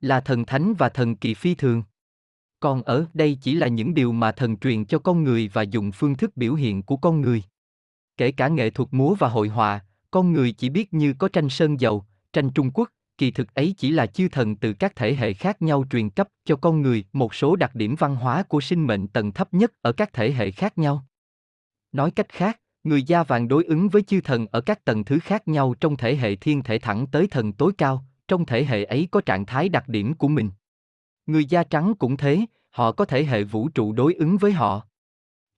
Là 0.00 0.20
thần 0.20 0.44
thánh 0.44 0.74
và 0.74 0.88
thần 0.88 1.16
kỳ 1.16 1.34
phi 1.34 1.54
thường. 1.54 1.82
Còn 2.60 2.82
ở 2.82 3.06
đây 3.14 3.38
chỉ 3.42 3.54
là 3.54 3.68
những 3.68 3.94
điều 3.94 4.12
mà 4.12 4.32
thần 4.32 4.56
truyền 4.56 4.84
cho 4.84 4.98
con 4.98 5.24
người 5.24 5.50
và 5.52 5.62
dùng 5.62 5.92
phương 5.92 6.16
thức 6.16 6.36
biểu 6.36 6.54
hiện 6.54 6.82
của 6.82 6.96
con 6.96 7.20
người. 7.20 7.42
Kể 8.16 8.32
cả 8.32 8.48
nghệ 8.48 8.70
thuật 8.70 8.88
múa 8.92 9.14
và 9.14 9.28
hội 9.28 9.48
họa, 9.48 9.80
con 10.10 10.32
người 10.32 10.52
chỉ 10.52 10.68
biết 10.68 10.94
như 10.94 11.14
có 11.18 11.28
tranh 11.28 11.48
sơn 11.48 11.80
dầu, 11.80 12.04
tranh 12.32 12.50
Trung 12.50 12.70
Quốc, 12.74 12.90
kỳ 13.20 13.30
thực 13.30 13.54
ấy 13.54 13.74
chỉ 13.78 13.90
là 13.90 14.06
chư 14.06 14.28
thần 14.28 14.56
từ 14.56 14.72
các 14.72 14.96
thể 14.96 15.14
hệ 15.14 15.32
khác 15.32 15.62
nhau 15.62 15.84
truyền 15.90 16.10
cấp 16.10 16.28
cho 16.44 16.56
con 16.56 16.82
người 16.82 17.04
một 17.12 17.34
số 17.34 17.56
đặc 17.56 17.74
điểm 17.74 17.94
văn 17.98 18.16
hóa 18.16 18.42
của 18.42 18.60
sinh 18.60 18.86
mệnh 18.86 19.08
tầng 19.08 19.32
thấp 19.32 19.54
nhất 19.54 19.72
ở 19.82 19.92
các 19.92 20.12
thể 20.12 20.32
hệ 20.32 20.50
khác 20.50 20.78
nhau. 20.78 21.04
Nói 21.92 22.10
cách 22.10 22.28
khác, 22.28 22.60
người 22.84 23.02
da 23.02 23.22
vàng 23.22 23.48
đối 23.48 23.64
ứng 23.64 23.88
với 23.88 24.02
chư 24.02 24.20
thần 24.20 24.46
ở 24.46 24.60
các 24.60 24.84
tầng 24.84 25.04
thứ 25.04 25.18
khác 25.18 25.48
nhau 25.48 25.74
trong 25.80 25.96
thể 25.96 26.16
hệ 26.16 26.36
thiên 26.36 26.62
thể 26.62 26.78
thẳng 26.78 27.06
tới 27.06 27.26
thần 27.26 27.52
tối 27.52 27.72
cao, 27.78 28.04
trong 28.28 28.46
thể 28.46 28.64
hệ 28.64 28.84
ấy 28.84 29.08
có 29.10 29.20
trạng 29.20 29.46
thái 29.46 29.68
đặc 29.68 29.88
điểm 29.88 30.14
của 30.14 30.28
mình. 30.28 30.50
Người 31.26 31.44
da 31.44 31.64
trắng 31.64 31.94
cũng 31.98 32.16
thế, 32.16 32.40
họ 32.70 32.92
có 32.92 33.04
thể 33.04 33.24
hệ 33.24 33.44
vũ 33.44 33.68
trụ 33.68 33.92
đối 33.92 34.14
ứng 34.14 34.36
với 34.36 34.52
họ. 34.52 34.86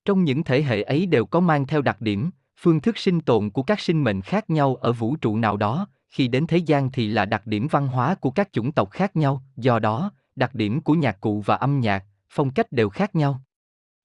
Trong 0.05 0.25
những 0.25 0.45
thể 0.45 0.63
hệ 0.63 0.83
ấy 0.83 1.07
đều 1.07 1.27
có 1.27 1.41
mang 1.41 1.67
theo 1.67 1.83
đặc 1.83 2.01
điểm, 2.01 2.31
phương 2.57 2.81
thức 2.81 2.99
sinh 2.99 3.21
tồn 3.21 3.51
của 3.51 3.63
các 3.63 3.81
sinh 3.81 4.05
mệnh 4.05 4.21
khác 4.21 4.51
nhau 4.51 4.77
ở 4.77 4.93
vũ 4.93 5.17
trụ 5.17 5.37
nào 5.37 5.57
đó, 5.57 5.87
khi 6.13 6.29
đến 6.29 6.47
thế 6.47 6.57
gian 6.57 6.91
thì 6.91 7.09
là 7.09 7.25
đặc 7.25 7.47
điểm 7.47 7.69
văn 7.71 7.89
hóa 7.89 8.15
của 8.15 8.31
các 8.31 8.53
chủng 8.53 8.73
tộc 8.73 8.91
khác 8.91 9.17
nhau, 9.17 9.43
do 9.57 9.79
đó, 9.79 10.13
đặc 10.37 10.55
điểm 10.55 10.81
của 10.81 10.95
nhạc 10.95 11.21
cụ 11.21 11.41
và 11.41 11.57
âm 11.57 11.81
nhạc, 11.81 12.05
phong 12.31 12.51
cách 12.51 12.73
đều 12.73 12.89
khác 12.89 13.15
nhau. 13.15 13.43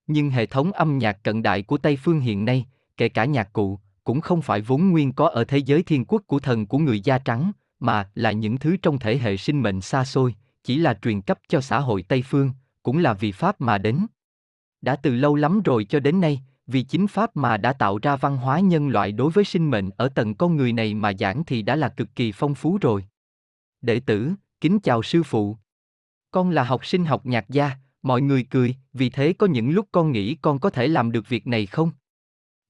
Nhưng 0.08 0.30
hệ 0.30 0.46
thống 0.46 0.72
âm 0.72 0.98
nhạc 0.98 1.24
cận 1.24 1.44
đại 1.44 1.64
của 1.64 1.78
Tây 1.78 1.98
phương 2.04 2.20
hiện 2.20 2.46
nay, 2.46 2.66
kể 2.98 3.10
cả 3.10 3.26
nhạc 3.26 3.54
cụ, 3.54 3.80
cũng 4.04 4.22
không 4.22 4.42
phải 4.42 4.62
vốn 4.62 4.90
nguyên 4.90 5.14
có 5.14 5.30
ở 5.30 5.44
thế 5.44 5.58
giới 5.58 5.84
thiên 5.84 6.06
quốc 6.06 6.22
của 6.28 6.40
thần 6.40 6.68
của 6.68 6.78
người 6.78 7.00
da 7.00 7.18
trắng, 7.18 7.52
mà 7.80 8.10
là 8.16 8.32
những 8.32 8.58
thứ 8.58 8.78
trong 8.78 9.00
thể 9.00 9.18
hệ 9.18 9.38
sinh 9.38 9.62
mệnh 9.62 9.82
xa 9.82 10.06
xôi, 10.06 10.36
chỉ 10.64 10.78
là 10.78 11.00
truyền 11.02 11.22
cấp 11.22 11.40
cho 11.48 11.62
xã 11.62 11.80
hội 11.80 12.04
Tây 12.04 12.22
phương, 12.22 12.52
cũng 12.84 12.98
là 12.98 13.14
vì 13.14 13.32
Pháp 13.32 13.62
mà 13.62 13.78
đến. 13.78 14.06
Đã 14.82 14.96
từ 14.96 15.16
lâu 15.16 15.36
lắm 15.36 15.62
rồi 15.62 15.86
cho 15.86 16.00
đến 16.00 16.22
nay, 16.22 16.42
vì 16.68 16.84
chính 16.84 17.08
Pháp 17.08 17.36
mà 17.36 17.58
đã 17.58 17.74
tạo 17.74 18.00
ra 18.02 18.16
văn 18.16 18.38
hóa 18.38 18.60
nhân 18.60 18.90
loại 18.90 19.12
đối 19.12 19.32
với 19.32 19.44
sinh 19.44 19.72
mệnh 19.72 19.90
ở 19.98 20.10
tầng 20.10 20.36
con 20.36 20.56
người 20.58 20.74
này 20.74 20.94
mà 20.94 21.14
giảng 21.20 21.44
thì 21.46 21.62
đã 21.62 21.76
là 21.76 21.90
cực 21.90 22.15
kỳ 22.15 22.32
phong 22.32 22.56
phú 22.56 22.78
rồi. 22.82 23.06
Đệ 23.82 24.00
tử, 24.00 24.32
kính 24.62 24.80
chào 24.80 25.04
sư 25.04 25.24
phụ. 25.24 25.58
Con 26.32 26.50
là 26.50 26.63
học 26.63 26.86
sinh 26.86 27.06
học 27.06 27.26
nhạc 27.26 27.50
gia, 27.50 27.72
mọi 28.02 28.22
người 28.22 28.44
cười, 28.44 28.76
vì 28.94 29.10
thế 29.10 29.34
có 29.34 29.48
những 29.48 29.70
lúc 29.70 29.88
con 29.91 30.12
nghĩ 30.12 30.36
con 30.36 30.60
có 30.60 30.70
thể 30.70 30.88
làm 30.88 31.12
được 31.12 31.30
việc 31.30 31.48
này 31.48 31.65
không? 31.65 31.91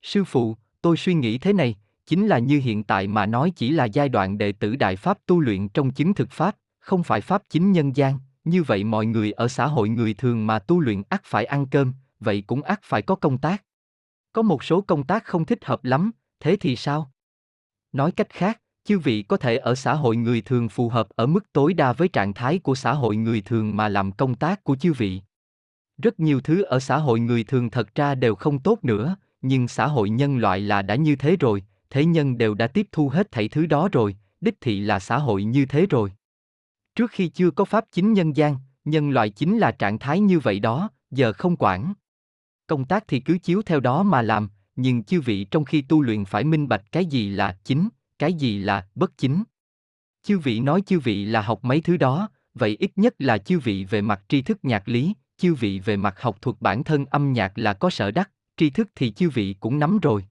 Sư 0.01 0.23
phụ, 0.23 0.57
tôi 0.81 0.97
suy 0.97 1.13
nghĩ 1.13 1.37
thế 1.37 1.53
này, 1.53 1.75
chính 2.05 2.27
là 2.27 2.39
như 2.39 2.59
hiện 2.59 2.83
tại 2.83 3.07
mà 3.07 3.25
nói 3.25 3.51
chỉ 3.55 3.69
là 3.69 3.85
giai 3.85 4.09
đoạn 4.09 4.37
đệ 4.37 4.51
tử 4.51 4.75
đại 4.75 4.95
pháp 4.95 5.17
tu 5.25 5.39
luyện 5.39 5.69
trong 5.69 5.91
chứng 5.91 6.13
thực 6.13 6.31
pháp, 6.31 6.55
không 6.79 7.03
phải 7.03 7.21
pháp 7.21 7.43
chính 7.49 7.71
nhân 7.71 7.95
gian, 7.95 8.19
như 8.43 8.63
vậy 8.63 8.83
mọi 8.83 9.05
người 9.05 9.31
ở 9.31 9.47
xã 9.47 9.67
hội 9.67 9.89
người 9.89 10.13
thường 10.13 10.47
mà 10.47 10.59
tu 10.59 10.79
luyện 10.79 11.03
ắt 11.09 11.21
phải 11.23 11.45
ăn 11.45 11.67
cơm, 11.67 11.93
vậy 12.19 12.43
cũng 12.47 12.61
ắt 12.61 12.79
phải 12.83 13.01
có 13.01 13.15
công 13.15 13.37
tác. 13.37 13.63
Có 14.37 14.43
một 14.43 14.63
số 14.63 14.81
công 14.81 15.03
tác 15.03 15.23
không 15.25 15.45
thích 15.45 15.65
hợp 15.65 15.85
lắm, 15.85 16.11
thế 16.39 16.57
thì 16.59 16.75
sao? 16.75 17.11
Nói 17.91 18.11
cách 18.11 18.29
khác, 18.29 18.61
chư 18.83 18.99
vị 18.99 19.21
có 19.21 19.37
thể 19.37 19.57
ở 19.57 19.75
xã 19.75 19.93
hội 19.93 20.15
người 20.15 20.41
thường 20.41 20.69
phù 20.69 20.89
hợp 20.89 21.07
ở 21.09 21.25
mức 21.25 21.53
tối 21.53 21.73
đa 21.73 21.93
với 21.93 22.07
trạng 22.07 22.33
thái 22.33 22.59
của 22.59 22.75
xã 22.75 22.93
hội 22.93 23.15
người 23.15 23.41
thường 23.41 23.77
mà 23.77 23.89
làm 23.89 24.11
công 24.11 24.35
tác 24.35 24.63
của 24.63 24.75
chư 24.75 24.93
vị. 24.93 25.21
Rất 25.97 26.19
nhiều 26.19 26.41
thứ 26.41 26.61
ở 26.61 26.79
xã 26.79 26.97
hội 26.97 27.19
người 27.19 27.43
thường 27.43 27.69
thật 27.69 27.95
ra 27.95 28.15
đều 28.15 28.35
không 28.35 28.59
tốt 28.59 28.79
nữa, 28.83 29.15
nhưng 29.41 29.67
xã 29.67 29.87
hội 29.87 30.09
nhân 30.09 30.37
loại 30.37 30.59
là 30.59 30.81
đã 30.81 30.95
như 30.95 31.15
thế 31.15 31.35
rồi, 31.39 31.63
thế 31.89 32.05
nhân 32.05 32.37
đều 32.37 32.53
đã 32.53 32.67
tiếp 32.67 32.87
thu 32.91 33.09
hết 33.09 33.31
thảy 33.31 33.47
thứ 33.47 33.65
đó 33.65 33.89
rồi, 33.91 34.15
đích 34.41 34.61
thị 34.61 34.79
là 34.79 34.99
xã 34.99 35.17
hội 35.17 35.43
như 35.43 35.65
thế 35.65 35.85
rồi. 35.89 36.11
Trước 36.95 37.11
khi 37.11 37.27
chưa 37.27 37.51
có 37.51 37.65
pháp 37.65 37.85
chính 37.91 38.13
nhân 38.13 38.35
gian, 38.35 38.55
nhân 38.85 39.09
loại 39.09 39.29
chính 39.29 39.57
là 39.57 39.71
trạng 39.71 39.99
thái 39.99 40.19
như 40.19 40.39
vậy 40.39 40.59
đó, 40.59 40.89
giờ 41.11 41.33
không 41.33 41.55
quản. 41.59 41.93
Công 42.67 42.85
tác 42.85 43.03
thì 43.07 43.19
cứ 43.19 43.37
chiếu 43.37 43.61
theo 43.61 43.79
đó 43.79 44.03
mà 44.03 44.21
làm, 44.21 44.49
nhưng 44.75 45.03
chư 45.03 45.21
vị 45.21 45.43
trong 45.43 45.65
khi 45.65 45.81
tu 45.81 46.01
luyện 46.01 46.25
phải 46.25 46.43
minh 46.43 46.67
bạch 46.67 46.83
cái 46.91 47.05
gì 47.05 47.29
là 47.29 47.57
chính, 47.63 47.89
cái 48.19 48.33
gì 48.33 48.59
là 48.59 48.87
bất 48.95 49.17
chính. 49.17 49.43
Chư 50.23 50.39
vị 50.39 50.59
nói 50.59 50.81
chư 50.81 50.99
vị 50.99 51.25
là 51.25 51.41
học 51.41 51.59
mấy 51.63 51.81
thứ 51.81 51.97
đó, 51.97 52.29
vậy 52.53 52.77
ít 52.79 52.91
nhất 52.95 53.15
là 53.19 53.37
chư 53.37 53.59
vị 53.59 53.85
về 53.85 54.01
mặt 54.01 54.21
tri 54.27 54.41
thức 54.41 54.57
nhạc 54.63 54.89
lý, 54.89 55.13
chư 55.37 55.53
vị 55.53 55.79
về 55.79 55.97
mặt 55.97 56.21
học 56.21 56.41
thuật 56.41 56.57
bản 56.59 56.83
thân 56.83 57.05
âm 57.05 57.33
nhạc 57.33 57.57
là 57.57 57.73
có 57.73 57.89
sở 57.89 58.11
đắc, 58.11 58.31
tri 58.57 58.69
thức 58.69 58.87
thì 58.95 59.11
chư 59.11 59.29
vị 59.29 59.55
cũng 59.59 59.79
nắm 59.79 59.99
rồi. 59.99 60.25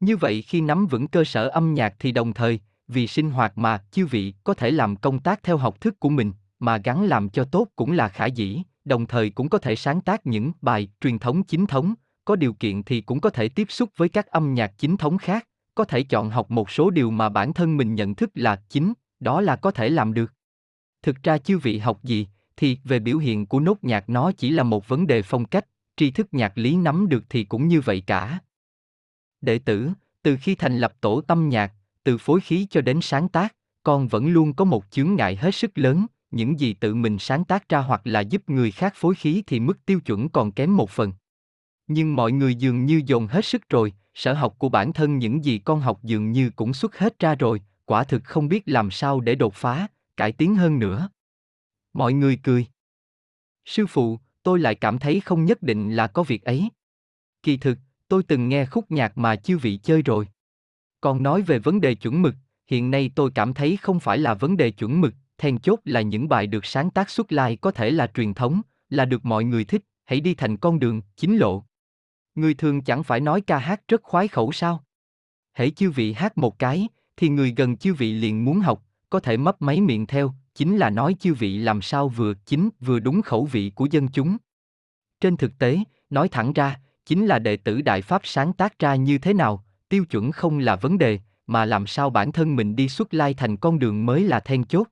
Như 0.00 0.16
vậy 0.16 0.42
khi 0.42 0.60
nắm 0.60 0.86
vững 0.86 1.08
cơ 1.08 1.24
sở 1.24 1.48
âm 1.48 1.74
nhạc 1.74 1.94
thì 1.98 2.12
đồng 2.12 2.32
thời, 2.32 2.60
vì 2.88 3.06
sinh 3.06 3.30
hoạt 3.30 3.58
mà 3.58 3.84
chư 3.90 4.06
vị 4.06 4.34
có 4.44 4.54
thể 4.54 4.70
làm 4.70 4.96
công 4.96 5.20
tác 5.20 5.42
theo 5.42 5.56
học 5.56 5.80
thức 5.80 6.00
của 6.00 6.08
mình, 6.08 6.32
mà 6.58 6.76
gắn 6.76 7.04
làm 7.04 7.28
cho 7.28 7.44
tốt 7.44 7.68
cũng 7.76 7.92
là 7.92 8.08
khả 8.08 8.26
dĩ, 8.26 8.62
đồng 8.90 9.06
thời 9.06 9.30
cũng 9.30 9.48
có 9.48 9.58
thể 9.58 9.76
sáng 9.76 10.00
tác 10.00 10.26
những 10.26 10.52
bài 10.62 10.88
truyền 11.00 11.18
thống 11.18 11.42
chính 11.42 11.66
thống, 11.66 11.94
có 12.24 12.36
điều 12.36 12.52
kiện 12.52 12.82
thì 12.82 13.00
cũng 13.00 13.20
có 13.20 13.30
thể 13.30 13.48
tiếp 13.48 13.66
xúc 13.70 13.90
với 13.96 14.08
các 14.08 14.26
âm 14.26 14.54
nhạc 14.54 14.78
chính 14.78 14.96
thống 14.96 15.18
khác, 15.18 15.46
có 15.74 15.84
thể 15.84 16.02
chọn 16.02 16.30
học 16.30 16.50
một 16.50 16.70
số 16.70 16.90
điều 16.90 17.10
mà 17.10 17.28
bản 17.28 17.52
thân 17.52 17.76
mình 17.76 17.94
nhận 17.94 18.14
thức 18.14 18.30
là 18.34 18.62
chính, 18.68 18.92
đó 19.20 19.40
là 19.40 19.56
có 19.56 19.70
thể 19.70 19.88
làm 19.88 20.14
được. 20.14 20.32
Thực 21.02 21.22
ra 21.22 21.38
chư 21.38 21.58
vị 21.58 21.78
học 21.78 22.02
gì, 22.02 22.28
thì 22.56 22.78
về 22.84 22.98
biểu 22.98 23.18
hiện 23.18 23.46
của 23.46 23.60
nốt 23.60 23.78
nhạc 23.82 24.08
nó 24.08 24.32
chỉ 24.32 24.50
là 24.50 24.62
một 24.62 24.88
vấn 24.88 25.06
đề 25.06 25.22
phong 25.22 25.44
cách, 25.44 25.66
tri 25.96 26.10
thức 26.10 26.26
nhạc 26.32 26.58
lý 26.58 26.76
nắm 26.76 27.08
được 27.08 27.24
thì 27.28 27.44
cũng 27.44 27.68
như 27.68 27.80
vậy 27.80 28.02
cả. 28.06 28.38
Đệ 29.40 29.58
tử, 29.58 29.90
từ 30.22 30.36
khi 30.40 30.54
thành 30.54 30.78
lập 30.78 30.92
tổ 31.00 31.20
tâm 31.20 31.48
nhạc, 31.48 31.72
từ 32.04 32.18
phối 32.18 32.40
khí 32.40 32.66
cho 32.70 32.80
đến 32.80 32.98
sáng 33.02 33.28
tác, 33.28 33.54
con 33.82 34.08
vẫn 34.08 34.26
luôn 34.26 34.54
có 34.54 34.64
một 34.64 34.84
chướng 34.90 35.14
ngại 35.14 35.36
hết 35.36 35.54
sức 35.54 35.78
lớn, 35.78 36.06
những 36.30 36.60
gì 36.60 36.74
tự 36.74 36.94
mình 36.94 37.18
sáng 37.18 37.44
tác 37.44 37.68
ra 37.68 37.78
hoặc 37.78 38.00
là 38.04 38.20
giúp 38.20 38.50
người 38.50 38.70
khác 38.70 38.92
phối 38.96 39.14
khí 39.14 39.42
thì 39.46 39.60
mức 39.60 39.86
tiêu 39.86 40.00
chuẩn 40.00 40.28
còn 40.28 40.52
kém 40.52 40.76
một 40.76 40.90
phần. 40.90 41.12
Nhưng 41.86 42.16
mọi 42.16 42.32
người 42.32 42.54
dường 42.54 42.84
như 42.84 43.02
dồn 43.06 43.26
hết 43.26 43.44
sức 43.44 43.68
rồi, 43.68 43.92
sở 44.14 44.32
học 44.32 44.54
của 44.58 44.68
bản 44.68 44.92
thân 44.92 45.18
những 45.18 45.44
gì 45.44 45.58
con 45.58 45.80
học 45.80 45.98
dường 46.02 46.32
như 46.32 46.50
cũng 46.50 46.74
xuất 46.74 46.98
hết 46.98 47.18
ra 47.18 47.34
rồi, 47.34 47.62
quả 47.84 48.04
thực 48.04 48.24
không 48.24 48.48
biết 48.48 48.62
làm 48.66 48.90
sao 48.90 49.20
để 49.20 49.34
đột 49.34 49.54
phá, 49.54 49.86
cải 50.16 50.32
tiến 50.32 50.54
hơn 50.54 50.78
nữa. 50.78 51.08
Mọi 51.92 52.12
người 52.12 52.38
cười. 52.42 52.66
Sư 53.64 53.86
phụ, 53.86 54.18
tôi 54.42 54.58
lại 54.58 54.74
cảm 54.74 54.98
thấy 54.98 55.20
không 55.20 55.44
nhất 55.44 55.62
định 55.62 55.96
là 55.96 56.06
có 56.06 56.22
việc 56.22 56.44
ấy. 56.44 56.68
Kỳ 57.42 57.56
thực, 57.56 57.78
tôi 58.08 58.22
từng 58.22 58.48
nghe 58.48 58.66
khúc 58.66 58.90
nhạc 58.90 59.18
mà 59.18 59.36
chư 59.36 59.58
vị 59.58 59.76
chơi 59.76 60.02
rồi. 60.02 60.28
Còn 61.00 61.22
nói 61.22 61.42
về 61.42 61.58
vấn 61.58 61.80
đề 61.80 61.94
chuẩn 61.94 62.22
mực, 62.22 62.34
hiện 62.66 62.90
nay 62.90 63.10
tôi 63.14 63.30
cảm 63.34 63.54
thấy 63.54 63.76
không 63.76 64.00
phải 64.00 64.18
là 64.18 64.34
vấn 64.34 64.56
đề 64.56 64.70
chuẩn 64.70 65.00
mực, 65.00 65.14
then 65.40 65.58
chốt 65.58 65.80
là 65.84 66.00
những 66.00 66.28
bài 66.28 66.46
được 66.46 66.64
sáng 66.64 66.90
tác 66.90 67.10
xuất 67.10 67.32
lai 67.32 67.56
có 67.56 67.70
thể 67.70 67.90
là 67.90 68.06
truyền 68.06 68.34
thống, 68.34 68.60
là 68.90 69.04
được 69.04 69.24
mọi 69.24 69.44
người 69.44 69.64
thích, 69.64 69.82
hãy 70.04 70.20
đi 70.20 70.34
thành 70.34 70.56
con 70.56 70.78
đường, 70.78 71.02
chính 71.16 71.36
lộ. 71.36 71.64
Người 72.34 72.54
thường 72.54 72.82
chẳng 72.82 73.02
phải 73.02 73.20
nói 73.20 73.40
ca 73.40 73.58
hát 73.58 73.80
rất 73.88 74.02
khoái 74.02 74.28
khẩu 74.28 74.52
sao? 74.52 74.84
Hãy 75.52 75.70
chư 75.70 75.90
vị 75.90 76.12
hát 76.12 76.38
một 76.38 76.58
cái, 76.58 76.88
thì 77.16 77.28
người 77.28 77.54
gần 77.56 77.76
chư 77.76 77.94
vị 77.94 78.12
liền 78.12 78.44
muốn 78.44 78.60
học, 78.60 78.82
có 79.10 79.20
thể 79.20 79.36
mấp 79.36 79.62
máy 79.62 79.80
miệng 79.80 80.06
theo, 80.06 80.34
chính 80.54 80.76
là 80.76 80.90
nói 80.90 81.16
chư 81.20 81.34
vị 81.34 81.58
làm 81.58 81.82
sao 81.82 82.08
vừa 82.08 82.34
chính 82.34 82.68
vừa 82.80 82.98
đúng 82.98 83.22
khẩu 83.22 83.44
vị 83.44 83.72
của 83.74 83.86
dân 83.90 84.08
chúng. 84.08 84.36
Trên 85.20 85.36
thực 85.36 85.58
tế, 85.58 85.78
nói 86.10 86.28
thẳng 86.28 86.52
ra, 86.52 86.80
chính 87.06 87.26
là 87.26 87.38
đệ 87.38 87.56
tử 87.56 87.82
Đại 87.82 88.02
Pháp 88.02 88.20
sáng 88.24 88.52
tác 88.52 88.78
ra 88.78 88.94
như 88.94 89.18
thế 89.18 89.34
nào, 89.34 89.64
tiêu 89.88 90.04
chuẩn 90.04 90.32
không 90.32 90.58
là 90.58 90.76
vấn 90.76 90.98
đề, 90.98 91.18
mà 91.46 91.64
làm 91.64 91.86
sao 91.86 92.10
bản 92.10 92.32
thân 92.32 92.56
mình 92.56 92.76
đi 92.76 92.88
xuất 92.88 93.14
lai 93.14 93.34
thành 93.34 93.56
con 93.56 93.78
đường 93.78 94.06
mới 94.06 94.22
là 94.22 94.40
then 94.40 94.64
chốt. 94.64 94.88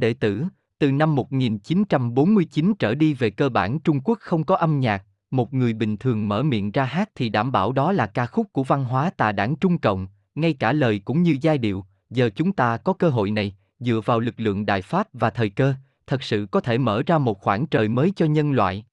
Đệ 0.00 0.14
tử, 0.14 0.44
Từ 0.78 0.92
năm 0.92 1.14
1949 1.14 2.74
trở 2.78 2.94
đi 2.94 3.14
về 3.14 3.30
cơ 3.30 3.48
bản 3.48 3.80
Trung 3.80 4.00
Quốc 4.04 4.18
không 4.20 4.44
có 4.44 4.56
âm 4.56 4.80
nhạc, 4.80 5.04
một 5.30 5.54
người 5.54 5.72
bình 5.72 5.96
thường 5.96 6.28
mở 6.28 6.42
miệng 6.42 6.70
ra 6.70 6.84
hát 6.84 7.10
thì 7.14 7.28
đảm 7.28 7.52
bảo 7.52 7.72
đó 7.72 7.92
là 7.92 8.06
ca 8.06 8.26
khúc 8.26 8.52
của 8.52 8.64
văn 8.64 8.84
hóa 8.84 9.10
tà 9.10 9.32
đảng 9.32 9.56
Trung 9.56 9.78
Cộng, 9.78 10.06
ngay 10.34 10.52
cả 10.52 10.72
lời 10.72 10.98
cũng 11.04 11.22
như 11.22 11.36
giai 11.40 11.58
điệu, 11.58 11.84
giờ 12.10 12.30
chúng 12.34 12.52
ta 12.52 12.76
có 12.76 12.92
cơ 12.92 13.08
hội 13.08 13.30
này, 13.30 13.56
dựa 13.78 14.00
vào 14.04 14.20
lực 14.20 14.40
lượng 14.40 14.66
đại 14.66 14.82
Pháp 14.82 15.08
và 15.12 15.30
thời 15.30 15.50
cơ, 15.50 15.74
thật 16.06 16.22
sự 16.22 16.46
có 16.50 16.60
thể 16.60 16.78
mở 16.78 17.02
ra 17.06 17.18
một 17.18 17.40
khoảng 17.40 17.66
trời 17.66 17.88
mới 17.88 18.12
cho 18.16 18.26
nhân 18.26 18.52
loại. 18.52 18.84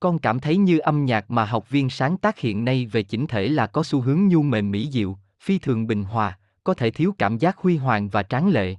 Con 0.00 0.18
cảm 0.18 0.40
thấy 0.40 0.56
như 0.56 0.78
âm 0.78 1.04
nhạc 1.04 1.30
mà 1.30 1.44
học 1.44 1.70
viên 1.70 1.90
sáng 1.90 2.16
tác 2.16 2.38
hiện 2.38 2.64
nay 2.64 2.86
về 2.86 3.02
chỉnh 3.02 3.26
thể 3.26 3.48
là 3.48 3.66
có 3.66 3.82
xu 3.82 4.00
hướng 4.00 4.28
nhu 4.28 4.42
mềm 4.42 4.70
mỹ 4.70 4.90
diệu, 4.90 5.18
phi 5.40 5.58
thường 5.58 5.86
bình 5.86 6.04
hòa, 6.04 6.38
có 6.64 6.74
thể 6.74 6.90
thiếu 6.90 7.14
cảm 7.18 7.38
giác 7.38 7.56
huy 7.58 7.76
hoàng 7.76 8.08
và 8.08 8.22
tráng 8.22 8.48
lệ. 8.48 8.76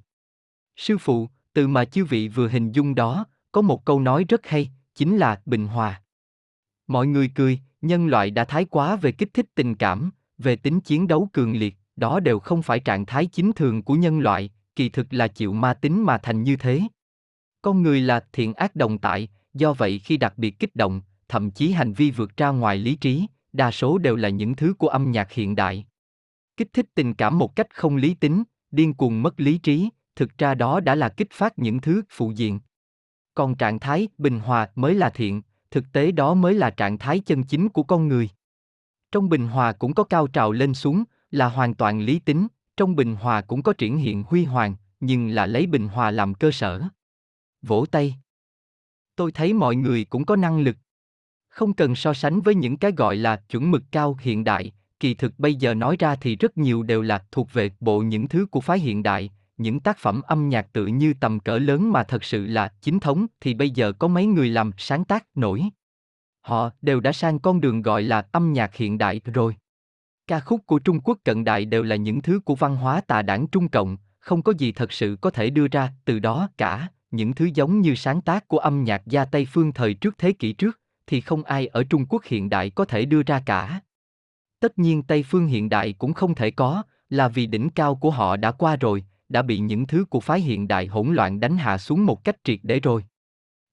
Sư 0.75 0.97
phụ, 0.97 1.29
từ 1.55 1.67
mà 1.67 1.85
chư 1.85 2.05
vị 2.05 2.27
vừa 2.27 2.47
hình 2.47 2.71
dung 2.71 2.95
đó, 2.95 3.25
có 3.51 3.61
một 3.61 3.85
câu 3.85 3.99
nói 3.99 4.25
rất 4.29 4.47
hay, 4.47 4.69
chính 4.95 5.17
là 5.17 5.41
bình 5.45 5.67
hòa. 5.67 6.01
Mọi 6.87 7.07
người 7.07 7.31
cười, 7.35 7.59
nhân 7.81 8.07
loại 8.07 8.31
đã 8.31 8.45
thái 8.45 8.65
quá 8.65 8.95
về 8.95 9.11
kích 9.11 9.33
thích 9.33 9.45
tình 9.55 9.75
cảm, 9.75 10.11
về 10.37 10.55
tính 10.55 10.81
chiến 10.81 11.07
đấu 11.07 11.29
cường 11.33 11.55
liệt, 11.55 11.75
đó 11.95 12.19
đều 12.19 12.39
không 12.39 12.61
phải 12.61 12.79
trạng 12.79 13.05
thái 13.05 13.25
chính 13.25 13.51
thường 13.53 13.83
của 13.83 13.93
nhân 13.93 14.19
loại, 14.19 14.49
kỳ 14.75 14.89
thực 14.89 15.13
là 15.13 15.27
chịu 15.27 15.53
ma 15.53 15.73
tính 15.73 16.03
mà 16.03 16.17
thành 16.17 16.43
như 16.43 16.55
thế. 16.55 16.81
Con 17.61 17.81
người 17.81 18.01
là 18.01 18.25
thiện 18.33 18.53
ác 18.53 18.75
đồng 18.75 18.97
tại, 18.97 19.29
do 19.53 19.73
vậy 19.73 19.99
khi 19.99 20.17
đặc 20.17 20.33
biệt 20.37 20.59
kích 20.59 20.75
động, 20.75 21.01
thậm 21.27 21.51
chí 21.51 21.71
hành 21.71 21.93
vi 21.93 22.11
vượt 22.11 22.37
ra 22.37 22.49
ngoài 22.49 22.77
lý 22.77 22.95
trí, 22.95 23.27
đa 23.53 23.71
số 23.71 23.97
đều 23.97 24.15
là 24.15 24.29
những 24.29 24.55
thứ 24.55 24.73
của 24.73 24.87
âm 24.87 25.11
nhạc 25.11 25.31
hiện 25.31 25.55
đại. 25.55 25.85
Kích 26.57 26.73
thích 26.73 26.85
tình 26.95 27.13
cảm 27.13 27.37
một 27.37 27.55
cách 27.55 27.67
không 27.75 27.95
lý 27.95 28.13
tính, 28.13 28.43
điên 28.71 28.93
cuồng 28.93 29.23
mất 29.23 29.39
lý 29.39 29.57
trí, 29.57 29.89
thực 30.15 30.37
ra 30.37 30.55
đó 30.55 30.79
đã 30.79 30.95
là 30.95 31.09
kích 31.09 31.31
phát 31.31 31.59
những 31.59 31.81
thứ 31.81 32.01
phụ 32.09 32.31
diện. 32.31 32.59
Còn 33.33 33.55
trạng 33.55 33.79
thái 33.79 34.07
bình 34.17 34.39
hòa 34.39 34.69
mới 34.75 34.95
là 34.95 35.09
thiện, 35.09 35.41
thực 35.71 35.91
tế 35.91 36.11
đó 36.11 36.33
mới 36.33 36.53
là 36.53 36.69
trạng 36.69 36.97
thái 36.97 37.19
chân 37.19 37.43
chính 37.43 37.69
của 37.69 37.83
con 37.83 38.07
người. 38.07 38.29
Trong 39.11 39.29
bình 39.29 39.47
hòa 39.47 39.71
cũng 39.71 39.93
có 39.93 40.03
cao 40.03 40.27
trào 40.27 40.51
lên 40.51 40.73
xuống, 40.73 41.03
là 41.31 41.49
hoàn 41.49 41.73
toàn 41.73 42.01
lý 42.01 42.19
tính, 42.19 42.47
trong 42.77 42.95
bình 42.95 43.15
hòa 43.15 43.41
cũng 43.41 43.63
có 43.63 43.73
triển 43.73 43.97
hiện 43.97 44.23
huy 44.23 44.45
hoàng, 44.45 44.75
nhưng 44.99 45.29
là 45.29 45.45
lấy 45.45 45.67
bình 45.67 45.87
hòa 45.87 46.11
làm 46.11 46.33
cơ 46.33 46.51
sở. 46.51 46.81
Vỗ 47.61 47.85
tay. 47.91 48.15
Tôi 49.15 49.31
thấy 49.31 49.53
mọi 49.53 49.75
người 49.75 50.05
cũng 50.05 50.25
có 50.25 50.35
năng 50.35 50.59
lực. 50.59 50.77
Không 51.47 51.73
cần 51.73 51.95
so 51.95 52.13
sánh 52.13 52.41
với 52.41 52.55
những 52.55 52.77
cái 52.77 52.91
gọi 52.91 53.15
là 53.15 53.35
chuẩn 53.49 53.71
mực 53.71 53.83
cao 53.91 54.17
hiện 54.21 54.43
đại, 54.43 54.71
kỳ 54.99 55.13
thực 55.13 55.39
bây 55.39 55.55
giờ 55.55 55.73
nói 55.73 55.95
ra 55.99 56.15
thì 56.15 56.35
rất 56.35 56.57
nhiều 56.57 56.83
đều 56.83 57.01
là 57.01 57.25
thuộc 57.31 57.53
về 57.53 57.71
bộ 57.79 58.01
những 58.01 58.27
thứ 58.27 58.45
của 58.51 58.61
phái 58.61 58.79
hiện 58.79 59.03
đại, 59.03 59.31
những 59.57 59.79
tác 59.79 59.97
phẩm 59.97 60.21
âm 60.21 60.49
nhạc 60.49 60.73
tự 60.73 60.87
như 60.87 61.13
tầm 61.19 61.39
cỡ 61.39 61.57
lớn 61.57 61.91
mà 61.91 62.03
thật 62.03 62.23
sự 62.23 62.45
là 62.45 62.73
chính 62.81 62.99
thống 62.99 63.25
thì 63.39 63.53
bây 63.53 63.69
giờ 63.69 63.91
có 63.91 64.07
mấy 64.07 64.25
người 64.25 64.49
làm 64.49 64.71
sáng 64.77 65.05
tác 65.05 65.25
nổi. 65.35 65.63
Họ 66.41 66.69
đều 66.81 66.99
đã 66.99 67.11
sang 67.11 67.39
con 67.39 67.61
đường 67.61 67.81
gọi 67.81 68.03
là 68.03 68.27
âm 68.31 68.53
nhạc 68.53 68.75
hiện 68.75 68.97
đại 68.97 69.21
rồi. 69.33 69.55
Ca 70.27 70.39
khúc 70.39 70.61
của 70.65 70.79
Trung 70.79 70.99
Quốc 70.99 71.17
cận 71.23 71.43
đại 71.43 71.65
đều 71.65 71.83
là 71.83 71.95
những 71.95 72.21
thứ 72.21 72.39
của 72.39 72.55
văn 72.55 72.75
hóa 72.75 73.01
tà 73.01 73.21
đảng 73.21 73.47
Trung 73.47 73.67
Cộng, 73.67 73.97
không 74.19 74.41
có 74.41 74.53
gì 74.57 74.71
thật 74.71 74.91
sự 74.91 75.17
có 75.21 75.29
thể 75.29 75.49
đưa 75.49 75.67
ra 75.67 75.93
từ 76.05 76.19
đó 76.19 76.49
cả, 76.57 76.87
những 77.11 77.33
thứ 77.33 77.49
giống 77.53 77.81
như 77.81 77.95
sáng 77.95 78.21
tác 78.21 78.47
của 78.47 78.57
âm 78.57 78.83
nhạc 78.83 79.01
gia 79.05 79.25
Tây 79.25 79.47
phương 79.51 79.73
thời 79.73 79.93
trước 79.93 80.17
thế 80.17 80.31
kỷ 80.31 80.53
trước, 80.53 80.79
thì 81.07 81.21
không 81.21 81.43
ai 81.43 81.67
ở 81.67 81.83
Trung 81.83 82.05
Quốc 82.09 82.23
hiện 82.23 82.49
đại 82.49 82.69
có 82.69 82.85
thể 82.85 83.05
đưa 83.05 83.23
ra 83.23 83.43
cả. 83.45 83.81
Tất 84.59 84.79
nhiên 84.79 85.03
Tây 85.03 85.23
phương 85.23 85.47
hiện 85.47 85.69
đại 85.69 85.93
cũng 85.93 86.13
không 86.13 86.35
thể 86.35 86.51
có, 86.51 86.83
là 87.09 87.27
vì 87.27 87.45
đỉnh 87.45 87.69
cao 87.69 87.95
của 87.95 88.11
họ 88.11 88.37
đã 88.37 88.51
qua 88.51 88.75
rồi, 88.75 89.05
đã 89.29 89.41
bị 89.41 89.59
những 89.59 89.87
thứ 89.87 90.05
của 90.05 90.19
phái 90.19 90.41
hiện 90.41 90.67
đại 90.67 90.87
hỗn 90.87 91.13
loạn 91.13 91.39
đánh 91.39 91.57
hạ 91.57 91.77
xuống 91.77 92.05
một 92.05 92.23
cách 92.23 92.35
triệt 92.43 92.59
để 92.63 92.79
rồi. 92.79 93.03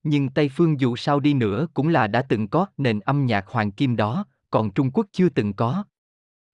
Nhưng 0.02 0.28
Tây 0.28 0.48
phương 0.48 0.80
dù 0.80 0.96
sao 0.96 1.20
đi 1.20 1.34
nữa 1.34 1.66
cũng 1.74 1.88
là 1.88 2.06
đã 2.06 2.22
từng 2.22 2.48
có 2.48 2.66
nền 2.76 3.00
âm 3.00 3.26
nhạc 3.26 3.46
hoàng 3.46 3.72
kim 3.72 3.96
đó, 3.96 4.26
còn 4.50 4.70
Trung 4.70 4.90
Quốc 4.90 5.06
chưa 5.12 5.28
từng 5.28 5.52
có. 5.52 5.84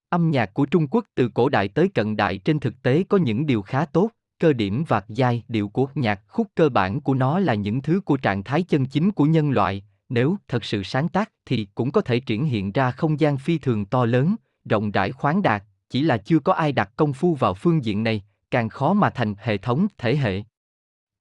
Âm 0.09 0.31
nhạc 0.31 0.53
của 0.53 0.65
Trung 0.65 0.87
Quốc 0.87 1.05
từ 1.15 1.29
cổ 1.33 1.49
đại 1.49 1.67
tới 1.67 1.89
cận 1.89 2.15
đại 2.15 2.37
trên 2.37 2.59
thực 2.59 2.81
tế 2.81 3.03
có 3.09 3.17
những 3.17 3.45
điều 3.45 3.61
khá 3.61 3.85
tốt, 3.85 4.09
cơ 4.39 4.53
điểm 4.53 4.83
và 4.87 5.01
giai 5.07 5.43
điệu 5.47 5.69
của 5.69 5.87
nhạc 5.95 6.21
khúc 6.27 6.47
cơ 6.55 6.69
bản 6.69 7.01
của 7.01 7.13
nó 7.13 7.39
là 7.39 7.53
những 7.53 7.81
thứ 7.81 8.01
của 8.05 8.17
trạng 8.17 8.43
thái 8.43 8.63
chân 8.63 8.85
chính 8.85 9.11
của 9.11 9.25
nhân 9.25 9.51
loại, 9.51 9.83
nếu 10.09 10.37
thật 10.47 10.65
sự 10.65 10.83
sáng 10.83 11.09
tác 11.09 11.31
thì 11.45 11.67
cũng 11.75 11.91
có 11.91 12.01
thể 12.01 12.19
triển 12.19 12.45
hiện 12.45 12.71
ra 12.71 12.91
không 12.91 13.19
gian 13.19 13.37
phi 13.37 13.57
thường 13.57 13.85
to 13.85 14.05
lớn, 14.05 14.35
rộng 14.69 14.91
rãi 14.91 15.11
khoáng 15.11 15.41
đạt, 15.41 15.63
chỉ 15.89 16.01
là 16.01 16.17
chưa 16.17 16.39
có 16.39 16.53
ai 16.53 16.71
đặt 16.71 16.91
công 16.95 17.13
phu 17.13 17.35
vào 17.35 17.53
phương 17.53 17.85
diện 17.85 18.03
này, 18.03 18.23
càng 18.51 18.69
khó 18.69 18.93
mà 18.93 19.09
thành 19.09 19.35
hệ 19.39 19.57
thống 19.57 19.87
thể 19.97 20.15
hệ. 20.15 20.43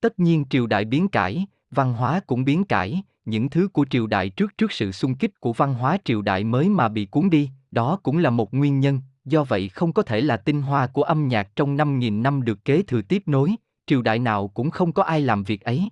Tất 0.01 0.19
nhiên 0.19 0.45
triều 0.51 0.67
đại 0.67 0.85
biến 0.85 1.09
cải, 1.09 1.47
văn 1.71 1.95
hóa 1.95 2.21
cũng 2.27 2.45
biến 2.45 2.65
cải, 2.65 3.03
những 3.25 3.51
thứ 3.51 3.69
của 3.69 3.87
triều 3.91 4.07
đại 4.07 4.31
trước 4.31 4.59
trước 4.59 4.73
sự 4.73 4.93
xung 4.93 5.15
kích 5.15 5.41
của 5.41 5.53
văn 5.53 5.75
hóa 5.75 5.99
triều 6.05 6.23
đại 6.23 6.45
mới 6.45 6.69
mà 6.69 6.89
bị 6.89 7.07
cuốn 7.07 7.31
đi, 7.31 7.51
đó 7.71 7.99
cũng 8.03 8.19
là 8.19 8.31
một 8.31 8.55
nguyên 8.55 8.81
nhân, 8.81 9.01
do 9.25 9.45
vậy 9.45 9.69
không 9.69 9.93
có 9.93 10.03
thể 10.03 10.21
là 10.21 10.37
tinh 10.37 10.63
hoa 10.63 10.87
của 10.87 11.03
âm 11.03 11.29
nhạc 11.29 11.57
trong 11.57 11.77
5.000 11.77 12.23
năm 12.23 12.45
được 12.45 12.65
kế 12.65 12.83
thừa 12.83 13.03
tiếp 13.03 13.23
nối, 13.27 13.55
triều 13.87 14.03
đại 14.03 14.19
nào 14.19 14.49
cũng 14.49 14.71
không 14.71 14.93
có 14.93 15.03
ai 15.03 15.21
làm 15.21 15.45
việc 15.45 15.65
ấy. 15.65 15.89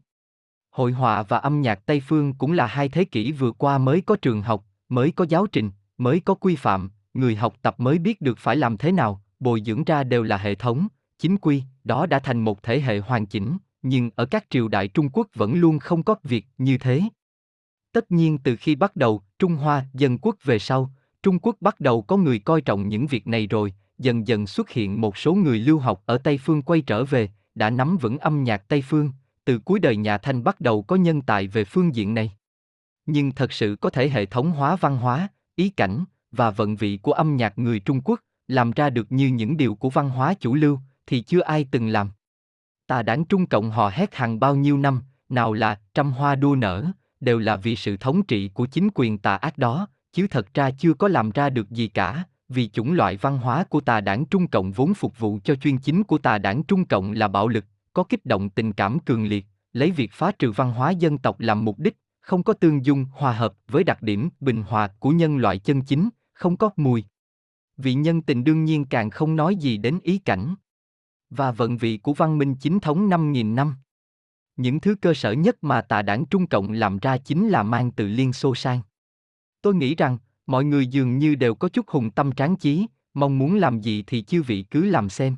Hội 0.70 0.92
họa 0.92 1.22
và 1.22 1.38
âm 1.38 1.61
nhạc 1.61 1.87
Tây 1.87 2.01
Phương 2.01 2.35
cũng 2.35 2.53
là 2.53 2.66
hai 2.66 2.88
thế 2.88 3.05
kỷ 3.05 3.33
vừa 3.33 3.53
qua 3.53 3.79
mới 3.79 4.01
có 4.01 4.16
trường 4.22 4.42
học, 4.42 4.64
mới 4.88 5.11
có 5.11 5.27
giáo 5.29 5.46
trình, 5.46 5.70
mới 5.99 6.20
có 6.20 6.35
quy 6.35 6.57
phạm, 6.57 6.90
người 7.14 7.37
học 7.37 7.55
tập 7.62 7.75
mới 7.81 7.99
biết 7.99 8.20
được 8.20 8.38
phải 8.38 8.57
làm 8.57 8.77
thế 8.77 8.92
nào, 8.92 9.22
bồi 9.40 9.62
dưỡng 9.66 9.85
ra 9.85 10.05
đều 10.05 10.22
là 10.22 10.37
hệ 10.37 10.55
thống, 10.55 10.88
chính 11.18 11.37
quy, 11.37 11.62
đó 11.85 12.07
đã 12.07 12.18
thành 12.18 12.40
một 12.40 12.62
thể 12.62 12.81
hệ 12.81 12.98
hoàn 12.98 13.26
chỉnh, 13.26 13.57
nhưng 13.83 14.11
ở 14.14 14.26
các 14.26 14.44
triều 14.50 14.68
đại 14.68 14.88
Trung 14.88 15.09
Quốc 15.12 15.26
vẫn 15.35 15.55
luôn 15.55 15.79
không 15.79 16.02
có 16.02 16.14
việc 16.22 16.46
như 16.59 16.79
thế. 16.79 17.02
Tất 17.92 18.11
nhiên 18.11 18.38
từ 18.38 18.57
khi 18.57 18.74
bắt 18.74 18.96
đầu, 18.96 19.22
Trung 19.38 19.55
Hoa, 19.55 19.87
dân 19.94 20.18
quốc 20.18 20.37
về 20.44 20.59
sau, 20.59 20.90
Trung 21.22 21.38
Quốc 21.38 21.57
bắt 21.61 21.81
đầu 21.81 22.02
có 22.02 22.16
người 22.16 22.38
coi 22.38 22.61
trọng 22.61 22.88
những 22.88 23.07
việc 23.07 23.26
này 23.26 23.46
rồi, 23.46 23.74
dần 23.98 24.26
dần 24.26 24.46
xuất 24.46 24.70
hiện 24.70 25.00
một 25.00 25.16
số 25.16 25.35
người 25.35 25.59
lưu 25.59 25.79
học 25.79 26.02
ở 26.07 26.18
Tây 26.18 26.38
Phương 26.38 26.62
quay 26.62 26.81
trở 26.81 27.05
về, 27.05 27.29
đã 27.55 27.70
nắm 27.70 27.96
vững 27.96 28.18
âm 28.18 28.44
nhạc 28.44 28.68
Tây 28.68 28.83
Phương, 28.83 29.12
từ 29.44 29.59
cuối 29.59 29.81
đời 29.81 29.96
nhà 29.96 30.18
Thanh 30.18 30.44
bắt 30.44 30.61
đầu 30.61 30.83
có 30.83 30.96
nhân 30.96 31.22
tài 31.22 31.46
về 31.46 31.64
phương 31.64 31.94
diện 31.94 32.14
này. 32.14 32.33
Nhưng 33.07 33.33
thật 33.33 33.52
sự 33.52 33.76
có 33.81 33.90
thể 33.90 34.09
hệ 34.09 34.26
thống 34.26 34.50
hóa 34.50 34.76
văn 34.76 34.96
hóa, 34.96 35.29
ý 35.55 35.68
cảnh 35.68 36.05
và 36.33 36.50
vận 36.50 36.76
vị 36.76 36.98
của 37.02 37.12
âm 37.12 37.37
nhạc 37.37 37.59
người 37.59 37.81
Trung 37.81 38.00
Quốc, 38.05 38.20
làm 38.48 38.70
ra 38.70 38.90
được 38.90 39.12
như 39.12 39.29
những 39.29 39.57
điều 39.57 39.74
của 39.74 39.90
văn 39.90 40.11
hóa 40.11 40.35
chủ 40.35 40.55
lưu, 40.55 40.79
thì 41.06 41.20
chưa 41.20 41.40
ai 41.40 41.66
từng 41.70 41.88
làm. 41.88 42.10
Tà 42.86 43.02
đảng 43.02 43.24
Trung 43.24 43.46
Cộng 43.46 43.70
họ 43.70 43.90
hét 43.94 44.14
hàng 44.14 44.40
bao 44.40 44.56
nhiêu 44.56 44.78
năm, 44.78 45.02
nào 45.28 45.52
là 45.52 45.80
trăm 45.94 46.12
hoa 46.12 46.34
đua 46.34 46.54
nở, 46.54 46.84
đều 47.20 47.38
là 47.38 47.56
vì 47.56 47.76
sự 47.76 47.96
thống 47.96 48.22
trị 48.22 48.50
của 48.54 48.66
chính 48.66 48.88
quyền 48.94 49.18
tà 49.18 49.36
ác 49.36 49.58
đó, 49.58 49.88
chứ 50.12 50.26
thật 50.30 50.54
ra 50.54 50.70
chưa 50.70 50.94
có 50.94 51.08
làm 51.08 51.30
ra 51.30 51.50
được 51.50 51.70
gì 51.70 51.88
cả, 51.88 52.24
vì 52.48 52.68
chủng 52.68 52.92
loại 52.92 53.16
văn 53.16 53.38
hóa 53.38 53.64
của 53.64 53.80
tà 53.80 54.00
đảng 54.00 54.24
Trung 54.26 54.48
Cộng 54.48 54.72
vốn 54.72 54.94
phục 54.94 55.18
vụ 55.18 55.38
cho 55.44 55.54
chuyên 55.54 55.78
chính 55.78 56.04
của 56.04 56.18
tà 56.18 56.38
đảng 56.38 56.62
Trung 56.62 56.84
Cộng 56.84 57.12
là 57.12 57.28
bạo 57.28 57.48
lực, 57.48 57.64
có 57.92 58.04
kích 58.04 58.26
động 58.26 58.50
tình 58.50 58.72
cảm 58.72 58.98
cường 58.98 59.26
liệt, 59.26 59.46
lấy 59.72 59.90
việc 59.90 60.12
phá 60.12 60.32
trừ 60.38 60.50
văn 60.50 60.72
hóa 60.72 60.90
dân 60.90 61.18
tộc 61.18 61.40
làm 61.40 61.64
mục 61.64 61.78
đích, 61.78 61.96
không 62.20 62.42
có 62.42 62.52
tương 62.52 62.84
dung 62.84 63.06
hòa 63.12 63.32
hợp 63.32 63.54
với 63.68 63.84
đặc 63.84 64.02
điểm 64.02 64.28
bình 64.40 64.62
hòa 64.62 64.88
của 64.98 65.10
nhân 65.10 65.36
loại 65.36 65.58
chân 65.58 65.82
chính, 65.82 66.08
không 66.32 66.56
có 66.56 66.70
mùi. 66.76 67.04
Vị 67.76 67.94
nhân 67.94 68.22
tình 68.22 68.44
đương 68.44 68.64
nhiên 68.64 68.84
càng 68.84 69.10
không 69.10 69.36
nói 69.36 69.56
gì 69.56 69.76
đến 69.76 69.98
ý 70.02 70.18
cảnh 70.18 70.54
và 71.37 71.51
vận 71.51 71.77
vị 71.77 71.96
của 71.96 72.14
văn 72.14 72.38
minh 72.38 72.55
chính 72.55 72.81
thống 72.81 73.09
5.000 73.09 73.55
năm. 73.55 73.75
Những 74.57 74.81
thứ 74.81 74.94
cơ 74.94 75.14
sở 75.14 75.33
nhất 75.33 75.64
mà 75.64 75.81
tà 75.81 76.03
đảng 76.03 76.27
Trung 76.27 76.46
Cộng 76.46 76.72
làm 76.72 76.99
ra 76.99 77.18
chính 77.18 77.49
là 77.49 77.62
mang 77.62 77.90
từ 77.90 78.09
Liên 78.09 78.33
Xô 78.33 78.55
sang. 78.55 78.81
Tôi 79.62 79.75
nghĩ 79.75 79.94
rằng, 79.94 80.18
mọi 80.46 80.64
người 80.64 80.87
dường 80.87 81.18
như 81.18 81.35
đều 81.35 81.55
có 81.55 81.68
chút 81.68 81.88
hùng 81.88 82.11
tâm 82.11 82.33
tráng 82.33 82.57
chí, 82.57 82.87
mong 83.14 83.38
muốn 83.38 83.55
làm 83.55 83.81
gì 83.81 84.05
thì 84.07 84.22
chư 84.22 84.42
vị 84.42 84.62
cứ 84.62 84.85
làm 84.85 85.09
xem. 85.09 85.37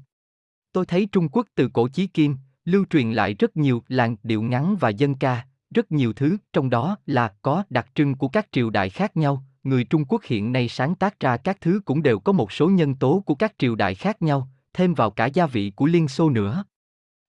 Tôi 0.73 0.87
thấy 0.87 1.09
Trung 1.13 1.29
Quốc 1.29 1.47
từ 1.55 1.69
cổ 1.73 1.89
chí 1.89 2.07
kim, 2.07 2.37
lưu 2.65 2.85
truyền 2.91 3.13
lại 3.13 3.35
rất 3.35 3.57
nhiều 3.57 3.83
làng 3.89 4.17
điệu 4.23 4.43
ngắn 4.43 4.77
và 4.81 4.89
dân 4.89 5.15
ca, 5.15 5.47
rất 5.75 5.93
nhiều 5.93 6.13
thứ, 6.13 6.37
trong 6.53 6.71
đó 6.71 6.97
là 7.07 7.35
có 7.43 7.65
đặc 7.71 7.87
trưng 7.95 8.15
của 8.15 8.29
các 8.29 8.47
triều 8.53 8.71
đại 8.71 8.91
khác 8.91 9.17
nhau, 9.17 9.45
người 9.63 9.85
Trung 9.85 10.05
Quốc 10.05 10.23
hiện 10.25 10.53
nay 10.53 10.69
sáng 10.69 10.95
tác 10.95 11.21
ra 11.21 11.37
các 11.37 11.61
thứ 11.61 11.81
cũng 11.85 12.03
đều 12.03 12.19
có 12.19 12.33
một 12.33 12.53
số 12.53 12.69
nhân 12.69 12.95
tố 12.95 13.23
của 13.27 13.35
các 13.35 13.55
triều 13.59 13.75
đại 13.75 13.95
khác 13.95 14.23
nhau, 14.23 14.49
thêm 14.79 14.95
vào 14.95 15.11
cả 15.11 15.27
gia 15.27 15.47
vị 15.47 15.73
của 15.77 15.87
Liên 15.87 16.09
Xô 16.09 16.31
nữa. 16.31 16.65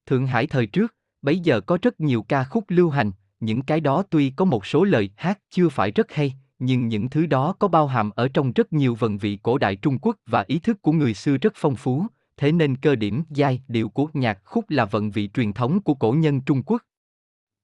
Thượng 0.06 0.28
Hải 0.28 0.48
thời 0.48 0.66
trước, 0.66 0.96
bấy 1.22 1.40
giờ 1.40 1.62
có 1.62 1.78
rất 1.82 2.00
nhiều 2.00 2.22
ca 2.22 2.44
khúc 2.44 2.66
lưu 2.68 2.90
hành, 2.90 3.12
những 3.40 3.62
cái 3.62 3.80
đó 3.80 4.04
tuy 4.10 4.30
có 4.30 4.46
một 4.46 4.66
số 4.66 4.84
lời 4.84 5.10
hát 5.18 5.40
chưa 5.50 5.70
phải 5.70 5.92
rất 5.92 6.12
hay, 6.12 6.34
nhưng 6.60 6.88
những 6.88 7.10
thứ 7.10 7.26
đó 7.26 7.56
có 7.60 7.68
bao 7.68 7.88
hàm 7.88 8.10
ở 8.10 8.28
trong 8.28 8.52
rất 8.52 8.74
nhiều 8.74 8.96
vận 8.96 9.18
vị 9.18 9.40
cổ 9.44 9.58
đại 9.58 9.76
Trung 9.76 9.98
Quốc 10.02 10.16
và 10.26 10.44
ý 10.48 10.60
thức 10.60 10.82
của 10.82 10.92
người 10.92 11.14
xưa 11.14 11.38
rất 11.38 11.54
phong 11.56 11.76
phú, 11.76 12.06
thế 12.38 12.52
nên 12.52 12.76
cơ 12.76 12.96
điểm 12.96 13.24
giai 13.30 13.62
điệu 13.68 13.90
của 13.90 14.08
nhạc 14.14 14.40
khúc 14.46 14.70
là 14.70 14.86
vận 14.86 15.12
vị 15.12 15.30
truyền 15.34 15.54
thống 15.54 15.82
của 15.82 15.94
cổ 15.94 16.12
nhân 16.12 16.42
Trung 16.42 16.64
Quốc. 16.66 16.82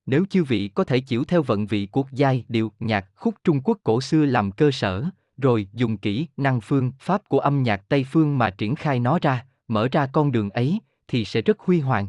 Nếu 0.05 0.25
chư 0.29 0.43
vị 0.43 0.67
có 0.67 0.83
thể 0.83 0.99
chịu 0.99 1.23
theo 1.23 1.43
vận 1.43 1.65
vị 1.65 1.87
của 1.91 2.05
giai 2.11 2.45
điệu 2.49 2.71
nhạc 2.79 3.05
khúc 3.15 3.35
Trung 3.43 3.61
Quốc 3.63 3.77
cổ 3.83 4.01
xưa 4.01 4.25
làm 4.25 4.51
cơ 4.51 4.71
sở, 4.71 5.05
rồi 5.37 5.67
dùng 5.73 5.97
kỹ 5.97 6.27
năng 6.37 6.61
phương 6.61 6.91
pháp 6.99 7.29
của 7.29 7.39
âm 7.39 7.63
nhạc 7.63 7.89
Tây 7.89 8.05
phương 8.11 8.37
mà 8.37 8.49
triển 8.49 8.75
khai 8.75 8.99
nó 8.99 9.19
ra, 9.21 9.45
mở 9.67 9.87
ra 9.91 10.07
con 10.07 10.31
đường 10.31 10.49
ấy, 10.49 10.79
thì 11.07 11.25
sẽ 11.25 11.41
rất 11.41 11.59
huy 11.59 11.79
hoàng. 11.79 12.07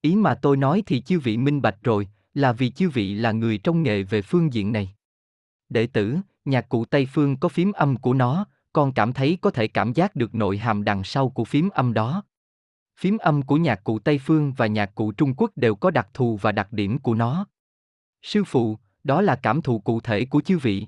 Ý 0.00 0.16
mà 0.16 0.34
tôi 0.34 0.56
nói 0.56 0.82
thì 0.86 1.00
chư 1.00 1.18
vị 1.18 1.36
minh 1.36 1.62
bạch 1.62 1.78
rồi, 1.82 2.08
là 2.34 2.52
vì 2.52 2.70
chư 2.70 2.88
vị 2.88 3.14
là 3.14 3.32
người 3.32 3.58
trong 3.58 3.82
nghề 3.82 4.02
về 4.02 4.22
phương 4.22 4.52
diện 4.52 4.72
này. 4.72 4.94
Đệ 5.68 5.86
tử, 5.86 6.16
nhạc 6.44 6.68
cụ 6.68 6.84
Tây 6.84 7.08
Phương 7.12 7.36
có 7.36 7.48
phím 7.48 7.72
âm 7.72 7.96
của 7.96 8.14
nó, 8.14 8.46
con 8.72 8.92
cảm 8.92 9.12
thấy 9.12 9.38
có 9.40 9.50
thể 9.50 9.68
cảm 9.68 9.92
giác 9.92 10.16
được 10.16 10.34
nội 10.34 10.58
hàm 10.58 10.84
đằng 10.84 11.04
sau 11.04 11.28
của 11.28 11.44
phím 11.44 11.68
âm 11.68 11.94
đó. 11.94 12.22
Phím 13.00 13.18
âm 13.18 13.42
của 13.42 13.56
nhạc 13.56 13.84
cụ 13.84 13.98
Tây 13.98 14.18
Phương 14.18 14.52
và 14.52 14.66
nhạc 14.66 14.94
cụ 14.94 15.12
Trung 15.12 15.34
Quốc 15.36 15.50
đều 15.56 15.74
có 15.74 15.90
đặc 15.90 16.08
thù 16.14 16.36
và 16.36 16.52
đặc 16.52 16.72
điểm 16.72 16.98
của 16.98 17.14
nó. 17.14 17.46
Sư 18.22 18.44
phụ, 18.44 18.78
đó 19.04 19.20
là 19.20 19.36
cảm 19.36 19.62
thụ 19.62 19.78
cụ 19.78 20.00
thể 20.00 20.24
của 20.24 20.40
chư 20.40 20.58
vị. 20.58 20.86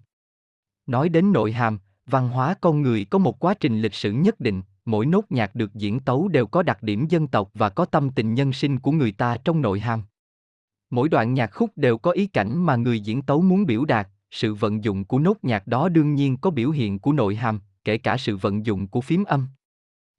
Nói 0.87 1.09
đến 1.09 1.33
nội 1.33 1.53
hàm, 1.53 1.79
văn 2.07 2.29
hóa 2.29 2.55
con 2.61 2.83
người 2.83 3.05
có 3.05 3.19
một 3.19 3.45
quá 3.45 3.55
trình 3.61 3.81
lịch 3.81 3.95
sử 3.95 4.13
nhất 4.13 4.41
định, 4.41 4.63
mỗi 4.85 5.07
nốt 5.07 5.25
nhạc 5.31 5.55
được 5.55 5.75
diễn 5.75 6.01
tấu 6.01 6.29
đều 6.29 6.47
có 6.47 6.63
đặc 6.63 6.83
điểm 6.83 7.07
dân 7.09 7.27
tộc 7.27 7.51
và 7.55 7.69
có 7.69 7.85
tâm 7.85 8.11
tình 8.11 8.35
nhân 8.35 8.53
sinh 8.53 8.79
của 8.79 8.93
người 8.93 9.13
ta 9.13 9.37
trong 9.45 9.63
nội 9.63 9.81
hàm. 9.81 10.03
Mỗi 10.91 11.09
đoạn 11.09 11.35
nhạc 11.35 11.47
khúc 11.55 11.71
đều 11.77 11.99
có 11.99 12.11
ý 12.11 12.27
cảnh 12.27 12.67
mà 12.67 12.77
người 12.77 13.01
diễn 13.01 13.23
tấu 13.23 13.43
muốn 13.43 13.67
biểu 13.67 13.85
đạt, 13.85 14.09
sự 14.31 14.55
vận 14.55 14.85
dụng 14.85 15.05
của 15.05 15.19
nốt 15.19 15.37
nhạc 15.43 15.67
đó 15.67 15.89
đương 15.89 16.15
nhiên 16.15 16.37
có 16.37 16.51
biểu 16.51 16.71
hiện 16.71 16.99
của 16.99 17.13
nội 17.13 17.35
hàm, 17.35 17.61
kể 17.85 17.99
cả 17.99 18.17
sự 18.17 18.37
vận 18.37 18.67
dụng 18.67 18.87
của 18.87 19.01
phím 19.01 19.25
âm. 19.25 19.49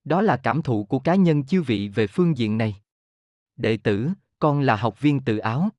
Đó 0.03 0.21
là 0.21 0.37
cảm 0.37 0.61
thụ 0.61 0.83
của 0.83 0.99
cá 0.99 1.15
nhân 1.15 1.43
chư 1.43 1.61
vị 1.61 1.89
về 1.89 2.07
phương 2.07 2.37
diện 2.37 2.57
này. 2.57 2.75
Đệ 3.57 3.77
tử, 3.77 4.09
con 4.39 4.59
là 4.59 4.75
học 4.75 5.01
viên 5.01 5.19
từ 5.19 5.37
Áo. 5.37 5.69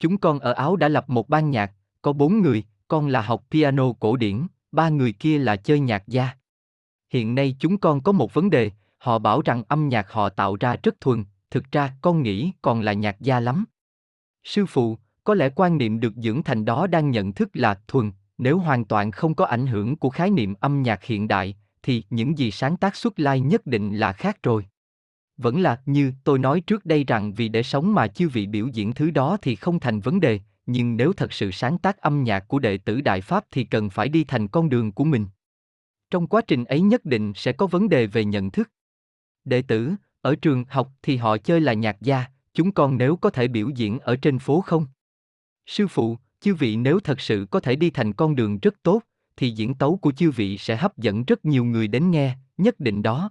Chúng 0.00 0.18
con 0.18 0.38
ở 0.38 0.52
Áo 0.52 0.76
đã 0.76 0.88
lập 0.88 1.10
một 1.10 1.28
ban 1.28 1.50
nhạc, 1.50 1.72
có 2.02 2.12
bốn 2.12 2.42
người, 2.42 2.64
con 2.88 3.08
là 3.08 3.20
học 3.20 3.44
piano 3.50 3.92
cổ 3.92 4.16
điển, 4.16 4.46
ba 4.72 4.88
người 4.88 5.12
kia 5.12 5.38
là 5.38 5.56
chơi 5.56 5.80
nhạc 5.80 6.08
gia. 6.08 6.30
Hiện 7.10 7.34
nay 7.34 7.56
chúng 7.58 7.78
con 7.78 8.02
có 8.02 8.12
một 8.12 8.34
vấn 8.34 8.50
đề, 8.50 8.70
họ 8.98 9.18
bảo 9.18 9.42
rằng 9.42 9.62
âm 9.68 9.88
nhạc 9.88 10.12
họ 10.12 10.28
tạo 10.28 10.56
ra 10.60 10.76
rất 10.82 11.00
thuần, 11.00 11.24
thực 11.50 11.72
ra 11.72 11.92
con 12.02 12.22
nghĩ 12.22 12.52
còn 12.62 12.80
là 12.80 12.92
nhạc 12.92 13.20
gia 13.20 13.40
lắm. 13.40 13.64
Sư 14.44 14.66
phụ, 14.66 14.98
có 15.24 15.34
lẽ 15.34 15.48
quan 15.54 15.78
niệm 15.78 16.00
được 16.00 16.12
dưỡng 16.16 16.42
thành 16.42 16.64
đó 16.64 16.86
đang 16.86 17.10
nhận 17.10 17.32
thức 17.32 17.50
là 17.52 17.80
thuần, 17.88 18.12
nếu 18.38 18.58
hoàn 18.58 18.84
toàn 18.84 19.10
không 19.10 19.34
có 19.34 19.44
ảnh 19.44 19.66
hưởng 19.66 19.96
của 19.96 20.10
khái 20.10 20.30
niệm 20.30 20.54
âm 20.60 20.82
nhạc 20.82 21.04
hiện 21.04 21.28
đại, 21.28 21.56
thì 21.82 22.02
những 22.10 22.38
gì 22.38 22.50
sáng 22.50 22.76
tác 22.76 22.96
xuất 22.96 23.20
lai 23.20 23.40
nhất 23.40 23.66
định 23.66 23.96
là 23.96 24.12
khác 24.12 24.42
rồi. 24.42 24.66
Vẫn 25.36 25.60
là 25.60 25.80
như 25.86 26.12
tôi 26.24 26.38
nói 26.38 26.60
trước 26.60 26.86
đây 26.86 27.04
rằng 27.04 27.34
vì 27.34 27.48
để 27.48 27.62
sống 27.62 27.94
mà 27.94 28.08
chư 28.08 28.28
vị 28.28 28.46
biểu 28.46 28.66
diễn 28.66 28.92
thứ 28.92 29.10
đó 29.10 29.36
thì 29.42 29.56
không 29.56 29.80
thành 29.80 30.00
vấn 30.00 30.20
đề, 30.20 30.40
nhưng 30.66 30.96
nếu 30.96 31.12
thật 31.12 31.32
sự 31.32 31.50
sáng 31.50 31.78
tác 31.78 32.00
âm 32.00 32.24
nhạc 32.24 32.48
của 32.48 32.58
đệ 32.58 32.78
tử 32.78 33.00
Đại 33.00 33.20
Pháp 33.20 33.44
thì 33.50 33.64
cần 33.64 33.90
phải 33.90 34.08
đi 34.08 34.24
thành 34.24 34.48
con 34.48 34.68
đường 34.68 34.92
của 34.92 35.04
mình. 35.04 35.26
Trong 36.10 36.26
quá 36.26 36.40
trình 36.46 36.64
ấy 36.64 36.80
nhất 36.80 37.04
định 37.04 37.32
sẽ 37.36 37.52
có 37.52 37.66
vấn 37.66 37.88
đề 37.88 38.06
về 38.06 38.24
nhận 38.24 38.50
thức. 38.50 38.70
Đệ 39.44 39.62
tử, 39.62 39.92
ở 40.20 40.36
trường 40.42 40.64
học 40.68 40.92
thì 41.02 41.16
họ 41.16 41.38
chơi 41.38 41.60
là 41.60 41.72
nhạc 41.72 41.96
gia, 42.00 42.24
chúng 42.54 42.72
con 42.72 42.98
nếu 42.98 43.16
có 43.16 43.30
thể 43.30 43.48
biểu 43.48 43.68
diễn 43.68 43.98
ở 43.98 44.16
trên 44.16 44.38
phố 44.38 44.60
không? 44.60 44.86
Sư 45.66 45.86
phụ, 45.86 46.18
chư 46.40 46.54
vị 46.54 46.76
nếu 46.76 47.00
thật 47.00 47.20
sự 47.20 47.46
có 47.50 47.60
thể 47.60 47.76
đi 47.76 47.90
thành 47.90 48.12
con 48.12 48.34
đường 48.34 48.58
rất 48.58 48.74
tốt, 48.82 49.02
thì 49.36 49.50
diễn 49.50 49.74
tấu 49.74 49.96
của 49.96 50.12
chư 50.12 50.30
vị 50.30 50.58
sẽ 50.58 50.76
hấp 50.76 50.98
dẫn 50.98 51.24
rất 51.24 51.44
nhiều 51.44 51.64
người 51.64 51.88
đến 51.88 52.10
nghe, 52.10 52.36
nhất 52.58 52.80
định 52.80 53.02
đó. 53.02 53.30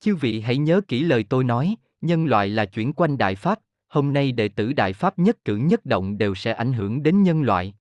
Chư 0.00 0.16
vị 0.16 0.40
hãy 0.40 0.56
nhớ 0.56 0.80
kỹ 0.88 1.04
lời 1.04 1.24
tôi 1.28 1.44
nói, 1.44 1.76
nhân 2.00 2.26
loại 2.26 2.48
là 2.48 2.64
chuyển 2.64 2.92
quanh 2.92 3.18
Đại 3.18 3.34
Pháp, 3.34 3.58
hôm 3.88 4.12
nay 4.12 4.32
đệ 4.32 4.48
tử 4.48 4.72
Đại 4.72 4.92
Pháp 4.92 5.18
nhất 5.18 5.44
cử 5.44 5.56
nhất 5.56 5.86
động 5.86 6.18
đều 6.18 6.34
sẽ 6.34 6.52
ảnh 6.52 6.72
hưởng 6.72 7.02
đến 7.02 7.22
nhân 7.22 7.42
loại. 7.42 7.74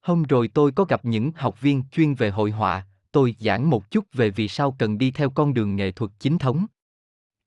Hôm 0.00 0.22
rồi 0.22 0.48
tôi 0.48 0.72
có 0.72 0.84
gặp 0.84 1.04
những 1.04 1.32
học 1.36 1.60
viên 1.60 1.82
chuyên 1.92 2.14
về 2.14 2.30
hội 2.30 2.50
họa, 2.50 2.86
tôi 3.12 3.36
giảng 3.38 3.70
một 3.70 3.90
chút 3.90 4.04
về 4.12 4.30
vì 4.30 4.48
sao 4.48 4.76
cần 4.78 4.98
đi 4.98 5.10
theo 5.10 5.30
con 5.30 5.54
đường 5.54 5.76
nghệ 5.76 5.90
thuật 5.90 6.10
chính 6.18 6.38
thống. 6.38 6.66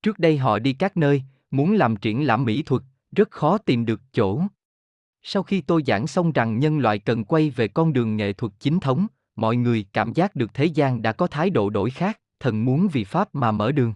Trước 0.04 0.19
đây 0.19 0.38
họ 0.38 0.60
đi 0.60 0.73
các 0.73 0.97
nơi, 0.97 1.23
muốn 1.52 1.73
làm 1.73 1.95
triển 1.95 2.28
lãm 2.28 2.43
mỹ 2.43 2.63
thuật, 2.63 2.82
rất 3.12 3.32
khó 3.32 3.58
tìm 3.58 3.86
được 3.86 4.02
chỗ. 4.13 4.41
Sau 5.21 5.43
khi 5.43 5.62
tôi 5.62 5.84
giảng 5.88 6.08
xong 6.08 6.32
rằng 6.32 6.60
nhân 6.60 6.80
loại 6.80 6.99
cần 6.99 7.23
quay 7.23 7.49
về 7.49 7.67
con 7.67 7.93
đường 7.93 8.17
nghệ 8.17 8.34
thuật 8.34 8.54
chính 8.60 8.80
thống, 8.80 9.08
mọi 9.36 9.56
người 9.56 9.86
cảm 9.93 10.13
giác 10.13 10.36
được 10.36 10.54
thế 10.54 10.65
gian 10.65 11.02
đã 11.02 11.12
có 11.12 11.28
thái 11.28 11.49
độ 11.49 11.69
đổi 11.69 11.89
khác, 11.89 12.19
thần 12.39 12.65
muốn 12.65 12.88
vì 12.88 13.04
Pháp 13.04 13.36
mà 13.36 13.52
mở 13.52 13.71
đường. 13.71 13.93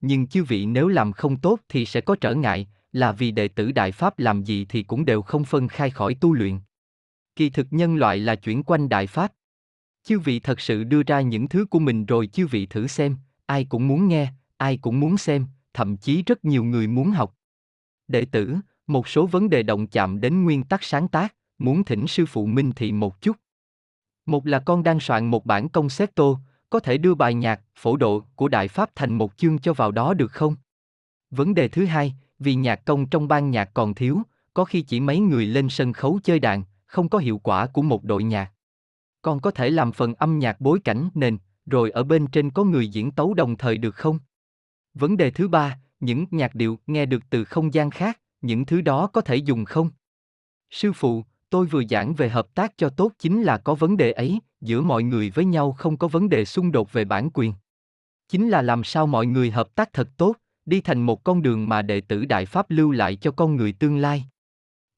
Nhưng 0.00 0.26
chư 0.26 0.44
vị 0.44 0.66
nếu 0.66 0.88
làm 0.88 1.12
không 1.12 1.36
tốt 1.36 1.60
thì 1.68 1.86
sẽ 1.86 2.00
có 2.00 2.16
trở 2.20 2.34
ngại, 2.34 2.66
là 2.92 3.12
vì 3.12 3.30
đệ 3.30 3.48
tử 3.48 3.72
Đại 3.72 3.92
Pháp 3.92 4.18
làm 4.18 4.42
gì 4.42 4.66
thì 4.68 4.82
cũng 4.82 5.04
đều 5.04 5.22
không 5.22 5.44
phân 5.44 5.68
khai 5.68 5.90
khỏi 5.90 6.14
tu 6.14 6.32
luyện. 6.32 6.58
Kỳ 7.36 7.50
thực 7.50 7.66
nhân 7.70 7.96
loại 7.96 8.18
là 8.18 8.34
chuyển 8.34 8.62
quanh 8.62 8.88
Đại 8.88 9.06
Pháp. 9.06 9.32
Chư 10.04 10.18
vị 10.18 10.40
thật 10.40 10.60
sự 10.60 10.84
đưa 10.84 11.02
ra 11.02 11.20
những 11.20 11.48
thứ 11.48 11.66
của 11.70 11.78
mình 11.78 12.06
rồi 12.06 12.26
chư 12.26 12.46
vị 12.46 12.66
thử 12.66 12.86
xem, 12.86 13.16
ai 13.46 13.64
cũng 13.64 13.88
muốn 13.88 14.08
nghe, 14.08 14.32
ai 14.56 14.76
cũng 14.76 15.00
muốn 15.00 15.18
xem, 15.18 15.46
thậm 15.74 15.96
chí 15.96 16.22
rất 16.22 16.44
nhiều 16.44 16.64
người 16.64 16.86
muốn 16.86 17.10
học. 17.10 17.36
Đệ 18.08 18.24
tử, 18.24 18.56
một 18.86 19.08
số 19.08 19.26
vấn 19.26 19.50
đề 19.50 19.62
động 19.62 19.86
chạm 19.86 20.20
đến 20.20 20.44
nguyên 20.44 20.62
tắc 20.64 20.82
sáng 20.82 21.08
tác, 21.08 21.34
muốn 21.58 21.84
thỉnh 21.84 22.06
sư 22.06 22.26
phụ 22.26 22.46
minh 22.46 22.72
thị 22.76 22.92
một 22.92 23.20
chút. 23.20 23.36
Một 24.26 24.46
là 24.46 24.58
con 24.58 24.82
đang 24.82 25.00
soạn 25.00 25.26
một 25.26 25.46
bản 25.46 25.68
công 25.68 25.88
concerto, 25.88 26.24
có 26.70 26.80
thể 26.80 26.98
đưa 26.98 27.14
bài 27.14 27.34
nhạc, 27.34 27.60
phổ 27.76 27.96
độ 27.96 28.22
của 28.34 28.48
Đại 28.48 28.68
Pháp 28.68 28.90
thành 28.94 29.18
một 29.18 29.36
chương 29.36 29.58
cho 29.58 29.72
vào 29.72 29.90
đó 29.90 30.14
được 30.14 30.32
không? 30.32 30.56
Vấn 31.30 31.54
đề 31.54 31.68
thứ 31.68 31.84
hai, 31.84 32.14
vì 32.38 32.54
nhạc 32.54 32.84
công 32.84 33.06
trong 33.06 33.28
ban 33.28 33.50
nhạc 33.50 33.70
còn 33.74 33.94
thiếu, 33.94 34.22
có 34.54 34.64
khi 34.64 34.82
chỉ 34.82 35.00
mấy 35.00 35.18
người 35.18 35.46
lên 35.46 35.68
sân 35.68 35.92
khấu 35.92 36.20
chơi 36.24 36.38
đàn, 36.38 36.62
không 36.86 37.08
có 37.08 37.18
hiệu 37.18 37.38
quả 37.38 37.66
của 37.66 37.82
một 37.82 38.04
đội 38.04 38.24
nhạc. 38.24 38.53
Con 39.24 39.40
có 39.40 39.50
thể 39.50 39.70
làm 39.70 39.92
phần 39.92 40.14
âm 40.14 40.38
nhạc 40.38 40.60
bối 40.60 40.80
cảnh 40.84 41.08
nền, 41.14 41.38
rồi 41.66 41.90
ở 41.90 42.04
bên 42.04 42.26
trên 42.26 42.50
có 42.50 42.64
người 42.64 42.88
diễn 42.88 43.10
tấu 43.10 43.34
đồng 43.34 43.56
thời 43.56 43.78
được 43.78 43.94
không? 43.94 44.18
Vấn 44.94 45.16
đề 45.16 45.30
thứ 45.30 45.48
ba, 45.48 45.78
những 46.00 46.26
nhạc 46.30 46.54
điệu 46.54 46.78
nghe 46.86 47.06
được 47.06 47.22
từ 47.30 47.44
không 47.44 47.74
gian 47.74 47.90
khác, 47.90 48.20
những 48.40 48.66
thứ 48.66 48.80
đó 48.80 49.06
có 49.06 49.20
thể 49.20 49.36
dùng 49.36 49.64
không? 49.64 49.90
Sư 50.70 50.92
phụ, 50.92 51.24
tôi 51.50 51.66
vừa 51.66 51.82
giảng 51.90 52.14
về 52.14 52.28
hợp 52.28 52.54
tác 52.54 52.72
cho 52.76 52.88
tốt 52.88 53.12
chính 53.18 53.42
là 53.42 53.58
có 53.58 53.74
vấn 53.74 53.96
đề 53.96 54.12
ấy, 54.12 54.40
giữa 54.60 54.80
mọi 54.80 55.02
người 55.02 55.30
với 55.30 55.44
nhau 55.44 55.72
không 55.72 55.96
có 55.96 56.08
vấn 56.08 56.28
đề 56.28 56.44
xung 56.44 56.72
đột 56.72 56.92
về 56.92 57.04
bản 57.04 57.30
quyền. 57.34 57.52
Chính 58.28 58.48
là 58.48 58.62
làm 58.62 58.84
sao 58.84 59.06
mọi 59.06 59.26
người 59.26 59.50
hợp 59.50 59.74
tác 59.74 59.92
thật 59.92 60.08
tốt, 60.16 60.36
đi 60.66 60.80
thành 60.80 61.02
một 61.02 61.24
con 61.24 61.42
đường 61.42 61.68
mà 61.68 61.82
đệ 61.82 62.00
tử 62.00 62.24
Đại 62.24 62.46
Pháp 62.46 62.70
lưu 62.70 62.90
lại 62.90 63.16
cho 63.16 63.30
con 63.30 63.56
người 63.56 63.72
tương 63.72 63.96
lai. 63.96 64.24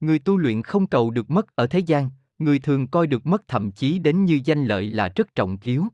Người 0.01 0.19
tu 0.19 0.37
luyện 0.37 0.63
không 0.63 0.87
cầu 0.87 1.11
được 1.11 1.31
mất 1.31 1.57
ở 1.57 1.67
thế 1.67 1.79
gian, 1.79 2.11
người 2.39 2.59
thường 2.59 2.87
coi 2.87 3.07
được 3.07 3.27
mất 3.27 3.49
thậm 3.49 3.71
chí 3.71 3.99
đến 3.99 4.25
như 4.25 4.41
danh 4.45 4.65
lợi 4.65 4.91
là 4.91 5.13
rất 5.17 5.35
trọng 5.35 5.59
yếu. 5.63 5.87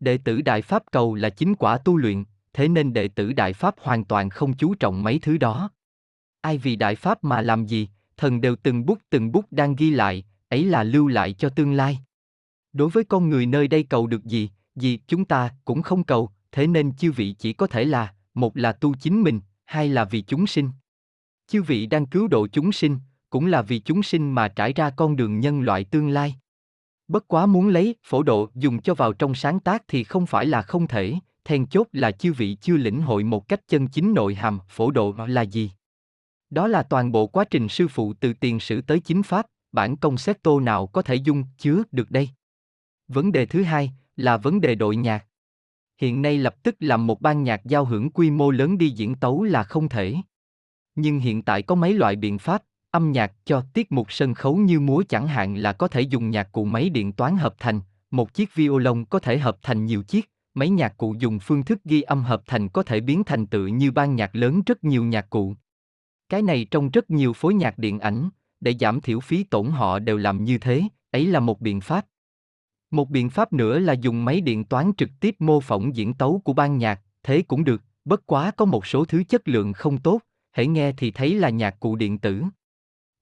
Đệ 0.00 0.18
tử 0.18 0.42
Đại 0.42 0.62
Pháp 0.62 0.82
cầu 0.92 1.14
là 1.14 1.30
chính 1.30 1.54
quả 1.54 1.78
tu 1.78 1.96
luyện, 1.96 2.24
thế 2.52 2.68
nên 2.68 2.92
đệ 2.92 3.08
tử 3.08 3.32
Đại 3.32 3.52
Pháp 3.52 3.74
hoàn 3.78 4.04
toàn 4.04 4.30
không 4.30 4.56
chú 4.56 4.74
trọng 4.74 5.02
mấy 5.02 5.18
thứ 5.18 5.36
đó. 5.36 5.70
Ai 6.40 6.58
vì 6.58 6.76
Đại 6.76 6.96
Pháp 6.96 7.24
mà 7.24 7.40
làm 7.40 7.66
gì, 7.66 7.88
thần 8.16 8.40
đều 8.40 8.56
từng 8.56 8.86
bút 8.86 8.98
từng 9.10 9.32
bút 9.32 9.46
đang 9.50 9.76
ghi 9.76 9.90
lại, 9.90 10.24
ấy 10.48 10.64
là 10.64 10.82
lưu 10.82 11.08
lại 11.08 11.32
cho 11.32 11.48
tương 11.48 11.72
lai. 11.72 11.98
Đối 12.72 12.88
với 12.88 13.04
con 13.04 13.30
người 13.30 13.46
nơi 13.46 13.68
đây 13.68 13.82
cầu 13.82 14.06
được 14.06 14.24
gì, 14.24 14.50
gì 14.74 14.98
chúng 15.06 15.24
ta 15.24 15.50
cũng 15.64 15.82
không 15.82 16.04
cầu, 16.04 16.30
thế 16.52 16.66
nên 16.66 16.96
chư 16.96 17.12
vị 17.12 17.34
chỉ 17.38 17.52
có 17.52 17.66
thể 17.66 17.84
là, 17.84 18.14
một 18.34 18.56
là 18.56 18.72
tu 18.72 18.94
chính 18.94 19.22
mình, 19.22 19.40
hai 19.64 19.88
là 19.88 20.04
vì 20.04 20.22
chúng 20.22 20.46
sinh. 20.46 20.70
Chư 21.46 21.62
vị 21.62 21.86
đang 21.86 22.06
cứu 22.06 22.28
độ 22.28 22.46
chúng 22.46 22.72
sinh, 22.72 22.98
cũng 23.34 23.46
là 23.46 23.62
vì 23.62 23.78
chúng 23.78 24.02
sinh 24.02 24.32
mà 24.32 24.48
trải 24.48 24.72
ra 24.72 24.90
con 24.90 25.16
đường 25.16 25.40
nhân 25.40 25.60
loại 25.60 25.84
tương 25.84 26.08
lai. 26.08 26.34
Bất 27.08 27.28
quá 27.28 27.46
muốn 27.46 27.68
lấy 27.68 27.94
phổ 28.04 28.22
độ 28.22 28.48
dùng 28.54 28.80
cho 28.80 28.94
vào 28.94 29.12
trong 29.12 29.34
sáng 29.34 29.60
tác 29.60 29.82
thì 29.88 30.04
không 30.04 30.26
phải 30.26 30.46
là 30.46 30.62
không 30.62 30.86
thể, 30.86 31.14
then 31.44 31.66
chốt 31.66 31.86
là 31.92 32.10
chư 32.10 32.32
vị 32.32 32.56
chưa 32.60 32.76
lĩnh 32.76 33.02
hội 33.02 33.24
một 33.24 33.48
cách 33.48 33.60
chân 33.68 33.88
chính 33.88 34.14
nội 34.14 34.34
hàm 34.34 34.58
phổ 34.68 34.90
độ 34.90 35.14
là 35.28 35.42
gì. 35.42 35.70
Đó 36.50 36.66
là 36.66 36.82
toàn 36.82 37.12
bộ 37.12 37.26
quá 37.26 37.44
trình 37.44 37.68
sư 37.68 37.88
phụ 37.88 38.14
từ 38.20 38.32
tiền 38.32 38.60
sử 38.60 38.80
tới 38.80 39.00
chính 39.00 39.22
pháp, 39.22 39.46
bản 39.72 39.96
công 39.96 40.18
xét 40.18 40.42
tô 40.42 40.60
nào 40.60 40.86
có 40.86 41.02
thể 41.02 41.14
dung 41.14 41.44
chứa 41.58 41.82
được 41.92 42.10
đây. 42.10 42.28
Vấn 43.08 43.32
đề 43.32 43.46
thứ 43.46 43.62
hai 43.62 43.92
là 44.16 44.36
vấn 44.36 44.60
đề 44.60 44.74
đội 44.74 44.96
nhạc. 44.96 45.26
Hiện 46.00 46.22
nay 46.22 46.38
lập 46.38 46.62
tức 46.62 46.74
làm 46.80 47.06
một 47.06 47.20
ban 47.20 47.42
nhạc 47.42 47.64
giao 47.64 47.84
hưởng 47.84 48.10
quy 48.10 48.30
mô 48.30 48.50
lớn 48.50 48.78
đi 48.78 48.90
diễn 48.90 49.14
tấu 49.14 49.42
là 49.42 49.62
không 49.62 49.88
thể. 49.88 50.16
Nhưng 50.94 51.18
hiện 51.18 51.42
tại 51.42 51.62
có 51.62 51.74
mấy 51.74 51.94
loại 51.94 52.16
biện 52.16 52.38
pháp, 52.38 52.62
âm 52.94 53.12
nhạc 53.12 53.32
cho 53.44 53.62
tiết 53.72 53.92
mục 53.92 54.12
sân 54.12 54.34
khấu 54.34 54.56
như 54.56 54.80
múa 54.80 55.02
chẳng 55.08 55.26
hạn 55.26 55.56
là 55.56 55.72
có 55.72 55.88
thể 55.88 56.00
dùng 56.00 56.30
nhạc 56.30 56.52
cụ 56.52 56.64
máy 56.64 56.88
điện 56.88 57.12
toán 57.12 57.36
hợp 57.36 57.54
thành, 57.58 57.80
một 58.10 58.34
chiếc 58.34 58.54
violon 58.54 59.04
có 59.04 59.18
thể 59.18 59.38
hợp 59.38 59.58
thành 59.62 59.86
nhiều 59.86 60.02
chiếc, 60.02 60.30
mấy 60.54 60.70
nhạc 60.70 60.96
cụ 60.96 61.14
dùng 61.18 61.38
phương 61.38 61.64
thức 61.64 61.78
ghi 61.84 62.02
âm 62.02 62.22
hợp 62.22 62.42
thành 62.46 62.68
có 62.68 62.82
thể 62.82 63.00
biến 63.00 63.24
thành 63.24 63.46
tự 63.46 63.66
như 63.66 63.90
ban 63.90 64.16
nhạc 64.16 64.36
lớn 64.36 64.62
rất 64.66 64.84
nhiều 64.84 65.04
nhạc 65.04 65.30
cụ. 65.30 65.54
Cái 66.28 66.42
này 66.42 66.66
trong 66.70 66.90
rất 66.90 67.10
nhiều 67.10 67.32
phối 67.32 67.54
nhạc 67.54 67.78
điện 67.78 67.98
ảnh, 67.98 68.28
để 68.60 68.74
giảm 68.80 69.00
thiểu 69.00 69.20
phí 69.20 69.44
tổn 69.44 69.66
họ 69.70 69.98
đều 69.98 70.16
làm 70.16 70.44
như 70.44 70.58
thế, 70.58 70.82
ấy 71.10 71.26
là 71.26 71.40
một 71.40 71.60
biện 71.60 71.80
pháp. 71.80 72.06
Một 72.90 73.10
biện 73.10 73.30
pháp 73.30 73.52
nữa 73.52 73.78
là 73.78 73.92
dùng 73.92 74.24
máy 74.24 74.40
điện 74.40 74.64
toán 74.64 74.92
trực 74.96 75.10
tiếp 75.20 75.36
mô 75.38 75.60
phỏng 75.60 75.96
diễn 75.96 76.14
tấu 76.14 76.40
của 76.44 76.52
ban 76.52 76.78
nhạc, 76.78 77.00
thế 77.22 77.42
cũng 77.42 77.64
được, 77.64 77.82
bất 78.04 78.26
quá 78.26 78.50
có 78.50 78.64
một 78.64 78.86
số 78.86 79.04
thứ 79.04 79.24
chất 79.28 79.48
lượng 79.48 79.72
không 79.72 79.98
tốt, 79.98 80.20
hãy 80.52 80.66
nghe 80.66 80.92
thì 80.92 81.10
thấy 81.10 81.34
là 81.34 81.50
nhạc 81.50 81.80
cụ 81.80 81.96
điện 81.96 82.18
tử. 82.18 82.42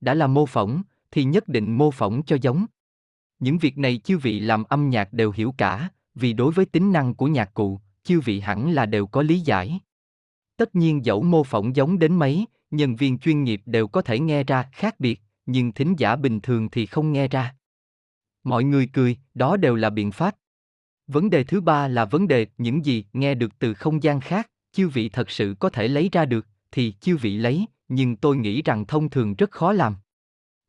Đã 0.03 0.15
là 0.15 0.27
mô 0.27 0.47
phỏng, 0.47 0.83
thì 1.11 1.25
nhất 1.25 1.49
định 1.49 1.79
mô 1.79 1.91
phỏng 1.91 2.23
cho 2.27 2.37
giống. 2.43 2.67
Những 3.38 3.59
việc 3.59 3.79
này 3.79 4.01
chư 4.05 4.19
vị 4.19 4.41
làm 4.41 4.65
âm 4.65 4.91
nhạc 4.91 5.12
đều 5.12 5.31
hiểu 5.31 5.55
cả, 5.59 5.88
vì 6.15 6.33
đối 6.33 6.53
với 6.53 6.67
tính 6.67 6.93
năng 6.93 7.15
của 7.15 7.27
nhạc 7.27 7.55
cụ, 7.55 7.81
chư 8.05 8.21
vị 8.21 8.41
hẳn 8.41 8.71
là 8.71 8.87
đều 8.87 9.07
có 9.07 9.23
lý 9.23 9.41
giải. 9.41 9.81
Tất 10.57 10.75
nhiên 10.75 11.05
dẫu 11.05 11.23
mô 11.23 11.45
phỏng 11.45 11.77
giống 11.77 11.99
đến 11.99 12.17
mấy, 12.17 12.47
nhân 12.71 12.97
viên 12.97 13.19
chuyên 13.19 13.45
nghiệp 13.45 13.62
đều 13.67 13.88
có 13.88 14.03
thể 14.03 14.19
nghe 14.19 14.45
ra 14.45 14.69
khác 14.73 15.01
biệt, 15.01 15.21
nhưng 15.47 15.73
thính 15.73 15.95
giả 15.99 16.17
bình 16.17 16.41
thường 16.41 16.69
thì 16.71 16.87
không 16.87 17.12
nghe 17.12 17.29
ra. 17.29 17.55
Mọi 18.45 18.65
người 18.65 18.88
cười, 18.93 19.17
đó 19.35 19.57
đều 19.57 19.77
là 19.77 19.91
biện 19.91 20.12
pháp. 20.12 20.37
Vấn 21.07 21.31
đề 21.31 21.45
thứ 21.45 21.61
ba 21.61 21.88
là 21.88 22.05
vấn 22.05 22.29
đề 22.29 22.47
những 22.59 22.85
gì 22.85 23.05
nghe 23.12 23.35
được 23.35 23.59
từ 23.59 23.75
không 23.75 24.03
gian 24.03 24.21
khác, 24.21 24.51
chư 24.73 24.88
vị 24.88 25.09
thật 25.09 25.31
sự 25.31 25.55
có 25.59 25.71
thể 25.71 25.88
lấy 25.88 26.09
ra 26.12 26.25
được, 26.25 26.47
thì 26.73 26.95
chư 27.01 27.17
vị 27.17 27.37
lấy, 27.37 27.67
nhưng 27.94 28.16
tôi 28.16 28.37
nghĩ 28.37 28.62
rằng 28.62 28.87
thông 28.87 29.11
thường 29.11 29.35
rất 29.35 29.50
khó 29.50 29.72
làm. 29.72 29.96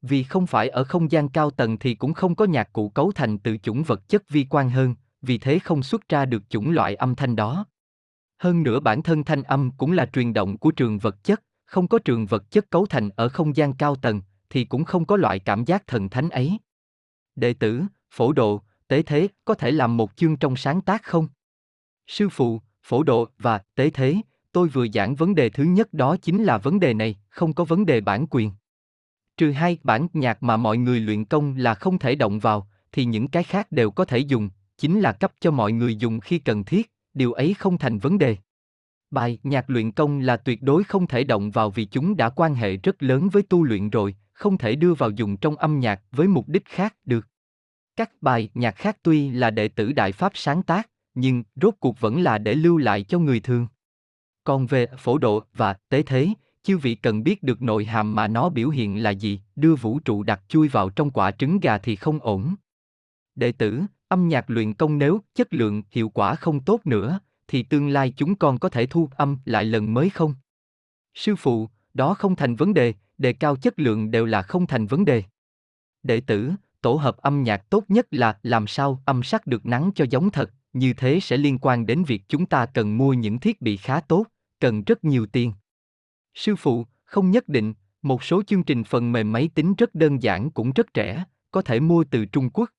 Vì 0.02 0.24
không 0.24 0.48
phải 0.48 0.70
ở 0.70 0.84
không 0.84 1.12
gian 1.12 1.30
cao 1.30 1.52
tầng 1.52 1.78
thì 1.78 1.96
cũng 1.96 2.14
không 2.14 2.36
có 2.36 2.46
nhạc 2.46 2.74
cụ 2.74 2.90
cấu 2.90 3.12
thành 3.12 3.38
từ 3.38 3.58
chủng 3.58 3.84
vật 3.84 4.10
chất 4.10 4.30
vi 4.30 4.46
quan 4.50 4.70
hơn, 4.70 4.96
vì 5.22 5.38
thế 5.38 5.60
không 5.60 5.84
xuất 5.84 6.10
ra 6.10 6.26
được 6.26 6.50
chủng 6.50 6.72
loại 6.72 6.96
âm 6.96 7.16
thanh 7.16 7.36
đó. 7.36 7.66
Hơn 8.38 8.64
nữa 8.64 8.80
bản 8.80 9.04
thân 9.04 9.24
thanh 9.24 9.44
âm 9.44 9.72
cũng 9.72 9.92
là 9.92 10.06
truyền 10.06 10.34
động 10.34 10.58
của 10.58 10.72
trường 10.72 11.00
vật 11.00 11.24
chất, 11.24 11.44
không 11.66 11.88
có 11.88 12.00
trường 12.00 12.26
vật 12.26 12.52
chất 12.52 12.70
cấu 12.70 12.86
thành 12.86 13.10
ở 13.16 13.30
không 13.30 13.56
gian 13.56 13.74
cao 13.74 13.96
tầng, 13.96 14.22
thì 14.50 14.66
cũng 14.66 14.84
không 14.84 15.06
có 15.06 15.18
loại 15.18 15.40
cảm 15.40 15.66
giác 15.66 15.88
thần 15.88 16.10
thánh 16.10 16.30
ấy. 16.30 16.58
Đệ 17.36 17.54
tử, 17.54 17.84
phổ 18.12 18.34
độ, 18.34 18.62
tế 18.88 19.02
thế 19.04 19.28
có 19.46 19.54
thể 19.54 19.72
làm 19.72 19.98
một 19.98 20.16
chương 20.16 20.38
trong 20.38 20.56
sáng 20.56 20.82
tác 20.82 21.04
không? 21.04 21.28
Sư 22.08 22.30
phụ, 22.30 22.62
phổ 22.84 23.04
độ 23.04 23.28
và 23.38 23.62
tế 23.76 23.90
thế, 23.90 24.16
tôi 24.54 24.68
vừa 24.68 24.88
giảng 24.94 25.16
vấn 25.16 25.36
đề 25.36 25.50
thứ 25.50 25.64
nhất 25.64 25.94
đó 25.94 26.18
chính 26.22 26.44
là 26.44 26.58
vấn 26.58 26.80
đề 26.80 26.94
này, 26.94 27.16
không 27.30 27.54
có 27.54 27.64
vấn 27.64 27.86
đề 27.86 28.02
bản 28.02 28.26
quyền. 28.30 28.52
Trừ 29.38 29.52
hai 29.52 29.78
bản 29.84 30.08
nhạc 30.14 30.44
mà 30.44 30.58
mọi 30.58 30.78
người 30.78 31.00
luyện 31.00 31.26
công 31.26 31.56
là 31.56 31.74
không 31.74 32.00
thể 32.00 32.16
động 32.16 32.40
vào, 32.40 32.68
thì 32.92 33.06
những 33.06 33.28
cái 33.28 33.44
khác 33.44 33.72
đều 33.72 33.92
có 33.92 34.06
thể 34.06 34.18
dùng, 34.18 34.50
chính 34.78 35.00
là 35.00 35.12
cấp 35.12 35.34
cho 35.40 35.52
mọi 35.52 35.72
người 35.72 35.96
dùng 35.96 36.20
khi 36.20 36.40
cần 36.40 36.64
thiết, 36.64 36.92
điều 37.14 37.34
ấy 37.34 37.54
không 37.54 37.78
thành 37.78 38.00
vấn 38.00 38.18
đề. 38.18 38.38
Bài 39.12 39.40
nhạc 39.44 39.70
luyện 39.70 39.92
công 39.92 40.20
là 40.20 40.38
tuyệt 40.38 40.62
đối 40.62 40.84
không 40.84 41.08
thể 41.08 41.24
động 41.24 41.52
vào 41.52 41.70
vì 41.70 41.86
chúng 41.86 42.18
đã 42.18 42.30
quan 42.30 42.56
hệ 42.56 42.78
rất 42.78 43.04
lớn 43.04 43.30
với 43.30 43.44
tu 43.44 43.64
luyện 43.64 43.90
rồi, 43.90 44.16
không 44.34 44.58
thể 44.58 44.76
đưa 44.76 44.94
vào 44.94 45.10
dùng 45.10 45.38
trong 45.38 45.56
âm 45.56 45.80
nhạc 45.80 46.02
với 46.12 46.28
mục 46.28 46.48
đích 46.48 46.66
khác 46.66 46.96
được. 47.06 47.28
Các 47.96 48.12
bài 48.22 48.50
nhạc 48.54 48.76
khác 48.76 48.98
tuy 49.04 49.30
là 49.30 49.50
đệ 49.50 49.68
tử 49.68 49.94
Đại 49.94 50.12
Pháp 50.12 50.32
sáng 50.36 50.64
tác, 50.64 50.90
nhưng 51.14 51.44
rốt 51.56 51.74
cuộc 51.80 52.00
vẫn 52.00 52.22
là 52.22 52.38
để 52.38 52.56
lưu 52.56 52.78
lại 52.78 53.04
cho 53.04 53.20
người 53.20 53.40
thường. 53.40 53.68
Còn 54.44 54.68
về 54.68 54.88
phổ 54.98 55.18
độ 55.18 55.44
và 55.54 55.74
tế 55.90 56.04
thế, 56.04 56.30
chư 56.64 56.78
vị 56.78 56.96
cần 56.96 57.24
biết 57.24 57.44
được 57.44 57.62
nội 57.62 57.86
hàm 57.86 58.16
mà 58.16 58.28
nó 58.28 58.50
biểu 58.50 58.70
hiện 58.70 59.04
là 59.04 59.10
gì, 59.10 59.42
đưa 59.56 59.76
vũ 59.76 60.00
trụ 60.00 60.24
đặt 60.24 60.42
chui 60.48 60.68
vào 60.68 60.90
trong 60.90 61.12
quả 61.12 61.32
trứng 61.32 61.60
gà 61.60 61.78
thì 61.78 61.96
không 61.96 62.20
ổn. 62.20 62.56
Đệ 63.36 63.52
tử, 63.52 63.82
âm 64.08 64.28
nhạc 64.28 64.50
luyện 64.50 64.74
công 64.74 64.98
nếu 64.98 65.22
chất 65.36 65.54
lượng 65.54 65.84
hiệu 65.92 66.10
quả 66.10 66.36
không 66.36 66.60
tốt 66.60 66.82
nữa, 66.86 67.20
thì 67.48 67.64
tương 67.64 67.90
lai 67.90 68.14
chúng 68.18 68.36
con 68.36 68.58
có 68.58 68.70
thể 68.70 68.86
thu 68.86 69.10
âm 69.18 69.38
lại 69.46 69.66
lần 69.66 69.94
mới 69.94 70.10
không? 70.10 70.36
Sư 71.14 71.36
phụ, 71.36 71.70
đó 71.94 72.14
không 72.14 72.36
thành 72.36 72.56
vấn 72.56 72.74
đề, 72.74 72.94
đề 73.18 73.34
cao 73.34 73.56
chất 73.56 73.80
lượng 73.80 74.12
đều 74.12 74.26
là 74.26 74.42
không 74.42 74.68
thành 74.68 74.88
vấn 74.88 75.06
đề. 75.06 75.24
Đệ 76.04 76.22
tử, 76.22 76.52
tổ 76.82 76.94
hợp 76.94 77.18
âm 77.18 77.44
nhạc 77.44 77.70
tốt 77.70 77.84
nhất 77.88 78.08
là 78.12 78.38
làm 78.44 78.68
sao 78.68 79.02
âm 79.06 79.24
sắc 79.24 79.48
được 79.48 79.66
nắng 79.66 79.92
cho 79.96 80.06
giống 80.10 80.30
thật, 80.30 80.52
như 80.74 80.94
thế 80.94 81.20
sẽ 81.20 81.38
liên 81.38 81.60
quan 81.60 81.86
đến 81.86 82.04
việc 82.04 82.24
chúng 82.28 82.46
ta 82.46 82.66
cần 82.66 82.98
mua 82.98 83.14
những 83.14 83.40
thiết 83.40 83.62
bị 83.62 83.78
khá 83.78 84.00
tốt, 84.00 84.26
cần 84.64 84.84
rất 84.84 85.04
nhiều 85.04 85.26
tiền. 85.26 85.54
Sư 86.34 86.56
phụ, 86.56 86.86
không 87.06 87.32
nhất 87.32 87.50
định, 87.50 87.74
một 88.02 88.24
số 88.24 88.44
chương 88.44 88.64
trình 88.64 88.84
phần 88.84 89.12
mềm 89.12 89.32
máy 89.32 89.50
tính 89.56 89.74
rất 89.78 89.96
đơn 89.96 90.24
giản 90.24 90.52
cũng 90.52 90.72
rất 90.72 90.88
rẻ, 90.94 91.24
có 91.52 91.62
thể 91.62 91.80
mua 91.80 92.04
từ 92.12 92.26
Trung 92.26 92.50
Quốc. 92.50 92.70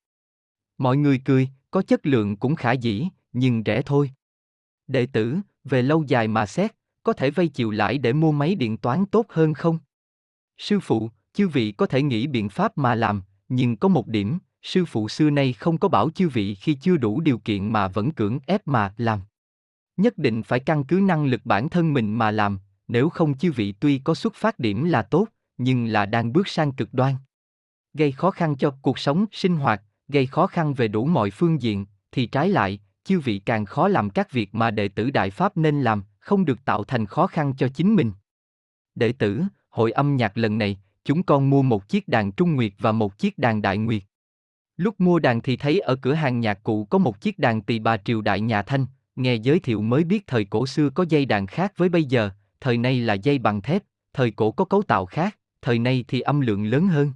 Mọi 0.77 0.97
người 0.97 1.21
cười, 1.25 1.49
có 1.71 1.81
chất 1.81 2.05
lượng 2.05 2.37
cũng 2.37 2.55
khả 2.55 2.71
dĩ, 2.71 3.07
nhưng 3.33 3.63
rẻ 3.65 3.81
thôi. 3.81 4.11
Đệ 4.87 5.05
tử, 5.05 5.37
về 5.63 5.81
lâu 5.81 6.03
dài 6.07 6.27
mà 6.27 6.45
xét, 6.45 6.71
có 7.03 7.13
thể 7.13 7.31
vay 7.31 7.47
chịu 7.47 7.71
lãi 7.71 7.97
để 7.97 8.13
mua 8.13 8.31
máy 8.31 8.55
điện 8.55 8.77
toán 8.77 9.05
tốt 9.05 9.25
hơn 9.29 9.53
không? 9.53 9.79
Sư 10.57 10.79
phụ, 10.79 11.09
chư 11.33 11.47
vị 11.47 11.71
có 11.71 11.85
thể 11.85 12.01
nghĩ 12.01 12.27
biện 12.27 12.49
pháp 12.49 12.77
mà 12.77 12.95
làm, 12.95 13.21
nhưng 13.49 13.77
có 13.77 13.87
một 13.87 14.07
điểm, 14.07 14.37
sư 14.61 14.85
phụ 14.85 15.09
xưa 15.09 15.29
nay 15.29 15.53
không 15.53 15.77
có 15.77 15.87
bảo 15.87 16.09
chư 16.09 16.29
vị 16.29 16.55
khi 16.55 16.73
chưa 16.73 16.97
đủ 16.97 17.21
điều 17.21 17.37
kiện 17.37 17.73
mà 17.73 17.87
vẫn 17.87 18.11
cưỡng 18.11 18.39
ép 18.47 18.67
mà 18.67 18.93
làm. 18.97 19.19
Nhất 19.97 20.17
định 20.17 20.43
phải 20.43 20.59
căn 20.59 20.83
cứ 20.83 20.99
năng 21.03 21.25
lực 21.25 21.41
bản 21.45 21.69
thân 21.69 21.93
mình 21.93 22.17
mà 22.17 22.31
làm, 22.31 22.59
nếu 22.87 23.09
không 23.09 23.37
chư 23.37 23.51
vị 23.51 23.73
tuy 23.79 24.01
có 24.03 24.15
xuất 24.15 24.35
phát 24.35 24.59
điểm 24.59 24.83
là 24.83 25.01
tốt, 25.01 25.27
nhưng 25.57 25.85
là 25.85 26.05
đang 26.05 26.33
bước 26.33 26.47
sang 26.47 26.71
cực 26.71 26.93
đoan. 26.93 27.15
Gây 27.93 28.11
khó 28.11 28.31
khăn 28.31 28.55
cho 28.57 28.75
cuộc 28.81 28.99
sống, 28.99 29.25
sinh 29.31 29.55
hoạt, 29.55 29.81
gây 30.07 30.25
khó 30.25 30.47
khăn 30.47 30.73
về 30.73 30.87
đủ 30.87 31.05
mọi 31.05 31.31
phương 31.31 31.61
diện, 31.61 31.85
thì 32.11 32.25
trái 32.25 32.49
lại, 32.49 32.79
chư 33.03 33.19
vị 33.19 33.39
càng 33.39 33.65
khó 33.65 33.87
làm 33.87 34.09
các 34.09 34.31
việc 34.31 34.55
mà 34.55 34.71
đệ 34.71 34.87
tử 34.87 35.11
Đại 35.11 35.29
Pháp 35.29 35.57
nên 35.57 35.81
làm, 35.81 36.03
không 36.19 36.45
được 36.45 36.65
tạo 36.65 36.83
thành 36.83 37.05
khó 37.05 37.27
khăn 37.27 37.53
cho 37.57 37.67
chính 37.67 37.95
mình. 37.95 38.11
Đệ 38.95 39.11
tử, 39.11 39.43
hội 39.69 39.91
âm 39.91 40.15
nhạc 40.15 40.37
lần 40.37 40.57
này, 40.57 40.79
chúng 41.03 41.23
con 41.23 41.49
mua 41.49 41.61
một 41.61 41.89
chiếc 41.89 42.07
đàn 42.07 42.31
Trung 42.31 42.55
Nguyệt 42.55 42.71
và 42.79 42.91
một 42.91 43.17
chiếc 43.17 43.37
đàn 43.37 43.61
Đại 43.61 43.77
Nguyệt. 43.77 44.03
Lúc 44.77 45.01
mua 45.01 45.19
đàn 45.19 45.41
thì 45.41 45.57
thấy 45.57 45.79
ở 45.79 45.95
cửa 45.95 46.13
hàng 46.13 46.39
nhạc 46.39 46.63
cụ 46.63 46.85
có 46.85 46.97
một 46.97 47.21
chiếc 47.21 47.39
đàn 47.39 47.61
tỳ 47.61 47.79
bà 47.79 47.97
triều 47.97 48.21
đại 48.21 48.41
nhà 48.41 48.61
Thanh, 48.61 48.85
nghe 49.15 49.35
giới 49.35 49.59
thiệu 49.59 49.81
mới 49.81 50.03
biết 50.03 50.27
thời 50.27 50.45
cổ 50.45 50.67
xưa 50.67 50.89
có 50.89 51.05
dây 51.09 51.25
đàn 51.25 51.47
khác 51.47 51.73
với 51.77 51.89
bây 51.89 52.03
giờ, 52.03 52.29
thời 52.59 52.77
nay 52.77 52.99
là 52.99 53.13
dây 53.13 53.37
bằng 53.37 53.61
thép, 53.61 53.83
thời 54.13 54.31
cổ 54.31 54.51
có 54.51 54.65
cấu 54.65 54.81
tạo 54.81 55.05
khác, 55.05 55.37
thời 55.61 55.79
nay 55.79 56.05
thì 56.07 56.21
âm 56.21 56.41
lượng 56.41 56.65
lớn 56.65 56.87
hơn. 56.87 57.13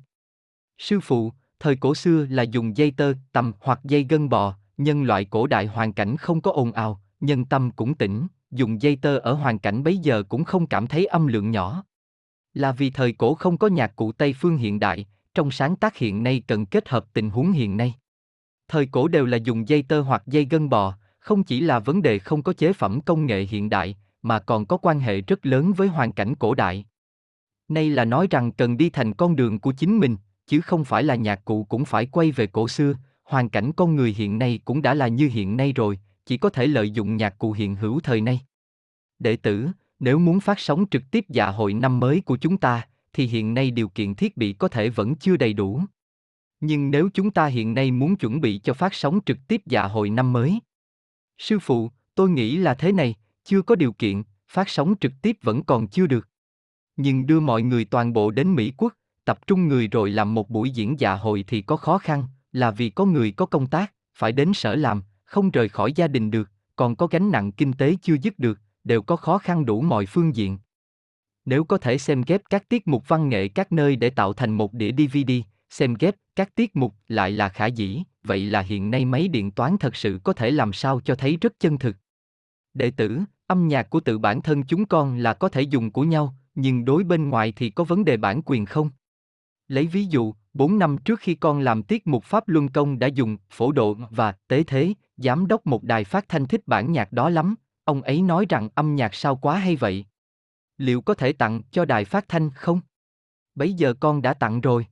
Sư 0.77 0.99
phụ, 0.99 1.33
thời 1.59 1.75
cổ 1.75 1.95
xưa 1.95 2.25
là 2.29 2.43
dùng 2.43 2.77
dây 2.77 2.91
tơ, 2.91 3.13
tầm 3.31 3.51
hoặc 3.61 3.79
dây 3.83 4.05
gân 4.09 4.29
bò, 4.29 4.55
nhân 4.77 5.03
loại 5.03 5.25
cổ 5.25 5.47
đại 5.47 5.65
hoàn 5.65 5.93
cảnh 5.93 6.17
không 6.17 6.41
có 6.41 6.51
ồn 6.51 6.71
ào, 6.71 7.01
nhân 7.19 7.45
tâm 7.45 7.71
cũng 7.71 7.95
tỉnh, 7.95 8.27
dùng 8.51 8.81
dây 8.81 8.95
tơ 8.95 9.17
ở 9.17 9.33
hoàn 9.33 9.59
cảnh 9.59 9.83
bấy 9.83 9.97
giờ 9.97 10.23
cũng 10.29 10.43
không 10.43 10.67
cảm 10.67 10.87
thấy 10.87 11.05
âm 11.05 11.27
lượng 11.27 11.51
nhỏ. 11.51 11.83
Là 12.53 12.71
vì 12.71 12.89
thời 12.89 13.13
cổ 13.13 13.33
không 13.33 13.57
có 13.57 13.67
nhạc 13.67 13.95
cụ 13.95 14.11
Tây 14.11 14.33
phương 14.39 14.57
hiện 14.57 14.79
đại, 14.79 15.05
trong 15.33 15.51
sáng 15.51 15.75
tác 15.75 15.97
hiện 15.97 16.23
nay 16.23 16.43
cần 16.47 16.65
kết 16.65 16.89
hợp 16.89 17.05
tình 17.13 17.29
huống 17.29 17.51
hiện 17.51 17.77
nay. 17.77 17.93
Thời 18.67 18.85
cổ 18.85 19.07
đều 19.07 19.25
là 19.25 19.37
dùng 19.37 19.67
dây 19.67 19.81
tơ 19.81 20.01
hoặc 20.01 20.23
dây 20.27 20.47
gân 20.49 20.69
bò, 20.69 20.97
không 21.19 21.43
chỉ 21.43 21.59
là 21.59 21.79
vấn 21.79 22.01
đề 22.01 22.19
không 22.19 22.43
có 22.43 22.53
chế 22.53 22.73
phẩm 22.73 23.01
công 23.01 23.25
nghệ 23.25 23.43
hiện 23.43 23.69
đại, 23.69 23.97
mà 24.21 24.39
còn 24.39 24.65
có 24.65 24.77
quan 24.77 24.99
hệ 24.99 25.21
rất 25.21 25.45
lớn 25.45 25.73
với 25.73 25.87
hoàn 25.87 26.11
cảnh 26.11 26.35
cổ 26.35 26.55
đại. 26.55 26.85
Nay 27.67 27.89
là 27.89 28.05
nói 28.05 28.27
rằng 28.29 28.51
cần 28.51 28.77
đi 28.77 28.89
thành 28.89 29.13
con 29.13 29.35
đường 29.35 29.59
của 29.59 29.71
chính 29.71 29.97
mình, 29.97 30.17
chứ 30.47 30.61
không 30.61 30.85
phải 30.85 31.03
là 31.03 31.15
nhạc 31.15 31.45
cụ 31.45 31.63
cũng 31.63 31.85
phải 31.85 32.05
quay 32.05 32.31
về 32.31 32.47
cổ 32.47 32.67
xưa, 32.67 32.93
hoàn 33.23 33.49
cảnh 33.49 33.71
con 33.71 33.95
người 33.95 34.13
hiện 34.17 34.39
nay 34.39 34.59
cũng 34.65 34.81
đã 34.81 34.93
là 34.93 35.07
như 35.07 35.29
hiện 35.33 35.57
nay 35.57 35.73
rồi, 35.73 35.99
chỉ 36.25 36.37
có 36.37 36.49
thể 36.49 36.67
lợi 36.67 36.91
dụng 36.91 37.17
nhạc 37.17 37.37
cụ 37.37 37.51
hiện 37.51 37.75
hữu 37.75 37.99
thời 37.99 38.21
nay. 38.21 38.39
Đệ 39.19 39.35
tử, 39.35 39.67
nếu 39.99 40.19
muốn 40.19 40.39
phát 40.39 40.59
sóng 40.59 40.85
trực 40.91 41.03
tiếp 41.11 41.25
dạ 41.29 41.47
hội 41.47 41.73
năm 41.73 41.99
mới 41.99 42.21
của 42.21 42.37
chúng 42.37 42.57
ta, 42.57 42.87
thì 43.13 43.25
hiện 43.25 43.53
nay 43.53 43.71
điều 43.71 43.89
kiện 43.89 44.15
thiết 44.15 44.37
bị 44.37 44.53
có 44.53 44.67
thể 44.67 44.89
vẫn 44.89 45.15
chưa 45.15 45.37
đầy 45.37 45.53
đủ. 45.53 45.81
Nhưng 46.59 46.91
nếu 46.91 47.09
chúng 47.13 47.31
ta 47.31 47.45
hiện 47.45 47.73
nay 47.73 47.91
muốn 47.91 48.15
chuẩn 48.15 48.41
bị 48.41 48.57
cho 48.57 48.73
phát 48.73 48.93
sóng 48.93 49.19
trực 49.25 49.37
tiếp 49.47 49.61
dạ 49.65 49.83
hội 49.83 50.09
năm 50.09 50.33
mới, 50.33 50.59
sư 51.39 51.59
phụ, 51.59 51.91
tôi 52.15 52.29
nghĩ 52.29 52.57
là 52.57 52.73
thế 52.73 52.91
này, 52.91 53.15
chưa 53.43 53.61
có 53.61 53.75
điều 53.75 53.93
kiện, 53.93 54.23
phát 54.47 54.69
sóng 54.69 54.95
trực 55.01 55.11
tiếp 55.21 55.37
vẫn 55.41 55.63
còn 55.63 55.87
chưa 55.87 56.07
được. 56.07 56.27
Nhưng 56.97 57.25
đưa 57.25 57.39
mọi 57.39 57.61
người 57.61 57.85
toàn 57.85 58.13
bộ 58.13 58.31
đến 58.31 58.55
Mỹ 58.55 58.73
quốc, 58.77 58.93
tập 59.25 59.47
trung 59.47 59.67
người 59.67 59.87
rồi 59.87 60.09
làm 60.09 60.33
một 60.33 60.49
buổi 60.49 60.69
diễn 60.69 60.99
dạ 60.99 61.13
hội 61.13 61.45
thì 61.47 61.61
có 61.61 61.77
khó 61.77 61.97
khăn, 61.97 62.23
là 62.51 62.71
vì 62.71 62.89
có 62.89 63.05
người 63.05 63.31
có 63.31 63.45
công 63.45 63.67
tác, 63.67 63.93
phải 64.15 64.31
đến 64.31 64.53
sở 64.53 64.75
làm, 64.75 65.03
không 65.25 65.51
rời 65.51 65.69
khỏi 65.69 65.93
gia 65.93 66.07
đình 66.07 66.31
được, 66.31 66.49
còn 66.75 66.95
có 66.95 67.07
gánh 67.07 67.31
nặng 67.31 67.51
kinh 67.51 67.73
tế 67.73 67.95
chưa 68.01 68.15
dứt 68.21 68.39
được, 68.39 68.59
đều 68.83 69.01
có 69.01 69.15
khó 69.15 69.37
khăn 69.37 69.65
đủ 69.65 69.81
mọi 69.81 70.05
phương 70.05 70.35
diện. 70.35 70.57
Nếu 71.45 71.63
có 71.63 71.77
thể 71.77 71.97
xem 71.97 72.23
ghép 72.27 72.41
các 72.49 72.69
tiết 72.69 72.87
mục 72.87 73.07
văn 73.07 73.29
nghệ 73.29 73.47
các 73.47 73.71
nơi 73.71 73.95
để 73.95 74.09
tạo 74.09 74.33
thành 74.33 74.51
một 74.53 74.73
đĩa 74.73 74.91
DVD, 74.91 75.31
xem 75.69 75.93
ghép 75.99 76.15
các 76.35 76.55
tiết 76.55 76.75
mục 76.75 76.95
lại 77.07 77.31
là 77.31 77.49
khả 77.49 77.65
dĩ, 77.65 78.03
vậy 78.23 78.45
là 78.45 78.61
hiện 78.61 78.91
nay 78.91 79.05
máy 79.05 79.27
điện 79.27 79.51
toán 79.51 79.77
thật 79.77 79.95
sự 79.95 80.19
có 80.23 80.33
thể 80.33 80.51
làm 80.51 80.73
sao 80.73 80.99
cho 80.99 81.15
thấy 81.15 81.37
rất 81.41 81.53
chân 81.59 81.77
thực. 81.77 81.95
Đệ 82.73 82.91
tử, 82.91 83.19
âm 83.47 83.67
nhạc 83.67 83.89
của 83.89 83.99
tự 83.99 84.17
bản 84.17 84.41
thân 84.41 84.63
chúng 84.63 84.85
con 84.85 85.17
là 85.17 85.33
có 85.33 85.49
thể 85.49 85.61
dùng 85.61 85.91
của 85.91 86.03
nhau, 86.03 86.35
nhưng 86.55 86.85
đối 86.85 87.03
bên 87.03 87.29
ngoài 87.29 87.53
thì 87.55 87.69
có 87.69 87.83
vấn 87.83 88.05
đề 88.05 88.17
bản 88.17 88.41
quyền 88.45 88.65
không? 88.65 88.89
Lấy 89.67 89.87
ví 89.87 90.05
dụ, 90.05 90.33
4 90.53 90.79
năm 90.79 90.97
trước 90.97 91.19
khi 91.19 91.35
con 91.35 91.59
làm 91.59 91.83
tiết 91.83 92.07
mục 92.07 92.23
Pháp 92.23 92.47
Luân 92.47 92.69
Công 92.69 92.99
đã 92.99 93.07
dùng 93.07 93.37
phổ 93.49 93.71
độ 93.71 93.97
và 94.09 94.31
tế 94.47 94.63
thế, 94.63 94.93
giám 95.17 95.47
đốc 95.47 95.67
một 95.67 95.83
đài 95.83 96.03
phát 96.03 96.29
thanh 96.29 96.45
thích 96.45 96.67
bản 96.67 96.91
nhạc 96.91 97.11
đó 97.13 97.29
lắm, 97.29 97.55
ông 97.83 98.01
ấy 98.01 98.21
nói 98.21 98.45
rằng 98.49 98.69
âm 98.75 98.95
nhạc 98.95 99.13
sao 99.13 99.35
quá 99.35 99.57
hay 99.57 99.75
vậy. 99.75 100.05
Liệu 100.77 101.01
có 101.01 101.13
thể 101.13 101.33
tặng 101.33 101.61
cho 101.71 101.85
đài 101.85 102.05
phát 102.05 102.25
thanh 102.27 102.49
không? 102.49 102.81
Bấy 103.55 103.73
giờ 103.73 103.93
con 103.99 104.21
đã 104.21 104.33
tặng 104.33 104.61
rồi. 104.61 104.85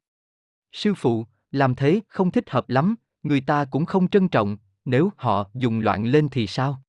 Sư 0.77 0.93
phụ, 0.93 1.25
làm 1.51 1.75
thế 1.75 2.01
không 2.07 2.31
thích 2.31 2.49
hợp 2.49 2.69
lắm, 2.69 2.95
người 3.23 3.41
ta 3.41 3.65
cũng 3.65 3.85
không 3.85 4.07
trân 4.07 4.27
trọng, 4.27 4.57
nếu 4.85 5.11
họ 5.15 5.49
dùng 5.53 5.79
loạn 5.79 6.05
lên 6.05 6.29
thì 6.29 6.47
sao? 6.47 6.81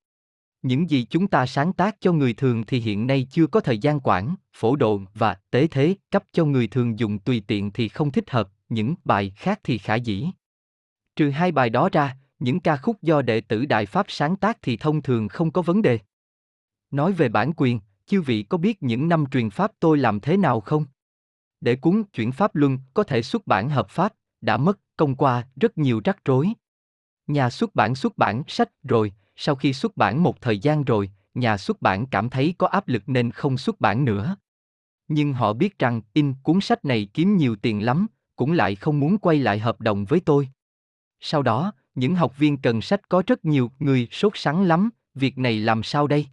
Những 0.62 0.90
gì 0.90 1.06
chúng 1.10 1.28
ta 1.28 1.46
sáng 1.46 1.72
tác 1.72 1.96
cho 2.00 2.12
người 2.12 2.34
thường 2.34 2.64
thì 2.66 2.80
hiện 2.80 3.06
nay 3.06 3.26
chưa 3.30 3.46
có 3.46 3.60
thời 3.60 3.78
gian 3.78 4.00
quản, 4.00 4.34
phổ 4.52 4.76
độ 4.76 5.00
và 5.14 5.36
tế 5.50 5.66
thế 5.66 5.94
cấp 6.10 6.24
cho 6.32 6.44
người 6.44 6.66
thường 6.66 6.98
dùng 6.98 7.18
tùy 7.18 7.42
tiện 7.46 7.70
thì 7.70 7.88
không 7.88 8.10
thích 8.10 8.30
hợp, 8.30 8.48
những 8.68 8.94
bài 9.04 9.32
khác 9.36 9.60
thì 9.64 9.78
khả 9.78 9.94
dĩ. 9.94 10.26
Trừ 11.16 11.30
hai 11.30 11.52
bài 11.52 11.70
đó 11.70 11.88
ra, 11.92 12.16
những 12.38 12.60
ca 12.60 12.76
khúc 12.76 13.02
do 13.02 13.22
đệ 13.22 13.40
tử 13.40 13.66
Đại 13.66 13.86
Pháp 13.86 14.06
sáng 14.08 14.36
tác 14.36 14.58
thì 14.62 14.76
thông 14.76 15.02
thường 15.02 15.28
không 15.28 15.50
có 15.50 15.62
vấn 15.62 15.82
đề. 15.82 15.98
Nói 16.90 17.12
về 17.12 17.28
bản 17.28 17.52
quyền, 17.56 17.80
chư 18.06 18.20
vị 18.20 18.42
có 18.42 18.58
biết 18.58 18.82
những 18.82 19.08
năm 19.08 19.24
truyền 19.30 19.50
pháp 19.50 19.72
tôi 19.80 19.98
làm 19.98 20.20
thế 20.20 20.36
nào 20.36 20.60
không? 20.60 20.84
Để 21.60 21.76
cuốn 21.76 22.04
chuyển 22.12 22.32
pháp 22.32 22.54
luân 22.54 22.78
có 22.94 23.02
thể 23.02 23.22
xuất 23.22 23.46
bản 23.46 23.68
hợp 23.68 23.90
pháp, 23.90 24.14
đã 24.40 24.56
mất 24.56 24.78
công 24.96 25.14
qua 25.14 25.46
rất 25.56 25.78
nhiều 25.78 26.00
rắc 26.04 26.24
rối. 26.24 26.52
Nhà 27.26 27.50
xuất 27.50 27.74
bản 27.74 27.94
xuất 27.94 28.18
bản 28.18 28.42
sách 28.46 28.68
rồi, 28.82 29.12
sau 29.36 29.54
khi 29.54 29.72
xuất 29.72 29.96
bản 29.96 30.22
một 30.22 30.40
thời 30.40 30.58
gian 30.58 30.84
rồi, 30.84 31.10
nhà 31.34 31.56
xuất 31.56 31.82
bản 31.82 32.06
cảm 32.06 32.30
thấy 32.30 32.54
có 32.58 32.66
áp 32.66 32.88
lực 32.88 33.02
nên 33.06 33.30
không 33.30 33.58
xuất 33.58 33.80
bản 33.80 34.04
nữa. 34.04 34.36
Nhưng 35.08 35.32
họ 35.32 35.52
biết 35.52 35.78
rằng 35.78 36.00
in 36.12 36.34
cuốn 36.42 36.60
sách 36.60 36.84
này 36.84 37.08
kiếm 37.14 37.36
nhiều 37.36 37.56
tiền 37.56 37.84
lắm, 37.84 38.06
cũng 38.36 38.52
lại 38.52 38.74
không 38.74 39.00
muốn 39.00 39.18
quay 39.18 39.38
lại 39.38 39.58
hợp 39.58 39.80
đồng 39.80 40.04
với 40.04 40.20
tôi. 40.20 40.48
Sau 41.20 41.42
đó, 41.42 41.72
những 41.94 42.14
học 42.14 42.38
viên 42.38 42.56
cần 42.56 42.80
sách 42.80 43.08
có 43.08 43.22
rất 43.26 43.44
nhiều 43.44 43.70
người 43.78 44.08
sốt 44.10 44.32
sắng 44.34 44.62
lắm, 44.62 44.90
việc 45.14 45.38
này 45.38 45.58
làm 45.58 45.82
sao 45.82 46.06
đây? 46.06 46.26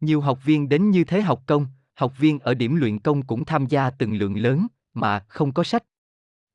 Nhiều 0.00 0.20
học 0.20 0.44
viên 0.44 0.68
đến 0.68 0.90
như 0.90 1.04
thế 1.04 1.22
học 1.22 1.42
công, 1.46 1.66
học 1.98 2.18
viên 2.18 2.38
ở 2.38 2.54
điểm 2.54 2.76
luyện 2.76 2.98
công 2.98 3.22
cũng 3.22 3.44
tham 3.44 3.66
gia 3.66 3.90
từng 3.90 4.14
lượng 4.14 4.36
lớn, 4.36 4.66
mà 4.94 5.24
không 5.28 5.52
có 5.52 5.64
sách. 5.64 5.84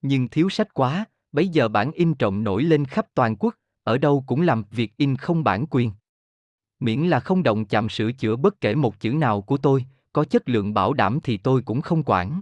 Nhưng 0.01 0.27
thiếu 0.27 0.49
sách 0.49 0.73
quá, 0.73 1.05
Bấy 1.33 1.47
giờ 1.47 1.67
bản 1.67 1.91
in 1.91 2.13
trộm 2.13 2.43
nổi 2.43 2.63
lên 2.63 2.85
khắp 2.85 3.07
toàn 3.13 3.35
quốc, 3.39 3.55
ở 3.83 3.97
đâu 3.97 4.23
cũng 4.27 4.41
làm 4.41 4.63
việc 4.71 4.97
in 4.97 5.15
không 5.15 5.43
bản 5.43 5.65
quyền. 5.69 5.91
Miễn 6.79 6.99
là 6.99 7.19
không 7.19 7.43
động 7.43 7.65
chạm 7.65 7.89
sửa 7.89 8.11
chữa 8.11 8.35
bất 8.35 8.61
kể 8.61 8.75
một 8.75 8.99
chữ 8.99 9.11
nào 9.13 9.41
của 9.41 9.57
tôi, 9.57 9.85
có 10.13 10.25
chất 10.25 10.49
lượng 10.49 10.73
bảo 10.73 10.93
đảm 10.93 11.19
thì 11.23 11.37
tôi 11.37 11.61
cũng 11.61 11.81
không 11.81 12.03
quản. 12.05 12.41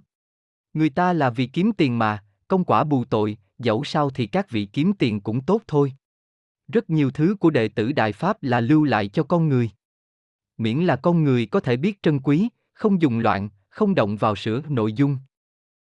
Người 0.73 0.89
ta 0.89 1.13
là 1.13 1.29
vì 1.29 1.47
kiếm 1.47 1.71
tiền 1.77 1.99
mà, 1.99 2.23
công 2.47 2.63
quả 2.63 2.83
bù 2.83 3.05
tội, 3.05 3.37
dẫu 3.59 3.83
sao 3.83 4.09
thì 4.09 4.27
các 4.27 4.49
vị 4.49 4.65
kiếm 4.65 4.93
tiền 4.93 5.21
cũng 5.21 5.41
tốt 5.41 5.61
thôi. 5.67 5.93
Rất 6.67 6.89
nhiều 6.89 7.11
thứ 7.11 7.35
của 7.39 7.49
đệ 7.49 7.67
tử 7.67 7.91
Đại 7.91 8.13
Pháp 8.13 8.43
là 8.43 8.61
lưu 8.61 8.83
lại 8.83 9.07
cho 9.07 9.23
con 9.23 9.49
người. 9.49 9.69
Miễn 10.57 10.77
là 10.77 10.95
con 10.95 11.23
người 11.23 11.45
có 11.45 11.59
thể 11.59 11.77
biết 11.77 12.03
trân 12.03 12.19
quý, 12.19 12.49
không 12.81 13.01
dùng 13.01 13.19
loạn, 13.19 13.49
không 13.69 13.95
động 13.95 14.17
vào 14.17 14.35
sửa 14.35 14.61
nội 14.69 14.93
dung. 14.93 15.17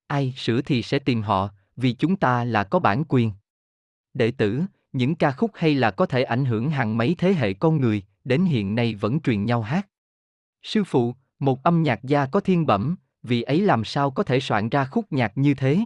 Ai 0.08 0.34
sửa 0.38 0.62
thì 0.62 0.82
sẽ 0.82 1.00
tìm 1.00 1.22
họ, 1.22 1.50
vì 1.76 1.94
chúng 1.94 2.16
ta 2.16 2.44
là 2.44 2.64
có 2.64 2.80
bản 2.80 3.04
quyền. 3.10 3.32
Đệ 4.14 4.32
tử, 4.32 4.64
những 4.94 5.16
ca 5.16 5.32
khúc 5.32 5.52
hay 5.54 5.76
là 5.76 5.92
có 5.92 6.06
thể 6.06 6.24
ảnh 6.24 6.46
hưởng 6.46 6.70
hàng 6.70 6.98
mấy 6.98 7.16
thế 7.18 7.34
hệ 7.34 7.54
con 7.54 7.82
người, 7.82 8.04
đến 8.24 8.46
hiện 8.46 8.76
nay 8.76 8.96
vẫn 8.96 9.20
truyền 9.20 9.46
nhau 9.46 9.62
hát. 9.62 9.88
Sư 10.64 10.84
phụ, 10.84 11.16
một 11.40 11.64
âm 11.64 11.84
nhạc 11.84 12.04
gia 12.04 12.26
có 12.26 12.40
thiên 12.40 12.66
bẩm, 12.66 12.96
vì 13.24 13.42
ấy 13.42 13.62
làm 13.62 13.84
sao 13.84 14.12
có 14.12 14.24
thể 14.24 14.40
soạn 14.40 14.70
ra 14.70 14.86
khúc 14.86 15.12
nhạc 15.12 15.38
như 15.38 15.54
thế? 15.54 15.80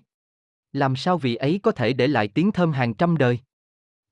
Làm 0.73 0.95
sao 0.95 1.17
vị 1.17 1.35
ấy 1.35 1.59
có 1.63 1.71
thể 1.71 1.93
để 1.93 2.07
lại 2.07 2.27
tiếng 2.27 2.51
thơm 2.51 2.71
hàng 2.71 2.93
trăm 2.93 3.17
đời? 3.17 3.39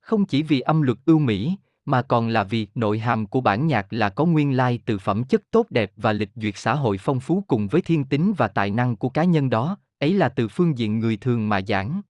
Không 0.00 0.26
chỉ 0.26 0.42
vì 0.42 0.60
âm 0.60 0.82
luật 0.82 0.98
ưu 1.06 1.18
mỹ, 1.18 1.56
mà 1.88 2.02
còn 2.02 2.28
là 2.28 2.44
vì 2.44 2.66
nội 2.74 2.98
hàm 2.98 3.26
của 3.26 3.40
bản 3.40 3.66
nhạc 3.66 3.92
là 3.92 4.08
có 4.08 4.24
nguyên 4.24 4.56
lai 4.56 4.78
từ 4.86 4.98
phẩm 4.98 5.24
chất 5.24 5.42
tốt 5.50 5.66
đẹp 5.70 5.92
và 5.96 6.12
lịch 6.12 6.30
duyệt 6.36 6.54
xã 6.56 6.74
hội 6.74 6.98
phong 6.98 7.20
phú 7.20 7.44
cùng 7.46 7.68
với 7.68 7.82
thiên 7.82 8.04
tính 8.04 8.32
và 8.36 8.48
tài 8.48 8.70
năng 8.70 8.96
của 8.96 9.08
cá 9.08 9.24
nhân 9.24 9.50
đó, 9.50 9.78
ấy 9.98 10.14
là 10.14 10.28
từ 10.28 10.48
phương 10.48 10.78
diện 10.78 10.98
người 10.98 11.16
thường 11.16 11.48
mà 11.48 11.60
giảng. 11.68 12.00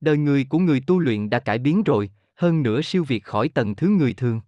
Đời 0.00 0.16
người 0.16 0.44
của 0.44 0.58
người 0.58 0.80
tu 0.86 0.98
luyện 0.98 1.30
đã 1.30 1.38
cải 1.38 1.58
biến 1.58 1.82
rồi, 1.82 2.10
hơn 2.34 2.62
nữa 2.62 2.82
siêu 2.82 3.04
việt 3.04 3.24
khỏi 3.24 3.48
tầng 3.48 3.74
thứ 3.74 3.88
người 3.88 4.14
thường. 4.14 4.40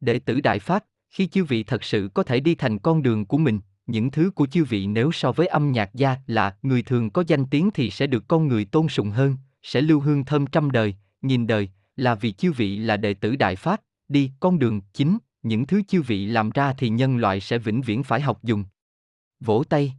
Đệ 0.00 0.18
tử 0.18 0.40
Đại 0.40 0.58
Pháp, 0.58 0.84
khi 1.10 1.26
chư 1.26 1.44
vị 1.44 1.62
thật 1.62 1.84
sự 1.84 2.10
có 2.14 2.22
thể 2.22 2.40
đi 2.40 2.54
thành 2.54 2.78
con 2.78 3.02
đường 3.02 3.26
của 3.26 3.38
mình, 3.38 3.60
những 3.86 4.10
thứ 4.10 4.30
của 4.34 4.46
chư 4.46 4.64
vị 4.64 4.86
nếu 4.86 5.12
so 5.12 5.32
với 5.32 5.46
âm 5.46 5.72
nhạc 5.72 5.94
gia 5.94 6.16
là 6.26 6.56
người 6.62 6.82
thường 6.82 7.10
có 7.10 7.24
danh 7.26 7.46
tiếng 7.46 7.70
thì 7.74 7.90
sẽ 7.90 8.06
được 8.06 8.24
con 8.28 8.48
người 8.48 8.64
tôn 8.64 8.88
sùng 8.88 9.10
hơn, 9.10 9.36
sẽ 9.62 9.80
lưu 9.80 10.00
hương 10.00 10.24
thơm 10.24 10.46
trăm 10.46 10.70
đời, 10.70 10.94
nghìn 11.22 11.46
đời, 11.46 11.68
là 11.96 12.14
vì 12.14 12.32
chư 12.32 12.52
vị 12.52 12.76
là 12.76 12.96
đệ 12.96 13.14
tử 13.14 13.36
Đại 13.36 13.56
Pháp, 13.56 13.80
đi 14.08 14.32
con 14.40 14.58
đường 14.58 14.80
chính, 14.92 15.18
những 15.42 15.66
thứ 15.66 15.82
chư 15.82 16.02
vị 16.02 16.26
làm 16.26 16.50
ra 16.50 16.72
thì 16.78 16.88
nhân 16.88 17.16
loại 17.16 17.40
sẽ 17.40 17.58
vĩnh 17.58 17.80
viễn 17.82 18.02
phải 18.02 18.20
học 18.20 18.42
dùng. 18.42 18.64
Vỗ 19.40 19.64
tay. 19.68 19.94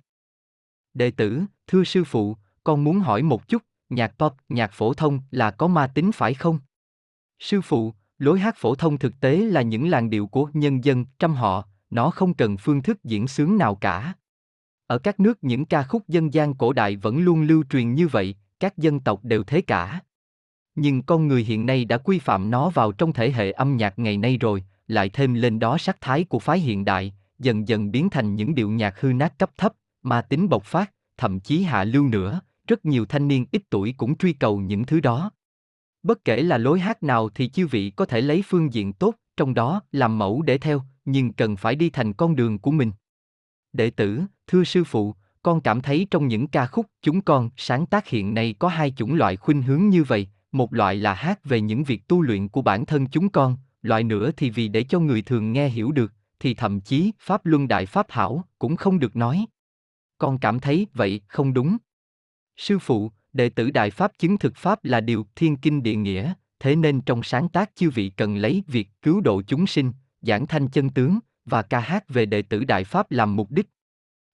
Đệ 0.94 1.12
tử, 1.12 1.42
thưa 1.68 1.84
sư 1.84 2.04
phụ, 2.04 2.38
con 2.64 2.84
muốn 2.84 3.00
hỏi 3.00 3.24
một 3.24 3.48
chút, 3.48 3.64
nhạc 3.90 4.08
pop, 4.20 4.34
nhạc 4.50 4.72
phổ 4.74 4.94
thông 4.94 5.20
là 5.32 5.52
có 5.52 5.68
ma 5.68 5.88
tính 5.88 6.12
phải 6.12 6.34
không? 6.34 6.60
Sư 7.40 7.62
phụ, 7.62 7.94
lối 8.18 8.40
hát 8.40 8.56
phổ 8.58 8.76
thông 8.76 8.98
thực 8.98 9.20
tế 9.20 9.38
là 9.38 9.62
những 9.62 9.90
làn 9.90 10.10
điệu 10.10 10.28
của 10.28 10.50
nhân 10.54 10.84
dân, 10.84 11.06
trăm 11.20 11.34
họ, 11.34 11.66
nó 11.90 12.10
không 12.10 12.34
cần 12.34 12.58
phương 12.58 12.82
thức 12.82 13.04
diễn 13.04 13.28
sướng 13.28 13.58
nào 13.58 13.76
cả. 13.76 14.14
Ở 14.88 14.98
các 14.98 15.20
nước 15.20 15.38
những 15.42 15.66
ca 15.66 15.84
khúc 15.84 16.08
dân 16.08 16.34
gian 16.34 16.54
cổ 16.56 16.74
đại 16.74 16.96
vẫn 16.96 17.20
luôn 17.22 17.42
lưu 17.42 17.64
truyền 17.70 17.94
như 17.94 18.08
vậy, 18.08 18.36
các 18.60 18.78
dân 18.78 19.00
tộc 19.00 19.24
đều 19.24 19.44
thế 19.44 19.62
cả. 19.62 20.02
Nhưng 20.82 21.02
con 21.02 21.28
người 21.28 21.44
hiện 21.44 21.66
nay 21.66 21.86
đã 21.86 21.98
quy 21.98 22.20
phạm 22.20 22.52
nó 22.52 22.70
vào 22.70 22.92
trong 22.92 23.14
thể 23.14 23.32
hệ 23.32 23.52
âm 23.52 23.78
nhạc 23.78 24.00
ngày 24.00 24.18
nay 24.18 24.38
rồi, 24.38 24.64
lại 24.88 25.10
thêm 25.10 25.34
lên 25.34 25.60
đó 25.60 25.78
sắc 25.78 26.02
thái 26.02 26.24
của 26.24 26.40
phái 26.40 26.60
hiện 26.60 26.86
đại, 26.86 27.14
dần 27.40 27.68
dần 27.68 27.92
biến 27.92 28.10
thành 28.10 28.36
những 28.36 28.56
điệu 28.56 28.70
nhạc 28.70 29.00
hư 29.00 29.14
nát 29.14 29.40
cấp 29.40 29.52
thấp, 29.58 29.74
mà 30.02 30.22
tính 30.22 30.50
bộc 30.50 30.64
phát, 30.64 30.92
thậm 31.18 31.40
chí 31.40 31.64
hạ 31.64 31.84
lưu 31.84 32.08
nữa, 32.08 32.42
rất 32.68 32.86
nhiều 32.86 33.06
thanh 33.06 33.28
niên 33.28 33.46
ít 33.52 33.62
tuổi 33.70 33.94
cũng 33.98 34.18
truy 34.18 34.34
cầu 34.34 34.60
những 34.60 34.86
thứ 34.86 35.00
đó. 35.00 35.32
Bất 36.04 36.26
kể 36.26 36.42
là 36.42 36.58
lối 36.58 36.80
hát 36.80 37.04
nào 37.04 37.30
thì 37.30 37.50
chư 37.50 37.68
vị 37.68 37.90
có 37.90 38.06
thể 38.06 38.22
lấy 38.22 38.44
phương 38.48 38.74
diện 38.74 38.94
tốt 38.94 39.16
trong 39.38 39.54
đó 39.54 39.82
làm 39.92 40.18
mẫu 40.18 40.42
để 40.42 40.58
theo, 40.58 40.82
nhưng 41.06 41.34
cần 41.34 41.58
phải 41.58 41.76
đi 41.76 41.90
thành 41.90 42.14
con 42.14 42.36
đường 42.36 42.60
của 42.60 42.72
mình. 42.72 42.92
Đệ 43.74 43.90
tử, 43.90 44.22
thưa 44.48 44.64
sư 44.64 44.84
phụ, 44.84 45.16
con 45.44 45.62
cảm 45.62 45.82
thấy 45.82 46.08
trong 46.12 46.28
những 46.28 46.48
ca 46.48 46.66
khúc 46.66 46.86
chúng 47.02 47.22
con 47.22 47.50
sáng 47.58 47.86
tác 47.86 48.08
hiện 48.08 48.34
nay 48.34 48.56
có 48.60 48.68
hai 48.68 48.94
chủng 48.98 49.16
loại 49.16 49.36
khuynh 49.36 49.62
hướng 49.62 49.90
như 49.90 50.04
vậy, 50.04 50.28
một 50.52 50.74
loại 50.74 50.96
là 50.96 51.14
hát 51.14 51.46
về 51.46 51.62
những 51.62 51.84
việc 51.84 52.08
tu 52.08 52.22
luyện 52.22 52.48
của 52.48 52.62
bản 52.62 52.86
thân 52.86 53.08
chúng 53.08 53.30
con, 53.30 53.58
loại 53.82 54.04
nữa 54.04 54.32
thì 54.38 54.50
vì 54.50 54.68
để 54.68 54.84
cho 54.84 55.00
người 55.00 55.22
thường 55.22 55.54
nghe 55.54 55.70
hiểu 55.70 55.92
được, 55.92 56.14
thì 56.40 56.54
thậm 56.54 56.82
chí 56.82 57.12
Pháp 57.20 57.46
Luân 57.46 57.68
Đại 57.68 57.86
Pháp 57.86 58.06
Hảo 58.10 58.44
cũng 58.60 58.76
không 58.76 59.00
được 59.00 59.16
nói. 59.16 59.46
Con 60.18 60.38
cảm 60.38 60.60
thấy 60.60 60.88
vậy 60.94 61.22
không 61.28 61.54
đúng. 61.54 61.78
Sư 62.58 62.80
phụ, 62.80 63.12
đệ 63.34 63.50
tử 63.50 63.72
Đại 63.72 63.92
Pháp 63.92 64.12
chứng 64.18 64.38
thực 64.38 64.56
Pháp 64.56 64.86
là 64.86 65.02
điều 65.02 65.26
thiên 65.36 65.58
kinh 65.58 65.84
địa 65.84 65.96
nghĩa, 65.96 66.34
thế 66.60 66.76
nên 66.76 67.02
trong 67.02 67.24
sáng 67.24 67.50
tác 67.50 67.76
chư 67.76 67.90
vị 67.90 68.10
cần 68.10 68.36
lấy 68.36 68.64
việc 68.68 68.90
cứu 69.02 69.22
độ 69.22 69.42
chúng 69.42 69.68
sinh, 69.68 69.92
giảng 70.22 70.48
thanh 70.48 70.68
chân 70.68 70.90
tướng, 70.90 71.20
và 71.46 71.62
ca 71.62 71.80
hát 71.80 72.10
về 72.10 72.26
đệ 72.26 72.42
tử 72.42 72.64
Đại 72.64 72.84
Pháp 72.84 73.12
làm 73.12 73.36
mục 73.36 73.52
đích. 73.52 73.68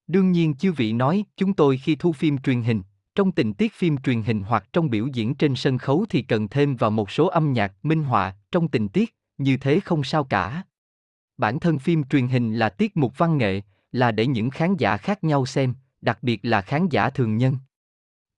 Đương 0.08 0.32
nhiên 0.32 0.54
chư 0.56 0.72
vị 0.72 0.94
nói, 0.94 1.26
chúng 1.38 1.54
tôi 1.54 1.78
khi 1.78 1.96
thu 1.96 2.14
phim 2.14 2.38
truyền 2.38 2.62
hình, 2.62 2.82
trong 3.16 3.32
tình 3.32 3.54
tiết 3.54 3.74
phim 3.74 3.98
truyền 3.98 4.22
hình 4.22 4.44
hoặc 4.44 4.68
trong 4.74 4.90
biểu 4.90 5.08
diễn 5.08 5.36
trên 5.36 5.56
sân 5.56 5.78
khấu 5.78 6.06
thì 6.10 6.22
cần 6.22 6.48
thêm 6.48 6.76
vào 6.76 6.92
một 6.92 7.12
số 7.12 7.28
âm 7.28 7.54
nhạc, 7.54 7.74
minh 7.84 8.04
họa, 8.04 8.36
trong 8.52 8.68
tình 8.68 8.90
tiết, 8.90 9.16
như 9.38 9.58
thế 9.58 9.80
không 9.80 10.04
sao 10.04 10.24
cả. 10.24 10.64
Bản 11.38 11.60
thân 11.60 11.80
phim 11.80 12.04
truyền 12.04 12.28
hình 12.28 12.56
là 12.56 12.70
tiết 12.70 12.98
mục 12.98 13.18
văn 13.18 13.38
nghệ, 13.38 13.62
là 13.92 14.12
để 14.12 14.28
những 14.28 14.50
khán 14.50 14.76
giả 14.78 14.98
khác 14.98 15.24
nhau 15.24 15.46
xem, 15.46 15.74
đặc 16.02 16.18
biệt 16.22 16.40
là 16.44 16.62
khán 16.62 16.90
giả 16.90 17.10
thường 17.10 17.38
nhân. 17.38 17.58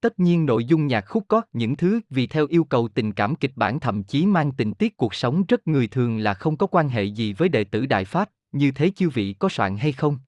Tất 0.01 0.19
nhiên 0.19 0.45
nội 0.45 0.65
dung 0.65 0.87
nhạc 0.87 1.01
khúc 1.01 1.25
có 1.27 1.41
những 1.53 1.75
thứ 1.75 1.99
vì 2.09 2.27
theo 2.27 2.47
yêu 2.47 2.63
cầu 2.63 2.87
tình 2.87 3.11
cảm 3.11 3.35
kịch 3.35 3.51
bản 3.55 3.79
thậm 3.79 4.03
chí 4.03 4.25
mang 4.25 4.51
tình 4.51 4.73
tiết 4.73 4.97
cuộc 4.97 5.15
sống 5.15 5.43
rất 5.47 5.67
người 5.67 5.87
thường 5.87 6.17
là 6.17 6.33
không 6.33 6.57
có 6.57 6.67
quan 6.67 6.89
hệ 6.89 7.03
gì 7.03 7.33
với 7.33 7.49
đệ 7.49 7.63
tử 7.63 7.85
Đại 7.85 8.05
Pháp, 8.05 8.29
như 8.51 8.71
thế 8.71 8.91
chư 8.95 9.09
vị 9.09 9.33
có 9.39 9.49
soạn 9.49 9.77
hay 9.77 9.91
không? 9.91 10.19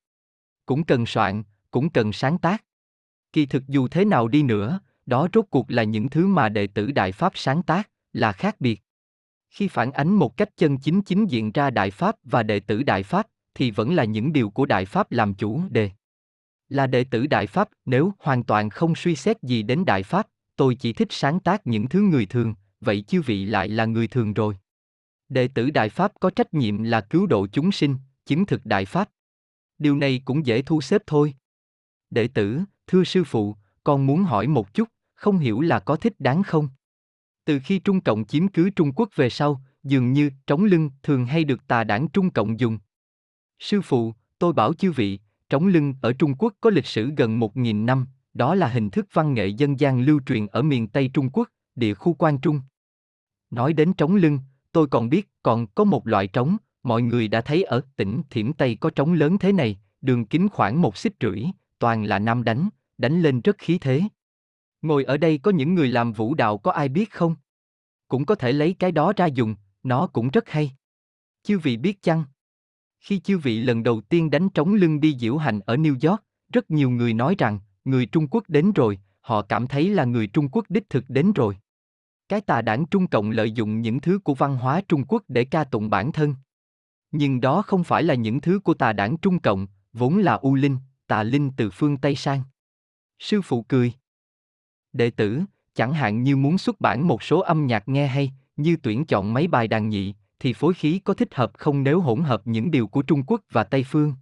Cũng 0.66 0.84
cần 0.84 1.06
soạn, 1.06 1.44
cũng 1.72 1.90
cần 1.90 2.14
sáng 2.14 2.38
tác. 2.38 2.64
Kỳ 3.34 3.46
thực 3.46 3.68
dù 3.68 3.88
thế 3.88 4.06
nào 4.06 4.28
đi 4.28 4.44
nữa, 4.44 4.80
đó 5.06 5.28
rốt 5.34 5.46
cuộc 5.50 5.72
là 5.72 5.84
những 5.84 6.10
thứ 6.10 6.28
mà 6.28 6.50
đệ 6.50 6.68
tử 6.68 6.92
Đại 6.92 7.12
Pháp 7.12 7.32
sáng 7.36 7.64
tác, 7.64 7.90
là 8.14 8.32
khác 8.32 8.56
biệt. 8.60 8.82
Khi 9.50 9.68
phản 9.68 9.92
ánh 9.92 10.10
một 10.10 10.38
cách 10.38 10.50
chân 10.58 10.78
chính 10.78 11.02
chính 11.02 11.26
diện 11.26 11.52
ra 11.52 11.70
Đại 11.70 11.92
Pháp 11.92 12.16
và 12.24 12.44
đệ 12.44 12.60
tử 12.60 12.84
Đại 12.84 13.04
Pháp, 13.04 13.28
thì 13.54 13.72
vẫn 13.72 13.96
là 13.96 14.04
những 14.04 14.34
điều 14.34 14.50
của 14.50 14.66
Đại 14.66 14.86
Pháp 14.86 15.12
làm 15.12 15.34
chủ 15.34 15.62
đề. 15.70 15.92
Là 16.70 16.88
đệ 16.88 17.04
tử 17.04 17.28
Đại 17.28 17.48
Pháp, 17.48 17.70
nếu 17.86 18.14
hoàn 18.20 18.44
toàn 18.44 18.70
không 18.70 18.96
suy 18.96 19.16
xét 19.16 19.44
gì 19.44 19.64
đến 19.64 19.86
Đại 19.86 20.04
Pháp, 20.04 20.28
tôi 20.56 20.76
chỉ 20.76 20.94
thích 20.94 21.08
sáng 21.12 21.40
tác 21.40 21.68
những 21.68 21.88
thứ 21.88 22.02
người 22.02 22.26
thường, 22.26 22.56
vậy 22.82 23.02
chư 23.02 23.22
vị 23.22 23.46
lại 23.46 23.70
là 23.70 23.86
người 23.86 24.08
thường 24.08 24.34
rồi. 24.34 24.58
Đệ 25.30 25.48
tử 25.48 25.70
Đại 25.70 25.90
Pháp 25.90 26.12
có 26.20 26.30
trách 26.30 26.54
nhiệm 26.54 26.84
là 26.84 27.02
cứu 27.02 27.28
độ 27.28 27.48
chúng 27.52 27.72
sinh, 27.72 27.96
chứng 28.26 28.46
thực 28.46 28.66
Đại 28.66 28.86
Pháp. 28.86 29.10
Điều 29.78 29.96
này 29.96 30.22
cũng 30.26 30.46
dễ 30.46 30.62
thu 30.62 30.82
xếp 30.82 31.02
thôi. 31.08 31.34
Đệ 32.10 32.28
tử, 32.28 32.60
thưa 32.90 33.04
sư 33.04 33.24
phụ, 33.24 33.56
con 33.84 34.06
muốn 34.06 34.24
hỏi 34.24 34.48
một 34.48 34.74
chút, 34.74 34.90
không 35.16 35.38
hiểu 35.38 35.62
là 35.62 35.80
có 35.80 35.96
thích 35.96 36.14
đáng 36.20 36.44
không? 36.44 36.70
Từ 37.46 37.60
khi 37.64 37.80
Trung 37.80 38.02
Cộng 38.02 38.26
chiếm 38.26 38.48
cứ 38.48 38.70
Trung 38.70 38.92
Quốc 38.96 39.10
về 39.16 39.30
sau, 39.30 39.62
dường 39.84 40.14
như 40.14 40.32
trống 40.48 40.64
lưng 40.64 40.90
thường 41.04 41.26
hay 41.26 41.44
được 41.44 41.68
tà 41.68 41.84
đảng 41.84 42.10
Trung 42.10 42.30
Cộng 42.30 42.60
dùng. 42.60 42.80
Sư 43.60 43.82
phụ, 43.82 44.14
tôi 44.40 44.54
bảo 44.54 44.74
chư 44.74 44.92
vị, 44.92 45.20
trống 45.50 45.68
lưng 45.68 45.94
ở 46.02 46.14
Trung 46.14 46.36
Quốc 46.36 46.54
có 46.62 46.70
lịch 46.70 46.86
sử 46.86 47.12
gần 47.18 47.40
1.000 47.40 47.86
năm, 47.86 48.06
đó 48.34 48.56
là 48.56 48.68
hình 48.68 48.90
thức 48.90 49.08
văn 49.14 49.34
nghệ 49.34 49.48
dân 49.48 49.80
gian 49.80 50.02
lưu 50.02 50.20
truyền 50.26 50.48
ở 50.48 50.62
miền 50.62 50.88
Tây 50.88 51.10
Trung 51.14 51.30
Quốc, 51.30 51.50
địa 51.76 51.94
khu 51.94 52.14
Quan 52.14 52.38
Trung. 52.38 52.62
Nói 53.50 53.74
đến 53.74 53.94
trống 53.94 54.16
lưng, 54.16 54.40
tôi 54.72 54.88
còn 54.88 55.10
biết 55.10 55.30
còn 55.44 55.68
có 55.68 55.84
một 55.84 56.08
loại 56.08 56.28
trống, 56.28 56.58
mọi 56.84 57.02
người 57.02 57.28
đã 57.28 57.42
thấy 57.42 57.64
ở 57.64 57.82
tỉnh 57.96 58.22
Thiểm 58.30 58.54
Tây 58.54 58.78
có 58.80 58.90
trống 58.90 59.14
lớn 59.14 59.38
thế 59.38 59.52
này, 59.52 59.80
đường 60.02 60.26
kính 60.26 60.50
khoảng 60.50 60.82
một 60.82 60.98
xích 60.98 61.14
rưỡi, 61.22 61.44
toàn 61.80 62.04
là 62.04 62.20
nam 62.20 62.44
đánh, 62.44 62.70
đánh 63.00 63.22
lên 63.22 63.42
rất 63.42 63.58
khí 63.58 63.78
thế. 63.78 64.02
Ngồi 64.82 65.04
ở 65.04 65.18
đây 65.18 65.38
có 65.38 65.52
những 65.52 65.76
người 65.76 65.88
làm 65.88 66.14
vũ 66.14 66.34
đạo 66.34 66.58
có 66.58 66.72
ai 66.72 66.90
biết 66.90 67.12
không? 67.12 67.36
Cũng 68.08 68.26
có 68.26 68.36
thể 68.36 68.52
lấy 68.52 68.76
cái 68.80 68.92
đó 68.92 69.14
ra 69.16 69.26
dùng, 69.26 69.56
nó 69.84 70.08
cũng 70.08 70.30
rất 70.30 70.50
hay. 70.50 70.72
Chư 71.44 71.60
vị 71.60 71.78
biết 71.78 72.02
chăng? 72.02 72.24
Khi 73.00 73.20
chư 73.20 73.38
vị 73.38 73.60
lần 73.60 73.84
đầu 73.84 74.02
tiên 74.02 74.30
đánh 74.30 74.50
trống 74.50 74.74
lưng 74.74 75.00
đi 75.00 75.18
diễu 75.20 75.38
hành 75.38 75.60
ở 75.60 75.76
New 75.76 76.10
York, 76.10 76.24
rất 76.54 76.72
nhiều 76.72 76.90
người 76.90 77.14
nói 77.14 77.36
rằng, 77.38 77.60
người 77.86 78.06
Trung 78.06 78.28
Quốc 78.28 78.44
đến 78.48 78.72
rồi, 78.72 79.00
họ 79.22 79.42
cảm 79.42 79.68
thấy 79.68 79.90
là 79.90 80.06
người 80.06 80.28
Trung 80.28 80.50
Quốc 80.52 80.66
đích 80.70 80.90
thực 80.90 81.06
đến 81.08 81.34
rồi. 81.34 81.58
Cái 82.30 82.42
tà 82.42 82.62
đảng 82.62 82.86
Trung 82.86 83.08
Cộng 83.08 83.32
lợi 83.32 83.52
dụng 83.52 83.82
những 83.82 84.00
thứ 84.00 84.20
của 84.20 84.34
văn 84.34 84.58
hóa 84.58 84.82
Trung 84.88 85.04
Quốc 85.08 85.24
để 85.28 85.46
ca 85.46 85.64
tụng 85.64 85.90
bản 85.90 86.12
thân. 86.12 86.36
Nhưng 87.12 87.42
đó 87.42 87.62
không 87.62 87.84
phải 87.84 88.04
là 88.04 88.14
những 88.14 88.42
thứ 88.42 88.60
của 88.60 88.74
tà 88.74 88.94
đảng 88.94 89.18
Trung 89.18 89.40
Cộng, 89.40 89.68
vốn 89.94 90.18
là 90.18 90.34
U 90.34 90.56
Linh, 90.56 90.78
tà 91.08 91.24
Linh 91.24 91.52
từ 91.58 91.70
phương 91.70 91.98
Tây 91.98 92.16
sang. 92.16 92.42
Sư 93.20 93.42
phụ 93.42 93.62
cười. 93.62 93.94
Đệ 94.94 95.10
tử, 95.10 95.42
chẳng 95.74 95.94
hạn 95.94 96.24
như 96.24 96.38
muốn 96.38 96.58
xuất 96.58 96.82
bản 96.82 97.08
một 97.08 97.24
số 97.24 97.40
âm 97.40 97.68
nhạc 97.68 97.88
nghe 97.88 98.08
hay, 98.08 98.32
như 98.58 98.76
tuyển 98.84 99.06
chọn 99.06 99.34
mấy 99.34 99.48
bài 99.48 99.68
đàn 99.68 99.90
nhị, 99.90 100.14
thì 100.40 100.54
phối 100.54 100.74
khí 100.74 101.00
có 101.00 101.14
thích 101.14 101.36
hợp 101.36 101.52
không 101.58 101.84
nếu 101.84 102.02
hỗn 102.02 102.22
hợp 102.22 102.42
những 102.46 102.72
điều 102.72 102.88
của 102.88 103.02
Trung 103.02 103.24
Quốc 103.28 103.42
và 103.52 103.64
Tây 103.64 103.84
phương? 103.84 104.14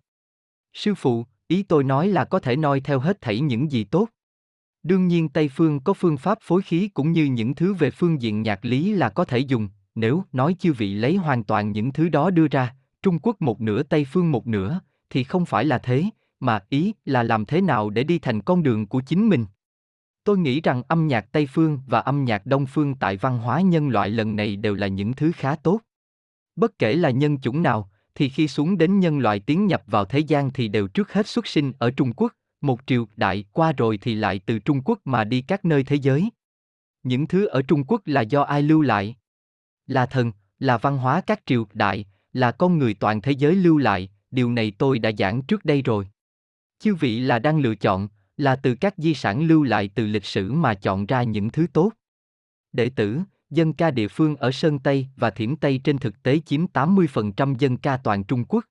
Sư 0.73 0.95
phụ, 0.95 1.25
ý 1.47 1.63
tôi 1.63 1.83
nói 1.83 2.07
là 2.07 2.25
có 2.25 2.39
thể 2.39 2.55
noi 2.55 2.79
theo 2.79 2.99
hết 2.99 3.21
thảy 3.21 3.39
những 3.39 3.71
gì 3.71 3.83
tốt. 3.83 4.09
Đương 4.83 5.07
nhiên 5.07 5.29
Tây 5.29 5.49
phương 5.49 5.79
có 5.79 5.93
phương 5.93 6.17
pháp 6.17 6.37
phối 6.41 6.61
khí 6.61 6.87
cũng 6.87 7.11
như 7.11 7.25
những 7.25 7.55
thứ 7.55 7.73
về 7.73 7.91
phương 7.91 8.21
diện 8.21 8.41
nhạc 8.41 8.65
lý 8.65 8.93
là 8.93 9.09
có 9.09 9.25
thể 9.25 9.39
dùng, 9.39 9.69
nếu 9.95 10.23
nói 10.31 10.55
chư 10.59 10.73
vị 10.73 10.93
lấy 10.93 11.15
hoàn 11.15 11.43
toàn 11.43 11.71
những 11.71 11.93
thứ 11.93 12.09
đó 12.09 12.29
đưa 12.29 12.47
ra, 12.47 12.75
Trung 13.01 13.19
Quốc 13.19 13.41
một 13.41 13.61
nửa 13.61 13.83
Tây 13.83 14.05
phương 14.11 14.31
một 14.31 14.47
nửa, 14.47 14.79
thì 15.09 15.23
không 15.23 15.45
phải 15.45 15.65
là 15.65 15.77
thế, 15.77 16.03
mà 16.39 16.59
ý 16.69 16.93
là 17.05 17.23
làm 17.23 17.45
thế 17.45 17.61
nào 17.61 17.89
để 17.89 18.03
đi 18.03 18.19
thành 18.19 18.41
con 18.41 18.63
đường 18.63 18.87
của 18.87 19.01
chính 19.01 19.29
mình. 19.29 19.45
Tôi 20.23 20.37
nghĩ 20.37 20.61
rằng 20.61 20.83
âm 20.87 21.07
nhạc 21.07 21.31
Tây 21.31 21.47
phương 21.53 21.79
và 21.87 21.99
âm 21.99 22.25
nhạc 22.25 22.45
Đông 22.45 22.65
phương 22.65 22.95
tại 22.95 23.17
văn 23.17 23.39
hóa 23.39 23.61
nhân 23.61 23.89
loại 23.89 24.09
lần 24.09 24.35
này 24.35 24.55
đều 24.55 24.75
là 24.75 24.87
những 24.87 25.13
thứ 25.13 25.31
khá 25.35 25.55
tốt. 25.55 25.81
Bất 26.55 26.79
kể 26.79 26.93
là 26.93 27.09
nhân 27.09 27.39
chủng 27.39 27.63
nào, 27.63 27.89
thì 28.15 28.29
khi 28.29 28.47
xuống 28.47 28.77
đến 28.77 28.99
nhân 28.99 29.19
loại 29.19 29.39
tiến 29.39 29.67
nhập 29.67 29.83
vào 29.87 30.05
thế 30.05 30.19
gian 30.19 30.51
thì 30.53 30.67
đều 30.67 30.87
trước 30.87 31.13
hết 31.13 31.27
xuất 31.27 31.47
sinh 31.47 31.73
ở 31.79 31.91
Trung 31.91 32.13
Quốc, 32.13 32.33
một 32.61 32.79
triều 32.85 33.07
đại 33.15 33.45
qua 33.51 33.71
rồi 33.71 33.97
thì 33.97 34.15
lại 34.15 34.39
từ 34.45 34.59
Trung 34.59 34.81
Quốc 34.85 34.99
mà 35.05 35.23
đi 35.23 35.41
các 35.41 35.65
nơi 35.65 35.83
thế 35.83 35.95
giới. 35.95 36.29
Những 37.03 37.27
thứ 37.27 37.45
ở 37.45 37.61
Trung 37.61 37.83
Quốc 37.83 38.01
là 38.05 38.21
do 38.21 38.41
ai 38.41 38.61
lưu 38.61 38.81
lại? 38.81 39.15
Là 39.87 40.05
thần, 40.05 40.31
là 40.59 40.77
văn 40.77 40.97
hóa 40.97 41.21
các 41.21 41.41
triều 41.45 41.67
đại, 41.73 42.05
là 42.33 42.51
con 42.51 42.77
người 42.77 42.93
toàn 42.93 43.21
thế 43.21 43.31
giới 43.31 43.55
lưu 43.55 43.77
lại, 43.77 44.09
điều 44.31 44.51
này 44.51 44.71
tôi 44.77 44.99
đã 44.99 45.11
giảng 45.17 45.41
trước 45.41 45.65
đây 45.65 45.81
rồi. 45.81 46.07
Chư 46.79 46.95
vị 46.95 47.19
là 47.19 47.39
đang 47.39 47.59
lựa 47.59 47.75
chọn, 47.75 48.07
là 48.37 48.55
từ 48.55 48.75
các 48.75 48.93
di 48.97 49.13
sản 49.13 49.47
lưu 49.47 49.63
lại 49.63 49.89
từ 49.95 50.05
lịch 50.07 50.25
sử 50.25 50.51
mà 50.51 50.73
chọn 50.73 51.05
ra 51.05 51.23
những 51.23 51.49
thứ 51.49 51.67
tốt. 51.73 51.91
Đệ 52.73 52.89
tử, 52.89 53.19
dân 53.49 53.73
ca 53.73 53.91
địa 53.91 54.07
phương 54.07 54.35
ở 54.35 54.51
Sơn 54.51 54.79
Tây 54.79 55.07
và 55.15 55.29
Thiểm 55.29 55.55
Tây 55.55 55.81
trên 55.83 55.97
thực 55.97 56.23
tế 56.23 56.39
chiếm 56.45 56.65
80% 56.73 57.55
dân 57.59 57.77
ca 57.77 57.97
toàn 57.97 58.23
Trung 58.23 58.45
Quốc. 58.45 58.65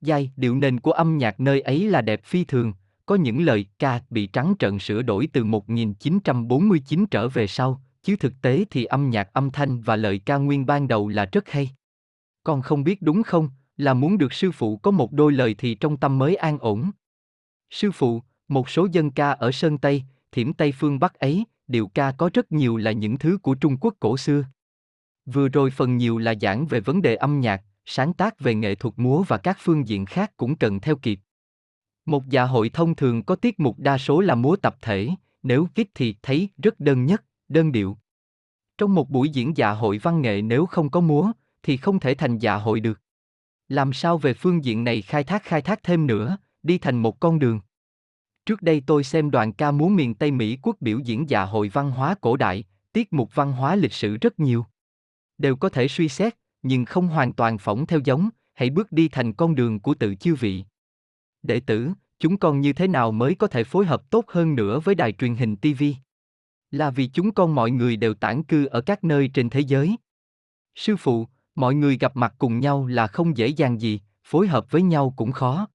Giai, 0.00 0.30
điệu 0.36 0.54
nền 0.54 0.80
của 0.80 0.92
âm 0.92 1.18
nhạc 1.18 1.40
nơi 1.40 1.60
ấy 1.60 1.88
là 1.88 2.00
đẹp 2.00 2.24
phi 2.24 2.44
thường, 2.44 2.72
có 3.06 3.14
những 3.14 3.42
lời 3.42 3.66
ca 3.78 4.00
bị 4.10 4.26
trắng 4.26 4.54
trợn 4.58 4.78
sửa 4.78 5.02
đổi 5.02 5.28
từ 5.32 5.44
1949 5.44 7.06
trở 7.10 7.28
về 7.28 7.46
sau, 7.46 7.82
chứ 8.02 8.16
thực 8.16 8.32
tế 8.42 8.64
thì 8.70 8.84
âm 8.84 9.10
nhạc 9.10 9.32
âm 9.32 9.50
thanh 9.50 9.80
và 9.80 9.96
lời 9.96 10.18
ca 10.18 10.36
nguyên 10.36 10.66
ban 10.66 10.88
đầu 10.88 11.08
là 11.08 11.28
rất 11.32 11.48
hay. 11.48 11.70
Con 12.44 12.62
không 12.62 12.84
biết 12.84 13.02
đúng 13.02 13.22
không, 13.22 13.50
là 13.76 13.94
muốn 13.94 14.18
được 14.18 14.32
sư 14.32 14.52
phụ 14.52 14.76
có 14.76 14.90
một 14.90 15.12
đôi 15.12 15.32
lời 15.32 15.54
thì 15.58 15.74
trong 15.74 15.96
tâm 15.96 16.18
mới 16.18 16.36
an 16.36 16.58
ổn. 16.58 16.90
Sư 17.70 17.90
phụ, 17.90 18.22
một 18.48 18.70
số 18.70 18.88
dân 18.92 19.10
ca 19.10 19.30
ở 19.30 19.52
Sơn 19.52 19.78
Tây, 19.78 20.02
thiểm 20.32 20.52
Tây 20.52 20.72
phương 20.72 20.98
Bắc 20.98 21.14
ấy, 21.14 21.44
điệu 21.68 21.88
ca 21.94 22.12
có 22.12 22.30
rất 22.34 22.52
nhiều 22.52 22.76
là 22.76 22.92
những 22.92 23.18
thứ 23.18 23.38
của 23.42 23.54
Trung 23.54 23.76
Quốc 23.80 23.94
cổ 24.00 24.16
xưa. 24.16 24.44
Vừa 25.26 25.48
rồi 25.48 25.70
phần 25.70 25.96
nhiều 25.96 26.18
là 26.18 26.34
giảng 26.40 26.66
về 26.66 26.80
vấn 26.80 27.02
đề 27.02 27.14
âm 27.14 27.40
nhạc, 27.40 27.62
sáng 27.84 28.12
tác 28.12 28.40
về 28.40 28.54
nghệ 28.54 28.74
thuật 28.74 28.94
múa 28.96 29.24
và 29.28 29.38
các 29.38 29.56
phương 29.60 29.88
diện 29.88 30.06
khác 30.06 30.32
cũng 30.36 30.56
cần 30.56 30.80
theo 30.80 30.96
kịp. 30.96 31.20
Một 32.06 32.28
dạ 32.28 32.44
hội 32.44 32.68
thông 32.68 32.94
thường 32.94 33.22
có 33.22 33.36
tiết 33.36 33.60
mục 33.60 33.78
đa 33.78 33.98
số 33.98 34.20
là 34.20 34.34
múa 34.34 34.56
tập 34.56 34.76
thể, 34.82 35.08
nếu 35.42 35.68
kích 35.74 35.90
thì 35.94 36.16
thấy 36.22 36.48
rất 36.58 36.80
đơn 36.80 37.06
nhất, 37.06 37.24
đơn 37.48 37.72
điệu. 37.72 37.98
Trong 38.78 38.94
một 38.94 39.10
buổi 39.10 39.28
diễn 39.28 39.56
dạ 39.56 39.70
hội 39.70 39.98
văn 39.98 40.22
nghệ 40.22 40.42
nếu 40.42 40.66
không 40.66 40.90
có 40.90 41.00
múa, 41.00 41.32
thì 41.62 41.76
không 41.76 42.00
thể 42.00 42.14
thành 42.14 42.38
dạ 42.38 42.54
hội 42.54 42.80
được. 42.80 43.00
Làm 43.68 43.92
sao 43.92 44.18
về 44.18 44.34
phương 44.34 44.64
diện 44.64 44.84
này 44.84 45.02
khai 45.02 45.24
thác 45.24 45.42
khai 45.44 45.62
thác 45.62 45.82
thêm 45.82 46.06
nữa, 46.06 46.36
đi 46.62 46.78
thành 46.78 47.02
một 47.02 47.20
con 47.20 47.38
đường. 47.38 47.60
Trước 48.46 48.62
đây 48.62 48.82
tôi 48.86 49.04
xem 49.04 49.30
đoàn 49.30 49.52
ca 49.52 49.70
múa 49.70 49.88
miền 49.88 50.14
Tây 50.14 50.30
Mỹ 50.30 50.58
quốc 50.62 50.76
biểu 50.80 50.98
diễn 50.98 51.30
dạ 51.30 51.44
hội 51.44 51.68
văn 51.68 51.90
hóa 51.90 52.14
cổ 52.20 52.36
đại, 52.36 52.64
tiết 52.92 53.12
mục 53.12 53.34
văn 53.34 53.52
hóa 53.52 53.76
lịch 53.76 53.92
sử 53.92 54.16
rất 54.16 54.40
nhiều. 54.40 54.66
Đều 55.38 55.56
có 55.56 55.68
thể 55.68 55.88
suy 55.88 56.08
xét, 56.08 56.36
nhưng 56.62 56.84
không 56.84 57.08
hoàn 57.08 57.32
toàn 57.32 57.58
phỏng 57.58 57.86
theo 57.86 58.00
giống, 58.04 58.28
hãy 58.54 58.70
bước 58.70 58.92
đi 58.92 59.08
thành 59.08 59.32
con 59.32 59.54
đường 59.54 59.80
của 59.80 59.94
tự 59.94 60.14
chiêu 60.14 60.36
vị. 60.40 60.64
Đệ 61.42 61.60
tử, 61.60 61.90
chúng 62.18 62.36
con 62.36 62.60
như 62.60 62.72
thế 62.72 62.88
nào 62.88 63.12
mới 63.12 63.34
có 63.34 63.46
thể 63.46 63.64
phối 63.64 63.86
hợp 63.86 64.10
tốt 64.10 64.24
hơn 64.28 64.54
nữa 64.54 64.80
với 64.80 64.94
đài 64.94 65.12
truyền 65.12 65.34
hình 65.34 65.56
TV? 65.56 65.84
Là 66.70 66.90
vì 66.90 67.06
chúng 67.06 67.34
con 67.34 67.54
mọi 67.54 67.70
người 67.70 67.96
đều 67.96 68.14
tản 68.14 68.42
cư 68.42 68.66
ở 68.66 68.80
các 68.80 69.04
nơi 69.04 69.30
trên 69.34 69.50
thế 69.50 69.60
giới. 69.60 69.96
Sư 70.74 70.96
phụ, 70.96 71.26
mọi 71.54 71.74
người 71.74 71.98
gặp 71.98 72.16
mặt 72.16 72.34
cùng 72.38 72.60
nhau 72.60 72.86
là 72.86 73.06
không 73.06 73.36
dễ 73.36 73.46
dàng 73.46 73.80
gì, 73.80 74.00
phối 74.24 74.48
hợp 74.48 74.70
với 74.70 74.82
nhau 74.82 75.14
cũng 75.16 75.32
khó. 75.32 75.68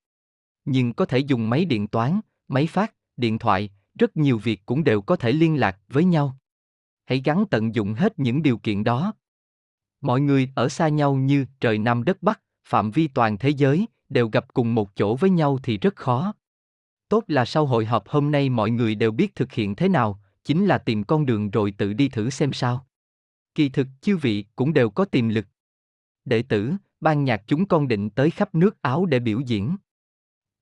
Nhưng 0.65 0.93
có 0.93 1.05
thể 1.05 1.19
dùng 1.19 1.49
máy 1.49 1.65
điện 1.65 1.87
toán, 1.87 2.19
máy 2.47 2.67
phát, 2.67 2.95
điện 3.17 3.39
thoại, 3.39 3.69
rất 3.99 4.17
nhiều 4.17 4.37
việc 4.37 4.65
cũng 4.65 4.83
đều 4.83 5.01
có 5.01 5.15
thể 5.15 5.31
liên 5.31 5.59
lạc 5.59 5.79
với 5.87 6.05
nhau. 6.05 6.37
Hãy 7.05 7.21
gắn 7.25 7.45
tận 7.51 7.75
dụng 7.75 7.93
hết 7.93 8.19
những 8.19 8.43
điều 8.43 8.57
kiện 8.57 8.83
đó. 8.83 9.13
Mọi 10.01 10.21
người 10.21 10.49
ở 10.55 10.69
xa 10.69 10.87
nhau 10.87 11.15
như 11.15 11.45
trời 11.59 11.77
Nam 11.77 12.03
đất 12.03 12.23
Bắc, 12.23 12.41
phạm 12.67 12.91
vi 12.91 13.07
toàn 13.07 13.37
thế 13.37 13.49
giới, 13.49 13.85
đều 14.09 14.29
gặp 14.29 14.53
cùng 14.53 14.75
một 14.75 14.95
chỗ 14.95 15.15
với 15.15 15.29
nhau 15.29 15.59
thì 15.63 15.77
rất 15.77 15.95
khó. 15.95 16.33
Tốt 17.09 17.23
là 17.27 17.45
sau 17.45 17.65
hội 17.65 17.85
họp 17.85 18.07
hôm 18.07 18.31
nay 18.31 18.49
mọi 18.49 18.71
người 18.71 18.95
đều 18.95 19.11
biết 19.11 19.35
thực 19.35 19.51
hiện 19.51 19.75
thế 19.75 19.89
nào, 19.89 20.19
chính 20.43 20.65
là 20.65 20.77
tìm 20.77 21.03
con 21.03 21.25
đường 21.25 21.49
rồi 21.49 21.71
tự 21.71 21.93
đi 21.93 22.09
thử 22.09 22.29
xem 22.29 22.53
sao. 22.53 22.87
Kỳ 23.55 23.69
thực 23.69 23.87
chư 24.01 24.17
vị 24.17 24.45
cũng 24.55 24.73
đều 24.73 24.89
có 24.89 25.05
tiềm 25.05 25.29
lực. 25.29 25.45
Đệ 26.25 26.41
tử, 26.41 26.73
ban 27.01 27.23
nhạc 27.23 27.43
chúng 27.47 27.65
con 27.65 27.87
định 27.87 28.09
tới 28.09 28.31
khắp 28.31 28.55
nước 28.55 28.81
Áo 28.81 29.05
để 29.05 29.19
biểu 29.19 29.39
diễn. 29.39 29.75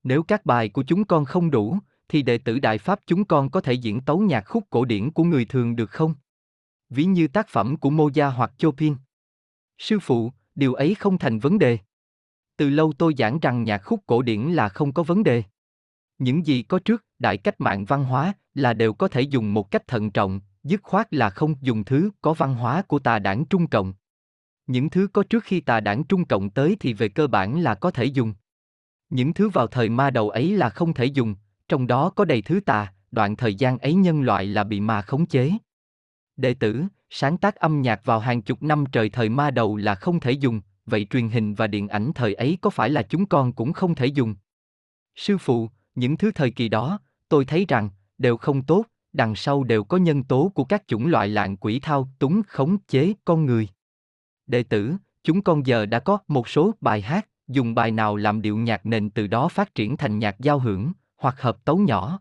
Nếu 0.04 0.24
các 0.24 0.46
bài 0.46 0.70
của 0.70 0.84
chúng 0.84 1.06
con 1.06 1.26
không 1.26 1.52
đủ, 1.52 1.78
thì 2.10 2.22
đệ 2.22 2.38
tử 2.38 2.60
Đại 2.60 2.78
Pháp 2.78 3.00
chúng 3.06 3.26
con 3.26 3.50
có 3.50 3.62
thể 3.62 3.74
diễn 3.74 4.02
tấu 4.02 4.20
nhạc 4.20 4.42
khúc 4.42 4.64
cổ 4.70 4.86
điển 4.86 5.12
của 5.12 5.24
người 5.24 5.46
thường 5.46 5.76
được 5.76 5.92
không? 5.92 6.16
Ví 6.90 7.06
như 7.06 7.28
tác 7.28 7.48
phẩm 7.48 7.78
của 7.78 7.90
Moja 7.90 8.30
hoặc 8.30 8.52
Chopin. 8.58 8.96
Sư 9.78 10.00
phụ, 10.00 10.32
điều 10.56 10.74
ấy 10.74 10.96
không 10.96 11.18
thành 11.18 11.40
vấn 11.40 11.60
đề. 11.60 11.78
Từ 12.58 12.70
lâu 12.70 12.94
tôi 12.98 13.14
giảng 13.18 13.40
rằng 13.40 13.64
nhạc 13.64 13.78
khúc 13.78 14.00
cổ 14.06 14.22
điển 14.22 14.42
là 14.42 14.70
không 14.70 14.94
có 14.94 15.04
vấn 15.04 15.24
đề. 15.24 15.44
Những 16.18 16.46
gì 16.46 16.64
có 16.64 16.80
trước 16.80 17.06
đại 17.20 17.38
cách 17.38 17.62
mạng 17.62 17.86
văn 17.86 18.04
hóa 18.04 18.34
là 18.54 18.74
đều 18.74 18.94
có 18.94 19.08
thể 19.08 19.22
dùng 19.22 19.54
một 19.54 19.72
cách 19.72 19.88
thận 19.88 20.12
trọng, 20.12 20.40
dứt 20.64 20.84
khoát 20.84 21.14
là 21.14 21.30
không 21.30 21.56
dùng 21.62 21.84
thứ 21.84 22.12
có 22.22 22.34
văn 22.34 22.56
hóa 22.56 22.82
của 22.82 23.00
tà 23.00 23.20
đảng 23.20 23.46
Trung 23.46 23.68
Cộng. 23.68 23.94
Những 24.68 24.90
thứ 24.90 25.08
có 25.14 25.24
trước 25.24 25.44
khi 25.44 25.62
tà 25.62 25.80
đảng 25.80 26.04
Trung 26.04 26.26
Cộng 26.26 26.50
tới 26.50 26.78
thì 26.80 26.94
về 26.94 27.10
cơ 27.10 27.28
bản 27.28 27.60
là 27.60 27.76
có 27.76 27.92
thể 27.92 28.06
dùng. 28.06 28.34
Những 29.14 29.34
thứ 29.34 29.50
vào 29.50 29.68
thời 29.68 29.90
ma 29.90 30.10
đầu 30.10 30.30
ấy 30.30 30.58
là 30.58 30.70
không 30.70 30.94
thể 30.94 31.06
dùng, 31.06 31.36
trong 31.68 31.88
đó 31.88 32.10
có 32.10 32.26
đầy 32.26 32.42
thứ 32.42 32.60
tà, 32.60 32.94
đoạn 33.12 33.36
thời 33.36 33.56
gian 33.56 33.78
ấy 33.78 33.94
nhân 33.94 34.22
loại 34.22 34.46
là 34.46 34.64
bị 34.64 34.80
ma 34.80 35.02
khống 35.02 35.26
chế. 35.26 35.52
Đệ 36.38 36.54
tử, 36.54 36.84
sáng 37.10 37.38
tác 37.38 37.56
âm 37.56 37.82
nhạc 37.82 38.06
vào 38.06 38.20
hàng 38.20 38.42
chục 38.42 38.64
năm 38.64 38.86
trời 38.92 39.10
thời 39.10 39.30
ma 39.30 39.52
đầu 39.52 39.78
là 39.78 39.96
không 39.96 40.20
thể 40.20 40.32
dùng, 40.32 40.62
vậy 40.86 41.08
truyền 41.10 41.30
hình 41.30 41.54
và 41.54 41.68
điện 41.68 41.88
ảnh 41.88 42.12
thời 42.16 42.34
ấy 42.34 42.58
có 42.62 42.70
phải 42.70 42.90
là 42.90 43.02
chúng 43.02 43.26
con 43.26 43.54
cũng 43.54 43.74
không 43.74 43.96
thể 43.96 44.06
dùng? 44.06 44.36
Sư 45.16 45.38
phụ, 45.38 45.70
những 45.96 46.18
thứ 46.18 46.32
thời 46.32 46.52
kỳ 46.52 46.70
đó, 46.70 47.00
tôi 47.30 47.46
thấy 47.46 47.66
rằng, 47.68 47.90
đều 48.18 48.38
không 48.38 48.64
tốt, 48.64 48.86
đằng 49.14 49.36
sau 49.36 49.64
đều 49.64 49.84
có 49.84 49.98
nhân 49.98 50.24
tố 50.24 50.52
của 50.56 50.64
các 50.64 50.84
chủng 50.88 51.08
loại 51.08 51.28
lạng 51.28 51.58
quỷ 51.58 51.80
thao 51.80 52.10
túng 52.20 52.42
khống 52.48 52.78
chế 52.88 53.14
con 53.26 53.46
người. 53.46 53.68
Đệ 54.48 54.64
tử, 54.64 54.94
chúng 55.24 55.42
con 55.42 55.66
giờ 55.66 55.86
đã 55.86 56.00
có 56.00 56.18
một 56.28 56.50
số 56.50 56.72
bài 56.82 57.02
hát, 57.02 57.28
dùng 57.48 57.76
bài 57.76 57.92
nào 57.92 58.16
làm 58.16 58.42
điệu 58.42 58.58
nhạc 58.58 58.86
nền 58.86 59.10
từ 59.10 59.28
đó 59.28 59.48
phát 59.48 59.76
triển 59.76 59.98
thành 59.98 60.20
nhạc 60.20 60.40
giao 60.40 60.60
hưởng, 60.60 60.92
hoặc 61.18 61.42
hợp 61.42 61.66
tấu 61.66 61.78
nhỏ. 61.78 62.20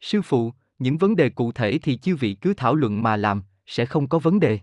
Sư 0.00 0.22
phụ, 0.22 0.52
những 0.78 0.98
vấn 0.98 1.16
đề 1.16 1.30
cụ 1.30 1.52
thể 1.52 1.78
thì 1.82 1.98
chư 1.98 2.16
vị 2.16 2.34
cứ 2.34 2.54
thảo 2.54 2.74
luận 2.74 3.02
mà 3.02 3.16
làm, 3.16 3.42
sẽ 3.66 3.86
không 3.86 4.08
có 4.08 4.18
vấn 4.18 4.40
đề. 4.40 4.58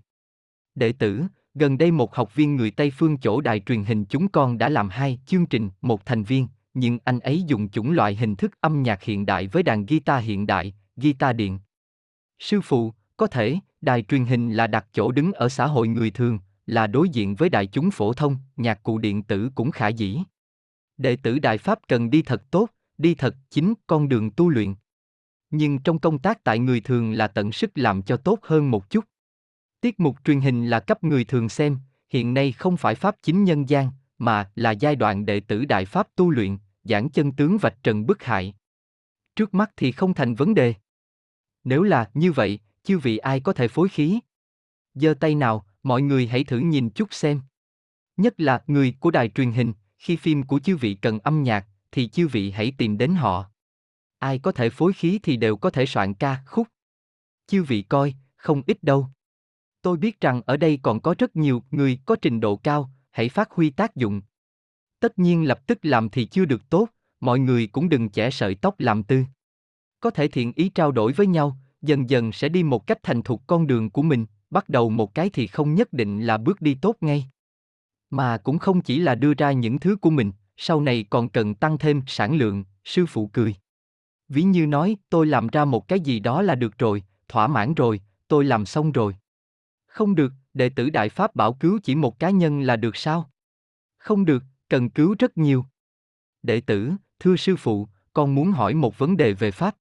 Đệ 0.75 0.91
tử, 0.91 1.23
gần 1.53 1.77
đây 1.77 1.91
một 1.91 2.15
học 2.15 2.36
viên 2.36 2.55
người 2.55 2.71
Tây 2.71 2.91
phương 2.97 3.17
chỗ 3.17 3.41
đài 3.41 3.59
truyền 3.59 3.83
hình 3.83 4.05
chúng 4.05 4.27
con 4.27 4.57
đã 4.57 4.69
làm 4.69 4.89
hai 4.89 5.19
chương 5.25 5.45
trình, 5.45 5.69
một 5.81 6.05
thành 6.05 6.23
viên, 6.23 6.47
nhưng 6.73 6.99
anh 7.03 7.19
ấy 7.19 7.43
dùng 7.43 7.69
chủng 7.69 7.91
loại 7.91 8.15
hình 8.15 8.36
thức 8.36 8.51
âm 8.61 8.83
nhạc 8.83 9.03
hiện 9.03 9.25
đại 9.25 9.47
với 9.47 9.63
đàn 9.63 9.86
guitar 9.86 10.23
hiện 10.23 10.47
đại, 10.47 10.73
guitar 10.95 11.36
điện. 11.36 11.59
Sư 12.39 12.61
phụ, 12.61 12.93
có 13.17 13.27
thể, 13.27 13.57
đài 13.81 14.01
truyền 14.01 14.25
hình 14.25 14.53
là 14.53 14.67
đặt 14.67 14.86
chỗ 14.93 15.11
đứng 15.11 15.33
ở 15.33 15.49
xã 15.49 15.65
hội 15.65 15.88
người 15.88 16.11
thường, 16.11 16.39
là 16.66 16.88
đối 16.88 17.09
diện 17.09 17.36
với 17.36 17.49
đại 17.49 17.68
chúng 17.68 17.91
phổ 17.91 18.13
thông, 18.13 18.38
nhạc 18.55 18.84
cụ 18.84 18.97
điện 18.97 19.24
tử 19.24 19.49
cũng 19.55 19.72
khả 19.72 19.88
dĩ. 19.88 20.20
Đệ 20.97 21.16
tử 21.16 21.39
Đại 21.39 21.57
Pháp 21.57 21.80
cần 21.88 22.09
đi 22.09 22.22
thật 22.22 22.51
tốt, 22.51 22.70
đi 22.97 23.16
thật 23.16 23.36
chính 23.49 23.74
con 23.88 24.09
đường 24.09 24.32
tu 24.32 24.49
luyện. 24.49 24.76
Nhưng 25.49 25.80
trong 25.80 25.99
công 25.99 26.20
tác 26.20 26.43
tại 26.43 26.59
người 26.59 26.82
thường 26.82 27.11
là 27.11 27.28
tận 27.28 27.51
sức 27.51 27.72
làm 27.76 28.01
cho 28.01 28.18
tốt 28.18 28.39
hơn 28.41 28.72
một 28.72 28.89
chút. 28.89 29.05
Tiết 29.82 29.99
mục 29.99 30.18
truyền 30.24 30.41
hình 30.41 30.70
là 30.70 30.80
cấp 30.80 31.03
người 31.03 31.24
thường 31.24 31.49
xem, 31.49 31.80
hiện 32.09 32.34
nay 32.34 32.51
không 32.51 32.78
phải 32.78 32.95
Pháp 32.95 33.16
chính 33.22 33.43
nhân 33.43 33.70
gian, 33.70 33.89
mà 34.18 34.51
là 34.55 34.72
giai 34.72 34.95
đoạn 34.95 35.26
đệ 35.26 35.39
tử 35.39 35.66
Đại 35.66 35.86
Pháp 35.86 36.07
tu 36.16 36.30
luyện, 36.30 36.57
giảng 36.84 37.09
chân 37.09 37.32
tướng 37.32 37.57
vạch 37.57 37.84
trần 37.84 38.05
bức 38.05 38.24
hại. 38.24 38.53
Trước 39.36 39.53
mắt 39.53 39.72
thì 39.78 39.91
không 39.91 40.13
thành 40.13 40.36
vấn 40.36 40.53
đề. 40.53 40.74
Nếu 41.63 41.84
là 41.84 42.09
như 42.13 42.32
vậy, 42.32 42.59
chư 42.84 42.97
vị 42.97 43.18
ai 43.18 43.39
có 43.39 43.53
thể 43.53 43.68
phối 43.68 43.89
khí? 43.89 44.20
giơ 44.93 45.13
tay 45.13 45.36
nào, 45.36 45.66
mọi 45.86 46.01
người 46.01 46.27
hãy 46.27 46.43
thử 46.43 46.57
nhìn 46.57 46.89
chút 46.89 47.13
xem. 47.13 47.41
Nhất 48.17 48.33
là 48.38 48.63
người 48.67 48.95
của 48.99 49.11
đài 49.11 49.29
truyền 49.29 49.51
hình, 49.51 49.73
khi 49.97 50.15
phim 50.15 50.43
của 50.43 50.59
chư 50.59 50.77
vị 50.77 50.93
cần 51.01 51.19
âm 51.19 51.43
nhạc, 51.43 51.67
thì 51.91 52.07
chư 52.07 52.27
vị 52.27 52.51
hãy 52.51 52.73
tìm 52.77 52.97
đến 52.97 53.15
họ. 53.15 53.45
Ai 54.19 54.39
có 54.39 54.51
thể 54.51 54.69
phối 54.69 54.93
khí 54.93 55.19
thì 55.23 55.38
đều 55.38 55.57
có 55.57 55.69
thể 55.69 55.86
soạn 55.86 56.13
ca, 56.13 56.43
khúc. 56.45 56.67
Chư 57.47 57.63
vị 57.63 57.81
coi, 57.81 58.15
không 58.36 58.61
ít 58.67 58.83
đâu. 58.83 59.07
Tôi 59.81 59.97
biết 59.97 60.21
rằng 60.21 60.41
ở 60.45 60.57
đây 60.57 60.79
còn 60.81 61.01
có 61.01 61.15
rất 61.17 61.36
nhiều 61.36 61.63
người 61.71 61.99
có 62.05 62.15
trình 62.21 62.39
độ 62.39 62.55
cao, 62.55 62.91
hãy 63.11 63.29
phát 63.29 63.51
huy 63.51 63.69
tác 63.69 63.95
dụng. 63.95 64.21
Tất 64.99 65.19
nhiên 65.19 65.47
lập 65.47 65.67
tức 65.67 65.79
làm 65.81 66.09
thì 66.09 66.25
chưa 66.25 66.45
được 66.45 66.69
tốt, 66.69 66.88
mọi 67.19 67.39
người 67.39 67.67
cũng 67.67 67.89
đừng 67.89 68.09
chẻ 68.09 68.29
sợi 68.29 68.55
tóc 68.55 68.79
làm 68.79 69.03
tư. 69.03 69.23
Có 69.99 70.09
thể 70.09 70.27
thiện 70.27 70.53
ý 70.55 70.69
trao 70.69 70.91
đổi 70.91 71.13
với 71.13 71.27
nhau, 71.27 71.57
dần 71.81 72.09
dần 72.09 72.31
sẽ 72.31 72.49
đi 72.49 72.63
một 72.63 72.88
cách 72.88 72.99
thành 73.03 73.21
thục 73.21 73.41
con 73.47 73.67
đường 73.67 73.89
của 73.89 74.01
mình, 74.01 74.25
bắt 74.56 74.70
đầu 74.70 74.89
một 74.89 75.16
cái 75.16 75.30
thì 75.30 75.47
không 75.47 75.76
nhất 75.76 75.93
định 75.93 76.22
là 76.22 76.38
bước 76.38 76.62
đi 76.62 76.78
tốt 76.82 76.95
ngay. 77.01 77.26
Mà 78.10 78.38
cũng 78.38 78.60
không 78.60 78.82
chỉ 78.82 78.99
là 78.99 79.16
đưa 79.16 79.34
ra 79.34 79.51
những 79.51 79.80
thứ 79.80 79.95
của 79.95 80.10
mình, 80.10 80.32
sau 80.58 80.82
này 80.82 81.06
còn 81.10 81.30
cần 81.30 81.56
tăng 81.56 81.78
thêm 81.78 82.01
sản 82.08 82.36
lượng, 82.36 82.64
sư 82.84 83.06
phụ 83.06 83.28
cười. 83.28 83.56
Ví 84.30 84.43
như 84.43 84.68
nói, 84.68 84.97
tôi 85.10 85.26
làm 85.26 85.47
ra 85.47 85.66
một 85.66 85.88
cái 85.88 85.99
gì 85.99 86.20
đó 86.20 86.41
là 86.41 86.56
được 86.56 86.78
rồi, 86.78 87.03
thỏa 87.28 87.47
mãn 87.47 87.74
rồi, 87.74 88.01
tôi 88.28 88.45
làm 88.45 88.66
xong 88.66 88.91
rồi. 88.91 89.16
Không 89.88 90.16
được, 90.16 90.34
đệ 90.53 90.70
tử 90.70 90.89
Đại 90.89 91.10
Pháp 91.10 91.36
bảo 91.36 91.53
cứu 91.53 91.80
chỉ 91.84 91.95
một 91.95 92.20
cá 92.20 92.30
nhân 92.30 92.62
là 92.62 92.76
được 92.76 92.95
sao? 92.95 93.30
Không 93.97 94.26
được, 94.26 94.43
cần 94.70 94.89
cứu 94.89 95.16
rất 95.20 95.38
nhiều. 95.38 95.66
Đệ 96.43 96.62
tử, 96.62 96.91
thưa 97.20 97.36
sư 97.36 97.56
phụ, 97.56 97.88
con 98.14 98.36
muốn 98.36 98.51
hỏi 98.51 98.74
một 98.74 98.97
vấn 98.97 99.18
đề 99.18 99.34
về 99.34 99.51
Pháp. 99.51 99.76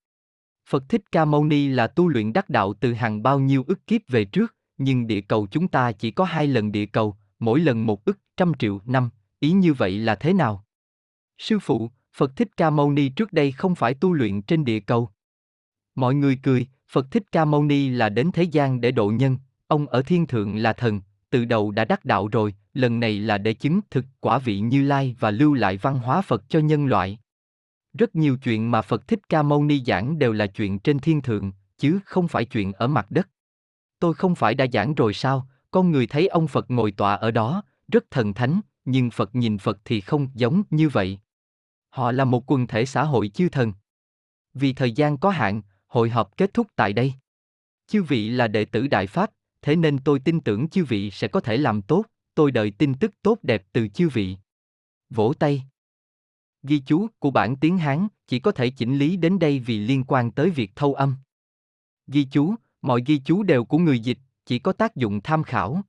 Phật 0.69 0.85
Thích 0.89 1.13
Ca 1.13 1.25
Mâu 1.25 1.45
Ni 1.45 1.69
là 1.69 1.87
tu 1.87 2.09
luyện 2.09 2.33
đắc 2.33 2.51
đạo 2.51 2.75
từ 2.81 2.93
hàng 2.93 3.23
bao 3.23 3.41
nhiêu 3.41 3.65
ức 3.67 3.87
kiếp 3.87 4.01
về 4.09 4.25
trước, 4.25 4.57
nhưng 4.79 5.07
địa 5.07 5.21
cầu 5.21 5.47
chúng 5.51 5.69
ta 5.69 5.93
chỉ 5.93 6.11
có 6.11 6.25
hai 6.25 6.47
lần 6.47 6.73
địa 6.73 6.87
cầu, 6.87 7.17
mỗi 7.39 7.61
lần 7.61 7.87
một 7.87 8.05
ức, 8.05 8.19
trăm 8.37 8.53
triệu 8.59 8.81
năm, 8.85 9.11
ý 9.41 9.53
như 9.53 9.75
vậy 9.75 9.99
là 9.99 10.15
thế 10.15 10.33
nào? 10.33 10.65
Sư 11.39 11.59
phụ, 11.59 11.91
Phật 12.17 12.37
Thích 12.37 12.49
Ca 12.57 12.71
Mâu 12.71 12.93
Ni 12.93 13.09
trước 13.09 13.33
đây 13.33 13.53
không 13.53 13.75
phải 13.75 13.95
tu 13.95 14.13
luyện 14.13 14.43
trên 14.43 14.65
địa 14.65 14.81
cầu. 14.81 15.11
Mọi 15.95 16.15
người 16.15 16.39
cười, 16.43 16.67
Phật 16.91 17.11
Thích 17.11 17.33
Ca 17.33 17.45
Mâu 17.45 17.65
Ni 17.65 17.89
là 17.89 18.09
đến 18.09 18.31
thế 18.33 18.43
gian 18.43 18.81
để 18.81 18.91
độ 18.91 19.09
nhân, 19.09 19.39
ông 19.67 19.87
ở 19.87 20.03
thiên 20.03 20.27
thượng 20.27 20.57
là 20.57 20.73
thần, 20.73 21.01
từ 21.31 21.45
đầu 21.45 21.71
đã 21.71 21.85
đắc 21.85 22.05
đạo 22.05 22.29
rồi, 22.29 22.55
lần 22.75 23.01
này 23.01 23.19
là 23.19 23.39
để 23.39 23.55
chứng 23.55 23.81
thực 23.91 24.05
quả 24.21 24.39
vị 24.39 24.61
Như 24.61 24.83
Lai 24.83 25.17
và 25.21 25.31
lưu 25.31 25.55
lại 25.55 25.77
văn 25.77 25.99
hóa 25.99 26.23
Phật 26.23 26.49
cho 26.49 26.59
nhân 26.59 26.87
loại. 26.87 27.19
Rất 27.93 28.17
nhiều 28.17 28.37
chuyện 28.37 28.71
mà 28.71 28.83
Phật 28.83 29.09
Thích 29.09 29.29
Ca 29.29 29.43
Mâu 29.43 29.65
Ni 29.65 29.83
giảng 29.87 30.19
đều 30.19 30.33
là 30.33 30.47
chuyện 30.47 30.79
trên 30.79 30.99
thiên 30.99 31.23
thượng, 31.23 31.53
chứ 31.79 31.99
không 32.05 32.29
phải 32.29 32.45
chuyện 32.45 32.73
ở 32.73 32.87
mặt 32.89 33.11
đất. 33.11 33.29
Tôi 34.05 34.15
không 34.15 34.35
phải 34.35 34.55
đã 34.55 34.67
giảng 34.73 34.95
rồi 34.95 35.15
sao, 35.15 35.49
con 35.71 35.91
người 35.91 36.07
thấy 36.07 36.27
ông 36.27 36.49
Phật 36.49 36.71
ngồi 36.71 36.93
tọa 36.93 37.15
ở 37.15 37.31
đó, 37.31 37.63
rất 37.89 38.11
thần 38.11 38.35
thánh, 38.35 38.61
nhưng 38.85 39.11
Phật 39.11 39.35
nhìn 39.35 39.59
Phật 39.59 39.79
thì 39.85 40.01
không 40.01 40.29
giống 40.35 40.63
như 40.71 40.89
vậy. 40.89 41.19
Họ 41.91 42.13
là 42.13 42.25
một 42.25 42.51
quần 42.51 42.67
thể 42.67 42.87
xã 42.87 43.05
hội 43.05 43.29
chư 43.29 43.49
thần. 43.49 43.73
Vì 44.55 44.73
thời 44.73 44.93
gian 44.93 45.19
có 45.19 45.31
hạn, 45.31 45.63
hội 45.87 46.11
họp 46.11 46.37
kết 46.37 46.55
thúc 46.55 46.67
tại 46.77 46.93
đây. 46.93 47.15
Chư 47.87 48.03
vị 48.03 48.29
là 48.29 48.49
đệ 48.49 48.65
tử 48.65 48.87
Đại 48.87 49.07
Pháp, 49.07 49.31
thế 49.63 49.77
nên 49.77 49.99
tôi 49.99 50.19
tin 50.19 50.41
tưởng 50.41 50.69
chư 50.69 50.85
vị 50.85 51.11
sẽ 51.11 51.29
có 51.29 51.41
thể 51.41 51.57
làm 51.57 51.83
tốt, 51.83 52.05
tôi 52.35 52.51
đợi 52.51 52.71
tin 52.71 52.95
tức 52.95 53.15
tốt 53.23 53.39
đẹp 53.43 53.65
từ 53.73 53.89
chư 53.89 54.09
vị. 54.09 54.37
Vỗ 55.11 55.33
tay. 55.39 55.63
Ghi 56.63 56.83
chú 56.87 57.07
của 57.19 57.31
bản 57.31 57.57
tiếng 57.57 57.79
Hán 57.79 58.09
chỉ 58.27 58.39
có 58.39 58.53
thể 58.53 58.71
chỉnh 58.71 58.99
lý 58.99 59.17
đến 59.17 59.39
đây 59.39 59.59
vì 59.59 59.79
liên 59.79 60.05
quan 60.05 60.31
tới 60.31 60.51
việc 60.51 60.71
thâu 60.77 60.95
âm. 60.95 61.17
Ghi 62.07 62.25
chú, 62.31 62.55
mọi 62.85 63.03
ghi 63.07 63.19
chú 63.19 63.43
đều 63.43 63.65
của 63.65 63.79
người 63.79 63.99
dịch, 63.99 64.19
chỉ 64.47 64.59
có 64.59 64.73
tác 64.73 64.97
dụng 64.97 65.21
tham 65.21 65.43
khảo. 65.43 65.81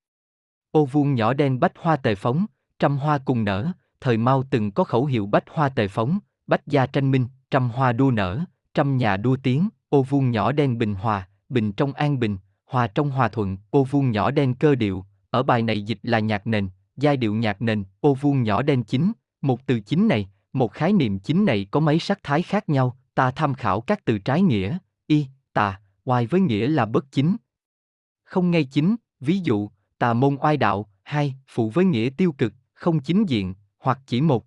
Ô 0.72 0.86
vuông 0.86 1.16
nhỏ 1.16 1.34
đen 1.34 1.60
bách 1.60 1.72
hoa 1.78 1.96
tề 1.96 2.16
phóng, 2.16 2.46
trăm 2.80 2.98
hoa 2.98 3.18
cùng 3.18 3.44
nở, 3.44 3.72
thời 4.02 4.18
mau 4.18 4.44
từng 4.50 4.72
có 4.72 4.84
khẩu 4.84 5.06
hiệu 5.06 5.26
bách 5.26 5.44
hoa 5.50 5.70
tề 5.70 5.88
phóng, 5.88 6.20
bách 6.48 6.68
gia 6.68 6.86
tranh 6.86 7.12
minh, 7.12 7.28
trăm 7.52 7.70
hoa 7.70 7.94
đua 7.94 8.12
nở, 8.12 8.40
trăm 8.74 8.98
nhà 8.98 9.18
đua 9.18 9.38
tiếng, 9.44 9.70
ô 9.90 10.04
vuông 10.04 10.32
nhỏ 10.32 10.52
đen 10.52 10.78
bình 10.78 10.94
hòa, 10.94 11.28
bình 11.50 11.72
trong 11.72 11.94
an 11.94 12.20
bình, 12.20 12.38
hòa 12.66 12.88
trong 12.88 13.12
hòa 13.12 13.28
thuận, 13.28 13.58
ô 13.70 13.84
vuông 13.84 14.12
nhỏ 14.12 14.32
đen 14.32 14.54
cơ 14.54 14.76
điệu, 14.76 15.06
ở 15.30 15.44
bài 15.44 15.62
này 15.62 15.82
dịch 15.82 16.00
là 16.02 16.20
nhạc 16.20 16.48
nền, 16.48 16.70
giai 16.98 17.18
điệu 17.18 17.34
nhạc 17.34 17.62
nền, 17.62 17.84
ô 18.00 18.14
vuông 18.14 18.44
nhỏ 18.44 18.62
đen 18.62 18.84
chính, 18.84 19.12
một 19.42 19.66
từ 19.66 19.80
chính 19.80 20.08
này, 20.08 20.30
một 20.54 20.74
khái 20.74 20.94
niệm 20.94 21.20
chính 21.20 21.46
này 21.46 21.68
có 21.72 21.80
mấy 21.80 22.00
sắc 22.00 22.20
thái 22.24 22.42
khác 22.42 22.70
nhau, 22.70 22.98
ta 23.16 23.32
tham 23.32 23.54
khảo 23.54 23.82
các 23.82 24.06
từ 24.06 24.18
trái 24.18 24.42
nghĩa, 24.42 24.78
y, 25.08 25.28
tà, 25.54 25.80
oai 26.06 26.28
với 26.28 26.42
nghĩa 26.42 26.68
là 26.68 26.86
bất 26.86 27.12
chính. 27.12 27.36
Không 28.24 28.52
ngay 28.52 28.64
chính, 28.64 28.96
ví 29.20 29.40
dụ, 29.40 29.70
tà 29.98 30.14
môn 30.14 30.38
oai 30.42 30.58
đạo, 30.58 30.90
hai, 31.04 31.36
phụ 31.48 31.70
với 31.70 31.86
nghĩa 31.86 32.10
tiêu 32.18 32.32
cực, 32.32 32.54
không 32.74 33.00
chính 33.00 33.26
diện, 33.26 33.54
hoặc 33.80 34.00
chỉ 34.06 34.22
một. 34.22 34.46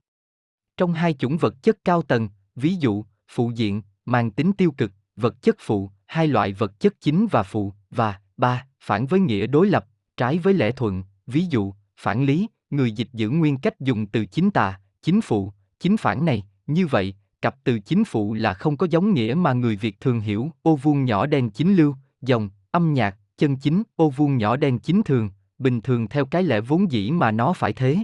Trong 0.76 0.92
hai 0.92 1.14
chủng 1.14 1.38
vật 1.38 1.62
chất 1.62 1.84
cao 1.84 2.02
tầng, 2.02 2.28
ví 2.56 2.74
dụ, 2.74 3.04
phụ 3.28 3.50
diện, 3.54 3.82
mang 4.04 4.30
tính 4.30 4.52
tiêu 4.52 4.72
cực, 4.76 4.92
vật 5.16 5.42
chất 5.42 5.56
phụ, 5.59 5.90
hai 6.06 6.26
loại 6.28 6.52
vật 6.52 6.80
chất 6.80 7.00
chính 7.00 7.26
và 7.30 7.42
phụ, 7.42 7.72
và, 7.90 8.20
ba, 8.36 8.66
phản 8.80 9.06
với 9.06 9.20
nghĩa 9.20 9.46
đối 9.46 9.66
lập, 9.66 9.86
trái 10.16 10.38
với 10.38 10.54
lẽ 10.54 10.72
thuận, 10.72 11.02
ví 11.26 11.46
dụ, 11.50 11.74
phản 11.96 12.24
lý, 12.24 12.46
người 12.70 12.92
dịch 12.92 13.09
giữ 13.12 13.30
nguyên 13.30 13.59
cách 13.59 13.80
dùng 13.80 14.06
từ 14.06 14.26
chính 14.26 14.50
tà, 14.50 14.80
chính 15.02 15.20
phụ, 15.20 15.52
chính 15.80 15.96
phản 15.96 16.24
này, 16.24 16.46
như 16.66 16.86
vậy, 16.86 17.14
cặp 17.43 17.57
từ 17.64 17.78
chính 17.78 18.05
phụ 18.05 18.34
là 18.34 18.55
không 18.55 18.76
có 18.76 18.86
giống 18.91 19.14
nghĩa 19.14 19.34
mà 19.34 19.53
người 19.53 19.76
Việt 19.76 20.01
thường 20.01 20.20
hiểu, 20.20 20.51
ô 20.62 20.76
vuông 20.76 21.05
nhỏ 21.05 21.26
đen 21.26 21.51
chính 21.51 21.74
lưu, 21.74 21.95
dòng, 22.20 22.51
âm 22.70 22.95
nhạc, 22.95 23.16
chân 23.36 23.57
chính, 23.57 23.82
ô 23.97 24.11
vuông 24.11 24.36
nhỏ 24.36 24.57
đen 24.57 24.78
chính 24.78 25.03
thường, 25.03 25.30
bình 25.59 25.80
thường 25.80 26.09
theo 26.09 26.26
cái 26.26 26.43
lẽ 26.43 26.61
vốn 26.61 26.93
dĩ 26.93 27.11
mà 27.11 27.30
nó 27.30 27.53
phải 27.53 27.72
thế. 27.72 27.99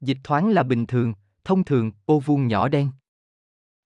Dịch 0.00 0.18
thoáng 0.24 0.48
là 0.48 0.62
bình 0.62 0.86
thường, 0.86 1.14
thông 1.44 1.64
thường, 1.64 1.92
ô 2.04 2.20
vuông 2.20 2.46
nhỏ 2.46 2.68
đen. 2.68 2.90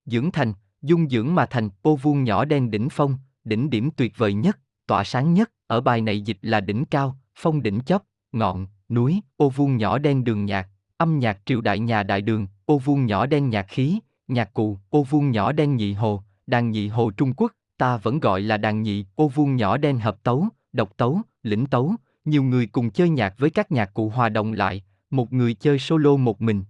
Dưỡng 0.05 0.31
thành, 0.31 0.53
dung 0.83 1.09
dưỡng 1.09 1.35
mà 1.35 1.47
thành, 1.47 1.68
ô 1.83 1.97
vuông 1.97 2.25
nhỏ 2.25 2.45
đen 2.45 2.70
đỉnh 2.70 2.89
phong, 2.91 3.18
đỉnh 3.45 3.70
điểm 3.70 3.91
tuyệt 3.97 4.12
vời 4.16 4.35
nhất, 4.35 4.59
tỏa 4.87 5.05
sáng 5.05 5.35
nhất, 5.35 5.51
ở 5.66 5.81
bài 5.81 6.01
này 6.01 6.20
dịch 6.20 6.39
là 6.43 6.61
đỉnh 6.61 6.85
cao, 6.85 7.16
phong 7.35 7.62
đỉnh 7.62 7.81
chóp, 7.81 8.03
ngọn, 8.33 8.66
núi, 8.89 9.20
ô 9.37 9.49
vuông 9.49 9.77
nhỏ 9.77 9.99
đen 9.99 10.25
đường 10.25 10.45
nhạc, 10.45 10.68
âm 10.97 11.18
nhạc 11.18 11.39
triều 11.47 11.61
đại 11.61 11.79
nhà 11.79 12.03
đại 12.03 12.20
đường, 12.20 12.47
ô 12.66 12.79
vuông 12.79 13.07
nhỏ 13.07 13.27
đen 13.27 13.51
nhạc 13.51 13.66
khí, 13.68 13.99
nhạc 14.29 14.55
cụ, 14.55 14.79
ô 14.91 15.03
vuông 15.03 15.31
nhỏ 15.31 15.53
đen 15.53 15.77
nhị 15.77 15.93
hồ, 15.93 16.22
đàn 16.47 16.70
nhị 16.70 16.89
hồ 16.89 17.11
Trung 17.11 17.33
Quốc, 17.37 17.53
ta 17.79 17.97
vẫn 17.97 18.20
gọi 18.20 18.41
là 18.41 18.57
đàn 18.57 18.83
nhị, 18.83 19.07
ô 19.14 19.29
vuông 19.29 19.57
nhỏ 19.57 19.77
đen 19.77 19.99
hợp 19.99 20.22
tấu, 20.22 20.49
độc 20.72 20.97
tấu, 20.97 21.20
lĩnh 21.43 21.66
tấu, 21.66 21.95
nhiều 22.25 22.43
người 22.43 22.66
cùng 22.66 22.91
chơi 22.91 23.09
nhạc 23.09 23.35
với 23.39 23.51
các 23.51 23.72
nhạc 23.72 23.95
cụ 23.95 24.09
hòa 24.09 24.29
đồng 24.29 24.53
lại, 24.53 24.83
một 25.11 25.33
người 25.33 25.55
chơi 25.55 25.79
solo 25.79 26.16
một 26.16 26.43
mình. 26.43 26.64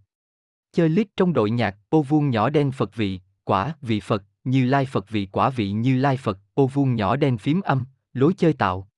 Chơi 0.73 0.89
lít 0.89 1.09
trong 1.17 1.33
đội 1.33 1.51
nhạc, 1.51 1.77
ô 1.89 2.03
vuông 2.03 2.31
nhỏ 2.31 2.51
đen 2.51 2.73
Phật 2.73 2.97
vị, 2.97 3.21
quả, 3.45 3.75
vị 3.83 4.01
Phật, 4.01 4.23
như 4.45 4.65
lai 4.65 4.87
Phật 4.87 5.11
vị 5.11 5.29
quả 5.33 5.51
vị 5.51 5.71
như 5.71 5.97
lai 5.97 6.17
Phật, 6.17 6.39
ô 6.55 6.67
vuông 6.67 6.95
nhỏ 6.95 7.17
đen 7.17 7.39
phím 7.39 7.61
âm, 7.61 7.85
lối 8.13 8.35
chơi 8.37 8.53
tạo. 8.53 8.89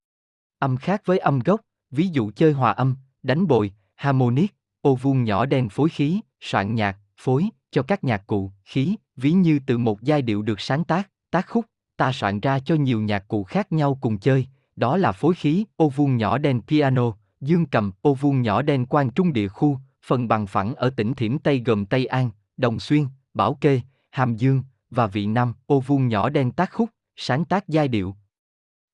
Âm 0.58 0.76
khác 0.76 1.02
với 1.04 1.18
âm 1.18 1.38
gốc, 1.38 1.60
ví 1.90 2.08
dụ 2.08 2.30
chơi 2.36 2.52
hòa 2.52 2.72
âm, 2.72 2.94
đánh 3.22 3.46
bồi, 3.46 3.72
harmonic, 3.94 4.54
ô 4.80 4.94
vuông 4.94 5.24
nhỏ 5.24 5.46
đen 5.46 5.68
phối 5.68 5.88
khí, 5.88 6.20
soạn 6.40 6.74
nhạc, 6.74 6.98
phối, 7.16 7.48
cho 7.76 7.82
các 7.82 8.04
nhạc 8.04 8.26
cụ, 8.26 8.52
khí, 8.64 8.96
ví 9.16 9.32
như 9.32 9.58
từ 9.66 9.78
một 9.78 10.02
giai 10.02 10.22
điệu 10.22 10.42
được 10.42 10.60
sáng 10.60 10.84
tác, 10.84 11.10
tác 11.30 11.48
khúc, 11.48 11.66
ta 11.96 12.12
soạn 12.12 12.40
ra 12.40 12.58
cho 12.58 12.74
nhiều 12.74 13.00
nhạc 13.00 13.28
cụ 13.28 13.44
khác 13.44 13.72
nhau 13.72 13.98
cùng 14.00 14.18
chơi, 14.18 14.46
đó 14.76 14.96
là 14.96 15.12
phối 15.12 15.34
khí, 15.34 15.64
ô 15.76 15.88
vuông 15.88 16.16
nhỏ 16.16 16.38
đen 16.38 16.60
piano, 16.60 17.12
dương 17.40 17.66
cầm, 17.66 17.92
ô 18.02 18.14
vuông 18.14 18.42
nhỏ 18.42 18.62
đen 18.62 18.86
quan 18.86 19.10
trung 19.10 19.32
địa 19.32 19.48
khu, 19.48 19.78
phần 20.06 20.28
bằng 20.28 20.46
phẳng 20.46 20.74
ở 20.74 20.90
tỉnh 20.90 21.14
Thiểm 21.14 21.38
Tây 21.38 21.62
gồm 21.66 21.86
Tây 21.86 22.06
An, 22.06 22.30
Đồng 22.56 22.80
Xuyên, 22.80 23.06
Bảo 23.34 23.54
Kê, 23.54 23.80
Hàm 24.10 24.36
Dương, 24.36 24.62
và 24.90 25.06
vị 25.06 25.26
Nam, 25.26 25.54
ô 25.66 25.80
vuông 25.80 26.08
nhỏ 26.08 26.28
đen 26.28 26.52
tác 26.52 26.72
khúc, 26.72 26.90
sáng 27.16 27.44
tác 27.44 27.68
giai 27.68 27.88
điệu. 27.88 28.16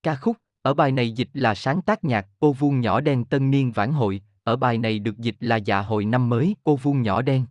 Ca 0.02 0.14
khúc, 0.14 0.36
ở 0.62 0.74
bài 0.74 0.92
này 0.92 1.12
dịch 1.12 1.30
là 1.32 1.54
sáng 1.54 1.82
tác 1.82 2.04
nhạc, 2.04 2.26
ô 2.38 2.52
vuông 2.52 2.80
nhỏ 2.80 3.00
đen 3.00 3.24
tân 3.24 3.50
niên 3.50 3.72
vãn 3.72 3.92
hội, 3.92 4.22
ở 4.44 4.56
bài 4.56 4.78
này 4.78 4.98
được 4.98 5.18
dịch 5.18 5.36
là 5.40 5.56
dạ 5.56 5.80
hội 5.80 6.04
năm 6.04 6.28
mới, 6.28 6.56
ô 6.62 6.76
vuông 6.76 7.02
nhỏ 7.02 7.22
đen. 7.22 7.44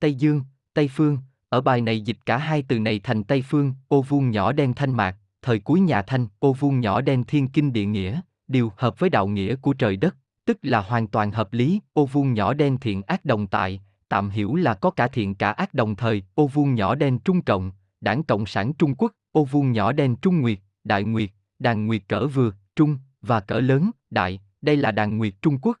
Tây 0.00 0.14
Dương, 0.14 0.42
Tây 0.74 0.88
Phương, 0.88 1.18
ở 1.48 1.60
bài 1.60 1.80
này 1.80 2.00
dịch 2.00 2.16
cả 2.26 2.36
hai 2.36 2.62
từ 2.68 2.78
này 2.78 3.00
thành 3.04 3.24
Tây 3.24 3.42
Phương, 3.48 3.74
ô 3.88 4.02
vuông 4.02 4.30
nhỏ 4.30 4.52
đen 4.52 4.74
thanh 4.74 4.96
mạc, 4.96 5.16
thời 5.42 5.58
cuối 5.58 5.80
nhà 5.80 6.02
Thanh, 6.02 6.26
ô 6.38 6.52
vuông 6.52 6.80
nhỏ 6.80 7.00
đen 7.00 7.24
thiên 7.24 7.48
kinh 7.48 7.72
địa 7.72 7.84
nghĩa, 7.84 8.20
điều 8.48 8.72
hợp 8.76 8.98
với 8.98 9.10
đạo 9.10 9.26
nghĩa 9.26 9.56
của 9.56 9.72
trời 9.72 9.96
đất, 9.96 10.16
tức 10.44 10.58
là 10.62 10.80
hoàn 10.80 11.06
toàn 11.06 11.30
hợp 11.30 11.52
lý, 11.52 11.80
ô 11.92 12.06
vuông 12.06 12.34
nhỏ 12.34 12.54
đen 12.54 12.78
thiện 12.78 13.02
ác 13.02 13.24
đồng 13.24 13.46
tại, 13.46 13.80
tạm 14.08 14.30
hiểu 14.30 14.54
là 14.54 14.74
có 14.74 14.90
cả 14.90 15.08
thiện 15.08 15.34
cả 15.34 15.50
ác 15.50 15.74
đồng 15.74 15.96
thời, 15.96 16.22
ô 16.34 16.46
vuông 16.46 16.74
nhỏ 16.74 16.94
đen 16.94 17.18
trung 17.18 17.42
cộng, 17.42 17.72
đảng 18.00 18.24
Cộng 18.24 18.46
sản 18.46 18.72
Trung 18.72 18.94
Quốc, 18.94 19.12
ô 19.32 19.44
vuông 19.44 19.72
nhỏ 19.72 19.92
đen 19.92 20.16
trung 20.16 20.40
nguyệt, 20.40 20.58
đại 20.84 21.04
nguyệt, 21.04 21.30
đàn 21.58 21.86
nguyệt 21.86 22.02
cỡ 22.08 22.26
vừa, 22.26 22.52
trung, 22.76 22.98
và 23.22 23.40
cỡ 23.40 23.60
lớn, 23.60 23.90
đại, 24.10 24.40
đây 24.62 24.76
là 24.76 24.90
đàn 24.90 25.18
nguyệt 25.18 25.34
Trung 25.42 25.58
Quốc. 25.62 25.78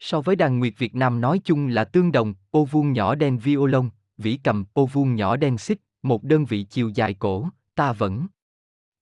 So 0.00 0.20
với 0.20 0.36
đàn 0.36 0.58
nguyệt 0.58 0.74
Việt 0.78 0.94
Nam 0.94 1.20
nói 1.20 1.40
chung 1.44 1.66
là 1.66 1.84
tương 1.84 2.12
đồng, 2.12 2.34
ô 2.50 2.64
vuông 2.64 2.92
nhỏ 2.92 3.14
đen 3.14 3.38
violon, 3.38 3.90
vĩ 4.18 4.38
cầm, 4.44 4.64
ô 4.72 4.86
vuông 4.86 5.14
nhỏ 5.14 5.36
đen 5.36 5.58
xích, 5.58 5.80
một 6.02 6.24
đơn 6.24 6.44
vị 6.44 6.62
chiều 6.62 6.88
dài 6.88 7.14
cổ, 7.14 7.48
ta 7.74 7.92
vẫn 7.92 8.26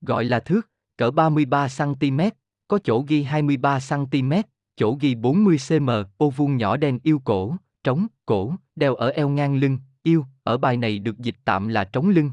gọi 0.01 0.25
là 0.25 0.39
thước, 0.39 0.69
cỡ 0.97 1.09
33cm, 1.09 2.31
có 2.67 2.79
chỗ 2.83 3.05
ghi 3.07 3.23
23cm, 3.23 4.43
chỗ 4.75 4.97
ghi 4.99 5.15
40cm, 5.15 6.05
ô 6.17 6.29
vuông 6.29 6.57
nhỏ 6.57 6.77
đen 6.77 6.99
yêu 7.03 7.19
cổ, 7.19 7.55
trống, 7.83 8.07
cổ, 8.25 8.53
đeo 8.75 8.95
ở 8.95 9.09
eo 9.09 9.29
ngang 9.29 9.55
lưng, 9.55 9.77
yêu, 10.03 10.25
ở 10.43 10.57
bài 10.57 10.77
này 10.77 10.99
được 10.99 11.19
dịch 11.19 11.35
tạm 11.45 11.67
là 11.67 11.83
trống 11.83 12.09
lưng. 12.09 12.31